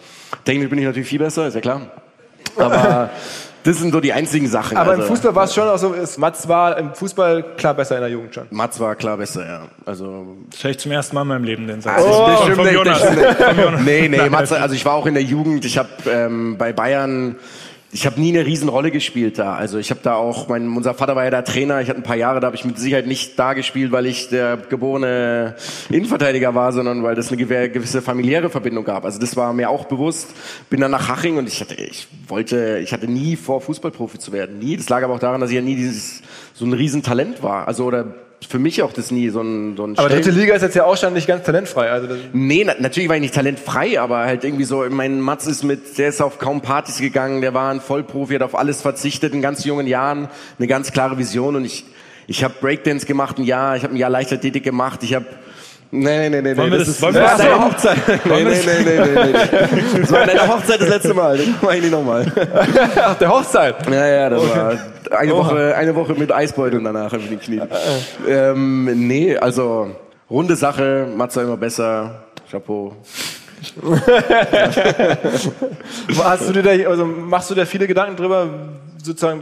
Technisch 0.43 0.69
bin 0.69 0.79
ich 0.79 0.85
natürlich 0.85 1.07
viel 1.07 1.19
besser, 1.19 1.45
ist 1.45 1.53
ja 1.53 1.61
klar. 1.61 1.91
Aber 2.57 3.09
das 3.63 3.77
sind 3.77 3.91
so 3.91 3.99
die 3.99 4.13
einzigen 4.13 4.47
Sachen. 4.47 4.77
Aber 4.77 4.91
also, 4.91 5.03
im 5.03 5.07
Fußball 5.07 5.35
war 5.35 5.43
es 5.45 5.53
schon 5.53 5.67
auch 5.67 5.77
so, 5.77 5.93
ist, 5.93 6.17
Mats 6.17 6.47
war 6.47 6.77
im 6.77 6.93
Fußball 6.93 7.43
klar 7.57 7.73
besser 7.73 7.95
in 7.95 8.01
der 8.01 8.09
Jugend 8.09 8.35
schon. 8.35 8.47
Mats 8.49 8.79
war 8.79 8.95
klar 8.95 9.17
besser, 9.17 9.45
ja. 9.45 9.61
Also 9.85 10.35
Das 10.51 10.63
höre 10.63 10.71
ich 10.71 10.79
zum 10.79 10.91
ersten 10.91 11.15
Mal 11.15 11.21
in 11.23 11.27
meinem 11.29 11.43
Leben 11.43 11.67
den 11.67 11.81
Satz. 11.81 12.01
Oh, 12.05 12.27
das 12.27 12.41
stimmt 12.41 12.55
vom 12.57 12.65
nicht, 12.65 12.73
Jonas. 12.75 12.99
das 12.99 13.11
stimmt 13.11 13.27
nicht. 13.27 13.47
Vom 13.47 13.59
Jonas. 13.59 13.81
nee, 13.81 14.07
nee, 14.09 14.29
Matze, 14.29 14.61
also 14.61 14.75
ich 14.75 14.85
war 14.85 14.93
auch 14.93 15.05
in 15.05 15.13
der 15.13 15.23
Jugend, 15.23 15.65
ich 15.65 15.77
habe 15.77 15.89
ähm, 16.09 16.57
bei 16.57 16.73
Bayern, 16.73 17.35
ich 17.93 18.07
habe 18.07 18.19
nie 18.19 18.35
eine 18.35 18.45
Riesenrolle 18.45 18.89
gespielt 18.89 19.37
da. 19.37 19.53
Also 19.55 19.77
ich 19.77 19.91
habe 19.91 19.99
da 20.01 20.15
auch, 20.15 20.47
mein, 20.49 20.75
unser 20.75 20.95
Vater 20.95 21.15
war 21.15 21.23
ja 21.23 21.29
da 21.29 21.43
Trainer, 21.43 21.79
ich 21.79 21.89
hatte 21.89 21.99
ein 21.99 22.03
paar 22.03 22.15
Jahre, 22.15 22.39
da 22.39 22.47
habe 22.47 22.55
ich 22.55 22.65
mit 22.65 22.79
Sicherheit 22.79 23.05
nicht 23.05 23.37
da 23.37 23.53
gespielt, 23.53 23.91
weil 23.91 24.07
ich 24.07 24.29
der 24.29 24.57
geborene 24.57 25.55
Innenverteidiger 25.89 26.55
war, 26.55 26.73
sondern 26.73 27.03
weil 27.03 27.13
das 27.13 27.31
eine 27.31 27.41
gew- 27.41 27.69
gewisse 27.69 28.01
familiäre 28.01 28.49
Verbindung 28.49 28.83
gab. 28.83 29.05
Also 29.05 29.19
das 29.19 29.37
war 29.37 29.53
mir 29.53 29.69
auch 29.69 29.85
bewusst. 29.85 30.29
Bin 30.71 30.81
dann 30.81 30.91
nach 30.91 31.07
Haching 31.07 31.37
und 31.37 31.47
ich 31.47 31.61
hatte, 31.61 31.75
ich 31.75 32.07
wollte, 32.27 32.79
ich 32.83 32.93
hatte 32.93 33.07
nie 33.07 33.35
vor, 33.35 33.61
Fußballprofi 33.61 34.17
zu 34.17 34.31
werden. 34.33 34.57
Nie. 34.59 34.75
Das 34.75 34.89
lag 34.89 35.03
aber 35.03 35.13
auch 35.13 35.19
daran, 35.19 35.39
dass 35.39 35.51
ich 35.51 35.55
ja 35.55 35.61
nie 35.61 35.75
dieses, 35.75 36.21
so 36.53 36.65
ein 36.65 36.73
Riesentalent 36.73 37.43
war. 37.43 37.67
Also 37.67 37.85
oder 37.85 38.15
für 38.47 38.59
mich 38.59 38.81
auch 38.81 38.93
das 38.93 39.11
nie 39.11 39.29
so 39.29 39.41
ein, 39.41 39.75
so 39.77 39.85
ein 39.85 39.97
Aber 39.97 40.09
dritte 40.09 40.31
Liga 40.31 40.55
ist 40.55 40.61
jetzt 40.61 40.75
ja 40.75 40.85
auch 40.85 40.97
schon 40.97 41.13
nicht 41.13 41.27
ganz 41.27 41.45
talentfrei. 41.45 41.89
Also 41.89 42.07
Nee, 42.33 42.63
na, 42.65 42.75
natürlich 42.79 43.09
war 43.09 43.15
ich 43.15 43.21
nicht 43.21 43.33
talentfrei, 43.33 43.99
aber 43.99 44.19
halt 44.19 44.43
irgendwie 44.43 44.63
so, 44.63 44.85
mein 44.89 45.19
Mats 45.19 45.47
ist 45.47 45.63
mit, 45.63 45.97
der 45.97 46.09
ist 46.09 46.21
auf 46.21 46.39
kaum 46.39 46.61
Partys 46.61 46.99
gegangen, 46.99 47.41
der 47.41 47.53
war 47.53 47.71
ein 47.71 47.81
Vollprofi, 47.81 48.35
hat 48.35 48.41
auf 48.41 48.55
alles 48.57 48.81
verzichtet 48.81 49.33
in 49.33 49.41
ganz 49.41 49.65
jungen 49.65 49.87
Jahren, 49.87 50.29
eine 50.57 50.67
ganz 50.67 50.91
klare 50.91 51.17
Vision 51.17 51.55
und 51.55 51.65
ich, 51.65 51.85
ich 52.27 52.43
habe 52.43 52.53
Breakdance 52.59 53.05
gemacht 53.05 53.37
ein 53.37 53.43
Jahr, 53.43 53.75
ich 53.75 53.83
habe 53.83 53.93
ein 53.93 53.97
Jahr 53.97 54.09
Leichtathletik 54.09 54.63
gemacht, 54.63 55.03
ich 55.03 55.13
habe 55.13 55.25
Nee, 55.95 56.27
nee, 56.27 56.41
nee, 56.41 56.57
Wollen 56.57 56.71
nee. 56.71 56.71
wir 56.71 56.79
das 56.79 56.87
das- 56.87 56.95
ist 56.95 57.01
wollen 57.03 57.13
wir 57.13 57.21
das 57.21 57.37
deine? 57.37 57.65
Hochzeit. 57.65 57.97
Nee, 58.25 58.43
nee, 58.43 58.43
nee, 58.43 58.83
nee, 58.83 58.99
nee, 58.99 59.25
nee. 59.25 59.99
Das 60.01 60.11
war 60.11 60.25
deine 60.25 60.47
Hochzeit 60.47 60.81
das 60.81 60.89
letzte 60.89 61.13
Mal. 61.13 61.37
Das 61.37 61.45
mach 61.61 61.71
ich 61.73 61.81
nicht 61.81 61.91
nochmal. 61.91 62.25
Ach, 62.95 63.15
der 63.19 63.29
Hochzeit. 63.29 63.75
Ja, 63.91 64.07
ja, 64.07 64.29
das 64.31 64.41
war 64.41 64.75
eine 65.11 65.31
Woche, 65.35 65.75
eine 65.75 65.95
Woche 65.95 66.13
mit 66.15 66.31
Eisbeuteln 66.31 66.83
danach 66.83 67.11
mit 67.11 67.29
den 67.29 67.39
Knien. 67.39 67.67
Ähm, 68.27 69.07
nee, 69.07 69.37
also 69.37 69.91
runde 70.31 70.55
Sache, 70.55 71.05
Matze 71.15 71.41
immer 71.41 71.57
besser. 71.57 72.23
Chapeau. 72.49 72.95
Hast 76.23 76.49
du 76.49 76.53
dir 76.53 76.63
da, 76.63 76.89
also 76.89 77.05
machst 77.05 77.49
du 77.51 77.55
da 77.55 77.65
viele 77.65 77.87
Gedanken 77.87 78.15
drüber, 78.15 78.47
sozusagen, 79.01 79.41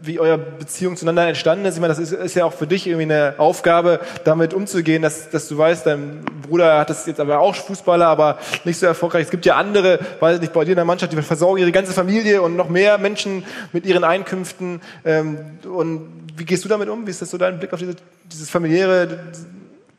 wie 0.00 0.18
euer 0.18 0.38
Beziehung 0.38 0.96
zueinander 0.96 1.26
entstanden 1.28 1.64
ist? 1.66 1.74
Ich 1.74 1.80
meine, 1.80 1.94
das 1.94 1.98
ist, 1.98 2.12
ist 2.12 2.34
ja 2.34 2.44
auch 2.44 2.52
für 2.52 2.66
dich 2.66 2.86
irgendwie 2.86 3.04
eine 3.04 3.34
Aufgabe, 3.38 4.00
damit 4.24 4.54
umzugehen, 4.54 5.02
dass, 5.02 5.30
dass 5.30 5.48
du 5.48 5.58
weißt, 5.58 5.86
dein 5.86 6.24
Bruder 6.48 6.78
hat 6.78 6.90
das 6.90 7.06
jetzt 7.06 7.20
aber 7.20 7.40
auch 7.40 7.54
Fußballer, 7.54 8.06
aber 8.06 8.38
nicht 8.64 8.78
so 8.78 8.86
erfolgreich. 8.86 9.24
Es 9.24 9.30
gibt 9.30 9.44
ja 9.44 9.56
andere, 9.56 9.98
weiß 10.20 10.36
ich 10.36 10.40
nicht, 10.40 10.52
bei 10.52 10.64
dir 10.64 10.72
in 10.72 10.76
der 10.76 10.84
Mannschaft, 10.84 11.12
die 11.12 11.20
versorgen 11.20 11.60
ihre 11.60 11.72
ganze 11.72 11.92
Familie 11.92 12.40
und 12.42 12.56
noch 12.56 12.68
mehr 12.68 12.98
Menschen 12.98 13.44
mit 13.72 13.84
ihren 13.84 14.04
Einkünften. 14.04 14.80
Ähm, 15.04 15.38
und 15.70 16.08
wie 16.36 16.44
gehst 16.44 16.64
du 16.64 16.68
damit 16.68 16.88
um? 16.88 17.06
Wie 17.06 17.10
ist 17.10 17.20
das 17.20 17.30
so 17.30 17.38
dein 17.38 17.58
Blick 17.58 17.72
auf 17.72 17.78
diese, 17.78 17.96
dieses 18.30 18.48
familiäre? 18.48 19.18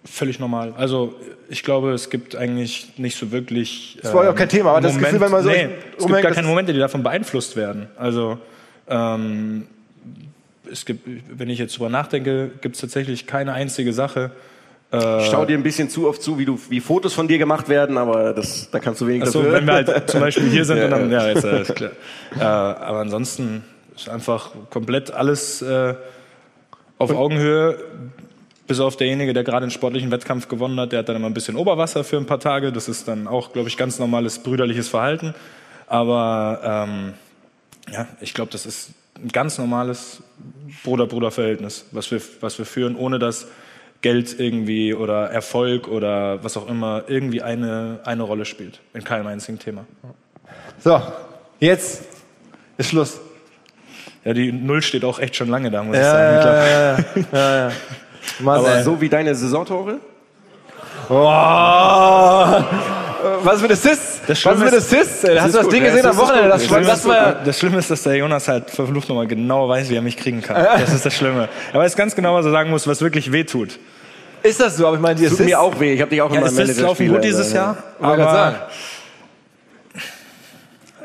Völlig 0.05 0.39
normal. 0.39 0.73
Also 0.77 1.15
ich 1.49 1.63
glaube, 1.63 1.91
es 1.91 2.09
gibt 2.09 2.35
eigentlich 2.35 2.93
nicht 2.97 3.17
so 3.17 3.31
wirklich. 3.31 3.99
Das 4.01 4.13
war 4.13 4.23
ja 4.23 4.31
auch 4.31 4.35
kein 4.35 4.49
Thema, 4.49 4.71
aber 4.71 4.81
das 4.81 4.97
Gefühl, 4.97 5.19
wenn 5.19 5.31
man 5.31 5.43
so 5.43 5.49
nee, 5.49 5.69
es 5.97 6.05
gibt 6.05 6.21
gar 6.21 6.31
keine 6.31 6.47
Momente, 6.47 6.73
die 6.73 6.79
davon 6.79 7.03
beeinflusst 7.03 7.55
werden. 7.55 7.87
Also 7.97 8.37
ähm, 8.89 9.67
es 10.71 10.85
gibt, 10.85 11.07
wenn 11.37 11.49
ich 11.49 11.59
jetzt 11.59 11.77
drüber 11.77 11.89
nachdenke, 11.89 12.51
gibt 12.61 12.75
es 12.75 12.81
tatsächlich 12.81 13.27
keine 13.27 13.53
einzige 13.53 13.93
Sache. 13.93 14.31
Ich 14.89 15.27
schau 15.29 15.43
dir 15.43 15.57
ein 15.57 15.63
bisschen 15.63 15.89
zu 15.89 16.07
oft 16.07 16.21
zu, 16.21 16.39
wie 16.39 16.45
du, 16.45 16.57
wie 16.69 16.79
Fotos 16.79 17.13
von 17.13 17.27
dir 17.27 17.37
gemacht 17.37 17.67
werden, 17.67 17.97
aber 17.97 18.31
das, 18.33 18.69
da 18.71 18.79
kannst 18.79 19.01
du 19.01 19.07
wenig 19.07 19.23
Achso, 19.23 19.39
dafür. 19.39 19.53
wenn 19.55 19.65
wir 19.65 19.73
halt 19.73 20.09
zum 20.09 20.21
Beispiel 20.21 20.49
hier 20.49 20.63
sind 20.63 20.77
Ja, 20.77 20.85
und 20.85 20.91
dann, 20.91 21.11
ja. 21.11 21.27
ja, 21.27 21.33
jetzt 21.33 21.43
alles 21.43 21.75
klar. 21.75 21.91
Äh, 22.39 22.43
aber 22.43 22.99
ansonsten 22.99 23.65
ist 23.93 24.07
einfach 24.07 24.51
komplett 24.69 25.11
alles 25.11 25.61
äh, 25.61 25.93
auf 26.97 27.11
Augenhöhe, 27.11 27.77
bis 28.65 28.79
auf 28.79 28.95
derjenige, 28.95 29.33
der 29.33 29.43
gerade 29.43 29.63
einen 29.63 29.71
sportlichen 29.71 30.09
Wettkampf 30.09 30.47
gewonnen 30.47 30.79
hat, 30.79 30.93
der 30.93 30.99
hat 30.99 31.09
dann 31.09 31.17
immer 31.17 31.27
ein 31.27 31.33
bisschen 31.33 31.57
Oberwasser 31.57 32.05
für 32.05 32.17
ein 32.17 32.25
paar 32.25 32.39
Tage. 32.39 32.71
Das 32.71 32.87
ist 32.87 33.09
dann 33.09 33.27
auch, 33.27 33.51
glaube 33.51 33.67
ich, 33.67 33.75
ganz 33.75 33.99
normales 33.99 34.39
brüderliches 34.39 34.87
Verhalten. 34.87 35.33
Aber 35.87 36.61
ähm, 36.63 37.13
ja, 37.91 38.07
ich 38.21 38.33
glaube, 38.33 38.51
das 38.51 38.65
ist 38.65 38.89
ein 39.21 39.29
ganz 39.29 39.57
normales 39.57 40.21
Bruder-Bruder-Verhältnis, 40.83 41.85
was 41.91 42.11
wir, 42.11 42.21
was 42.41 42.57
wir 42.57 42.65
führen, 42.65 42.95
ohne 42.95 43.19
dass 43.19 43.47
Geld 44.01 44.39
irgendwie 44.39 44.93
oder 44.93 45.29
Erfolg 45.31 45.87
oder 45.87 46.43
was 46.43 46.55
auch 46.55 46.67
immer 46.69 47.03
irgendwie 47.07 47.41
eine, 47.41 47.99
eine 48.03 48.23
Rolle 48.23 48.45
spielt. 48.45 48.79
In 48.93 49.03
keinem 49.03 49.25
einzigen 49.27 49.57
Thema. 49.57 49.85
So, 50.83 51.01
jetzt 51.59 52.03
ist 52.77 52.89
Schluss. 52.89 53.19
Ja, 54.23 54.33
die 54.33 54.51
Null 54.51 54.81
steht 54.83 55.03
auch 55.03 55.19
echt 55.19 55.35
schon 55.35 55.47
lange 55.49 55.71
da, 55.71 55.81
muss 55.83 55.95
Ja, 55.97 56.01
ich 56.37 56.43
sagen. 56.43 56.47
ja, 56.47 56.67
ja, 56.67 56.97
ja, 56.97 57.05
ja, 57.31 57.69
ja. 57.69 57.75
Mann, 58.39 58.59
aber 58.59 58.83
so 58.83 58.99
wie 59.01 59.09
deine 59.09 59.33
Saisontore? 59.33 59.99
Oh. 61.09 61.13
Was 63.43 63.61
für 63.61 63.69
Assists? 63.71 64.16
Das 64.27 64.43
Was 64.45 64.53
Schlimme 64.55 64.69
für 64.69 64.75
ist- 64.75 64.93
Assists? 64.93 65.23
ey. 65.23 65.37
Hast 65.37 65.53
du 65.53 65.57
das 65.57 65.63
gut, 65.65 65.73
Ding 65.73 65.83
ja, 65.85 65.89
gesehen 65.91 66.05
am 66.05 66.17
Wochenende? 66.17 66.49
Das, 66.49 66.61
ist 66.63 66.71
das 66.71 67.07
war 67.07 67.33
Das 67.43 67.57
Schlimme 67.59 67.77
ist, 67.79 67.89
dass 67.89 68.03
der 68.03 68.15
Jonas 68.17 68.47
halt 68.47 68.69
verflucht 68.69 69.07
nochmal 69.09 69.27
genau 69.27 69.69
weiß, 69.69 69.89
wie 69.89 69.95
er 69.95 70.01
mich 70.01 70.17
kriegen 70.17 70.41
kann. 70.41 70.65
Das 70.79 70.93
ist 70.93 71.05
das 71.05 71.13
Schlimme. 71.13 71.47
Er 71.73 71.79
weiß 71.79 71.95
ganz 71.95 72.13
genau, 72.15 72.35
was 72.35 72.45
er 72.45 72.51
sagen 72.51 72.69
muss, 72.69 72.85
was 72.87 73.01
wirklich 73.01 73.31
weh 73.31 73.43
tut. 73.45 73.79
Ist 74.43 74.59
das 74.59 74.77
so? 74.77 74.85
Aber 74.85 74.95
ich 74.97 75.01
meine, 75.01 75.15
die 75.15 75.23
Tut 75.23 75.33
Assists. 75.33 75.45
mir 75.45 75.59
auch 75.59 75.79
weh. 75.79 75.93
Ich 75.93 76.01
habe 76.01 76.09
dich 76.11 76.21
auch 76.21 76.29
in 76.29 76.35
Ja, 76.35 76.41
meinem 76.41 76.57
es 76.59 76.69
ist 76.69 76.79
laufen 76.79 77.07
gut 77.07 77.23
dieses 77.23 77.53
Jahr, 77.53 77.77
Wollte 77.99 78.17
gerade 78.21 78.31
sagen. 78.33 78.55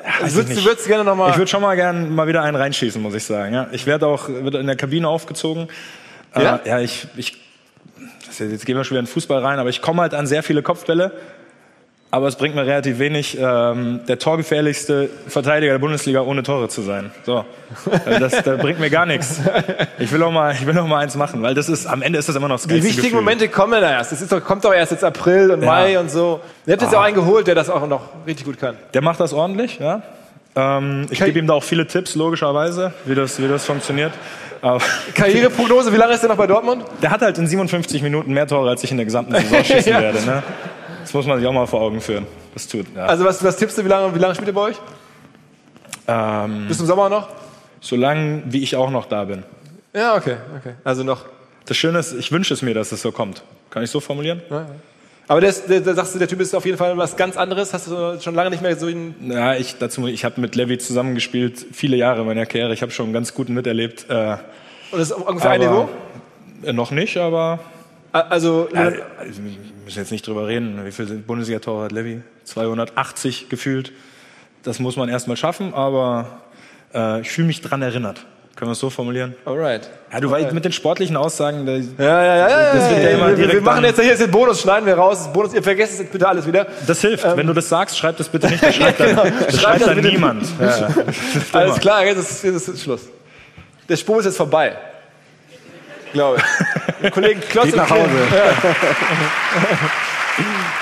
aber 0.05 0.25
Also 0.25 0.37
würdest, 0.37 0.59
du 0.61 0.65
würdest 0.65 0.87
gerne 0.87 1.05
nochmal. 1.05 1.31
ich 1.31 1.37
würde 1.37 1.51
schon 1.51 1.63
mal 1.63 1.75
gern 1.77 2.15
mal 2.15 2.27
wieder 2.27 2.43
einen 2.43 2.57
reinschießen, 2.57 3.01
muss 3.01 3.15
ich 3.15 3.25
sagen. 3.25 3.55
Ja, 3.55 3.69
ich 3.73 3.87
werde 3.87 4.07
auch 4.07 4.29
wird 4.29 4.55
in 4.57 4.67
der 4.67 4.77
Kabine 4.77 5.09
aufgezogen. 5.09 5.69
Ja? 6.37 6.61
Äh, 6.65 6.69
ja, 6.69 6.81
ich, 6.81 7.07
ich 7.17 7.37
jetzt 8.39 8.67
gehen 8.67 8.77
wir 8.77 8.85
schon 8.85 8.93
wieder 8.97 9.01
in 9.01 9.07
den 9.07 9.13
Fußball 9.13 9.39
rein, 9.45 9.59
aber 9.59 9.69
ich 9.71 9.81
komme 9.83 10.03
halt 10.03 10.15
an 10.15 10.27
sehr 10.27 10.43
viele 10.43 10.63
Kopfbälle. 10.63 11.13
Aber 12.15 12.29
es 12.29 12.37
bringt 12.37 12.55
mir 12.55 12.67
relativ 12.67 12.99
wenig, 12.99 13.39
ähm, 13.41 14.01
der 14.07 14.19
torgefährlichste 14.19 15.09
Verteidiger 15.29 15.73
der 15.73 15.79
Bundesliga 15.79 16.21
ohne 16.21 16.43
Tore 16.43 16.69
zu 16.69 16.83
sein. 16.83 17.11
So, 17.25 17.45
Äh, 18.05 18.21
das, 18.21 18.33
das 18.43 18.59
bringt 18.61 18.79
mir 18.81 18.91
gar 18.91 19.07
nichts. 19.07 19.41
Ich 19.99 20.13
will 20.13 20.23
auch 20.23 20.31
mal, 20.31 20.53
ich 20.53 20.67
will 20.67 20.79
auch 20.79 20.87
mal 20.87 20.99
eins 20.99 21.17
machen, 21.17 21.43
weil 21.43 21.55
das 21.55 21.71
ist 21.71 21.87
am 21.87 22.03
Ende 22.03 22.19
ist 22.19 22.29
das 22.29 22.37
immer 22.37 22.49
noch 22.49 22.57
das 22.57 22.67
die 22.67 22.75
wichtigen 22.75 22.97
Gefühl. 22.97 23.13
Momente 23.15 23.49
kommen 23.49 23.81
da 23.81 23.91
erst. 23.91 24.13
Das 24.13 24.21
ist 24.21 24.31
doch, 24.31 24.45
kommt 24.45 24.63
doch 24.63 24.75
erst 24.75 24.93
jetzt 24.93 25.05
April 25.05 25.53
und 25.53 25.63
Ja. 25.63 25.69
Ah. 25.69 25.73
Mai 25.81 25.99
und 25.99 26.11
so. 26.11 26.41
Ihr 26.67 26.75
habt 26.75 26.83
jetzt 26.83 26.93
ja 26.93 26.99
auch 26.99 27.03
einen 27.03 27.15
geholt, 27.15 27.47
der 27.47 27.55
das 27.55 27.71
auch 27.71 27.87
noch 27.89 28.03
richtig 28.27 28.45
gut 28.45 28.59
kann. 28.61 28.77
Der 28.93 29.01
macht 29.03 29.19
das 29.19 29.33
ordentlich, 29.33 29.79
ja. 29.79 30.03
Ähm, 30.55 31.07
ich 31.09 31.19
gebe 31.25 31.39
ihm 31.39 31.47
da 31.47 31.55
auch 31.55 31.65
viele 31.65 31.87
Tipps, 31.87 32.15
logischerweise, 32.15 32.93
wie 33.07 33.15
das, 33.15 33.41
wie 33.43 33.49
das 33.49 33.65
funktioniert. 33.65 34.13
Karriereprognose, 35.15 35.93
wie 35.93 35.97
lange 35.97 36.13
ist 36.13 36.21
der 36.21 36.29
noch 36.29 36.37
bei 36.37 36.47
Dortmund? 36.47 36.85
der 37.03 37.11
hat 37.11 37.23
halt 37.23 37.39
in 37.39 37.47
57 37.47 38.03
Minuten 38.03 38.33
mehr 38.35 38.47
Tore, 38.47 38.69
als 38.71 38.85
ich 38.85 38.91
in 38.91 38.99
der 38.99 39.07
gesamten 39.07 39.35
Saison 39.35 39.65
schießen 39.65 39.93
Ja. 39.93 40.01
werde. 40.03 40.21
Ne? 40.27 40.43
Das 41.03 41.13
muss 41.15 41.27
man 41.27 41.39
sich 41.39 41.47
auch 41.47 41.53
mal 41.53 41.67
vor 41.67 41.81
Augen 41.81 42.01
führen. 42.01 42.27
Das 42.55 42.67
tut. 42.67 42.87
Ja. 42.97 43.07
Also 43.07 43.25
was, 43.25 43.43
was 43.45 43.57
tippst 43.57 43.77
du, 43.79 43.85
wie 43.85 43.89
lange, 43.89 44.15
wie 44.15 44.19
lange 44.19 44.35
spielt 44.35 44.49
er 44.49 44.55
bei 44.55 44.61
euch? 44.63 44.77
ähm, 46.09 46.67
Bis 46.69 46.79
zum 46.79 46.87
Sommer 46.87 47.09
noch? 47.09 47.29
solange 47.81 48.43
wie 48.47 48.63
ich 48.63 48.77
auch 48.77 48.91
noch 48.91 49.07
da 49.07 49.25
bin. 49.25 49.43
Ja, 49.93 50.15
okay, 50.17 50.37
okay. 50.57 50.75
Also 50.85 51.03
noch. 51.03 51.25
Das 51.67 51.77
Schöne 51.77 51.99
ist, 51.99 52.13
ich 52.13 52.31
wünsche 52.31 52.55
es 52.55 52.63
mir, 52.63 52.75
dass 52.75 52.93
es 52.93 53.03
so 53.03 53.11
kommt. 53.13 53.43
Kann 53.71 53.83
ich 53.83 53.91
so 53.91 53.99
formulieren? 54.01 54.41
Aber 55.29 55.41
der, 55.41 55.51
ist, 55.51 55.69
der, 55.69 55.81
der 55.81 55.95
sagst 55.95 56.15
du, 56.15 56.19
der 56.21 56.29
Typ 56.29 56.41
ist 56.41 56.55
auf 56.55 56.65
jeden 56.65 56.79
Fall 56.79 56.97
was 56.97 57.17
ganz 57.17 57.37
anderes. 57.37 57.73
Hast 57.75 57.89
du 57.89 58.21
schon 58.21 58.35
lange 58.35 58.51
nicht 58.51 58.63
mehr 58.63 58.77
so 58.77 58.87
ihn. 58.89 59.15
Ja, 59.29 59.55
ich 59.55 59.79
dazu, 59.79 60.07
ich 60.07 60.25
habe 60.25 60.41
mit 60.41 60.55
Levi 60.55 60.79
zusammengespielt, 60.79 61.65
viele 61.73 61.97
Jahre 61.97 62.25
meiner 62.25 62.47
Karriere. 62.47 62.73
Ich 62.73 62.83
habe 62.83 62.93
schon 62.93 63.13
ganz 63.13 63.35
gut 63.35 63.49
miterlebt. 63.49 64.07
Äh, 64.09 64.37
Und 64.93 64.99
das 64.99 65.11
ist 65.11 65.13
ungefähr 65.13 65.51
ein 65.51 65.63
aber- 65.63 65.71
Niveau? 65.71 65.89
äh, 66.65 66.73
noch 66.73 66.91
nicht, 66.93 67.17
aber 67.17 67.59
Also, 68.13 68.69
Ja, 68.75 68.81
also 69.19 69.41
müssen 69.85 69.99
jetzt 69.99 70.13
nicht 70.13 70.27
drüber 70.27 70.47
reden. 70.47 70.85
Wie 70.85 70.93
viele 70.93 71.15
Bundesliga-Tore 71.15 71.85
hat 71.85 71.93
Levy? 71.93 72.23
280 72.45 73.49
gefühlt. 73.49 73.93
Das 74.63 74.79
muss 74.79 74.97
man 74.97 75.09
erstmal 75.09 75.37
schaffen, 75.37 75.75
aber 75.75 76.43
äh, 76.95 77.21
ich 77.21 77.31
fühle 77.31 77.49
mich 77.49 77.61
dran 77.61 77.83
erinnert. 77.83 78.27
Können 78.55 78.69
wir 78.69 78.73
es 78.73 78.81
so 78.81 78.91
formulieren? 78.91 79.35
Alright. 79.47 79.89
Ja, 80.13 80.21
du 80.21 80.31
weißt 80.31 80.53
mit 80.53 80.65
den 80.65 80.73
sportlichen 80.73 81.17
Aussagen, 81.17 81.65
da, 81.65 81.73
Ja, 81.73 82.23
ja, 82.23 82.37
ja, 82.37 82.49
ja. 82.49 82.75
Das 82.75 82.91
wird 82.91 83.03
ja 83.03 83.09
immer 83.11 83.29
wir, 83.29 83.39
wir 83.39 83.47
direkt 83.47 83.65
machen 83.65 83.85
jetzt 83.85 84.01
hier 84.01 84.13
ist 84.13 84.21
den 84.21 84.31
Bonus, 84.31 84.61
schneiden 84.61 84.87
wir 84.87 84.95
raus. 84.95 85.25
Das 85.25 85.33
Bonus, 85.33 85.55
ihr 85.55 85.63
vergesst 85.63 85.95
es 85.95 86.01
jetzt 86.01 86.13
bitte 86.13 86.29
alles 86.29 86.47
wieder. 86.47 86.67
das 86.87 87.01
hilft. 87.01 87.25
Wenn 87.37 87.47
du 87.47 87.55
das 87.55 87.69
sagst, 87.69 87.97
schreib 87.97 88.19
das 88.19 88.29
bitte 88.29 88.49
nicht. 88.49 88.63
Das 88.63 88.75
schreibt 88.77 89.01
dann, 89.01 89.17
das 89.17 89.61
Schreib 89.61 89.81
schreibt 89.81 89.81
das 89.87 89.89
dann 89.89 90.05
niemand. 90.05 90.45
Ja. 90.61 90.89
Alles 91.53 91.81
klar, 91.81 92.05
jetzt 92.05 92.19
ist, 92.19 92.45
jetzt 92.45 92.69
ist 92.69 92.83
Schluss. 92.83 93.09
Der 93.89 93.97
Spur 93.97 94.19
ist 94.19 94.27
jetzt 94.27 94.37
vorbei. 94.37 94.77
Glaube 96.13 96.39
ich. 97.03 97.11
Kollegen 97.13 97.41
Klotz 97.41 97.67
Geht 97.67 97.77
nach 97.77 97.91
Hause. 97.91 98.09
Klein- 98.29 98.57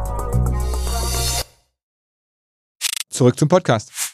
Zurück 3.21 3.37
zum 3.37 3.49
Podcast. 3.49 4.10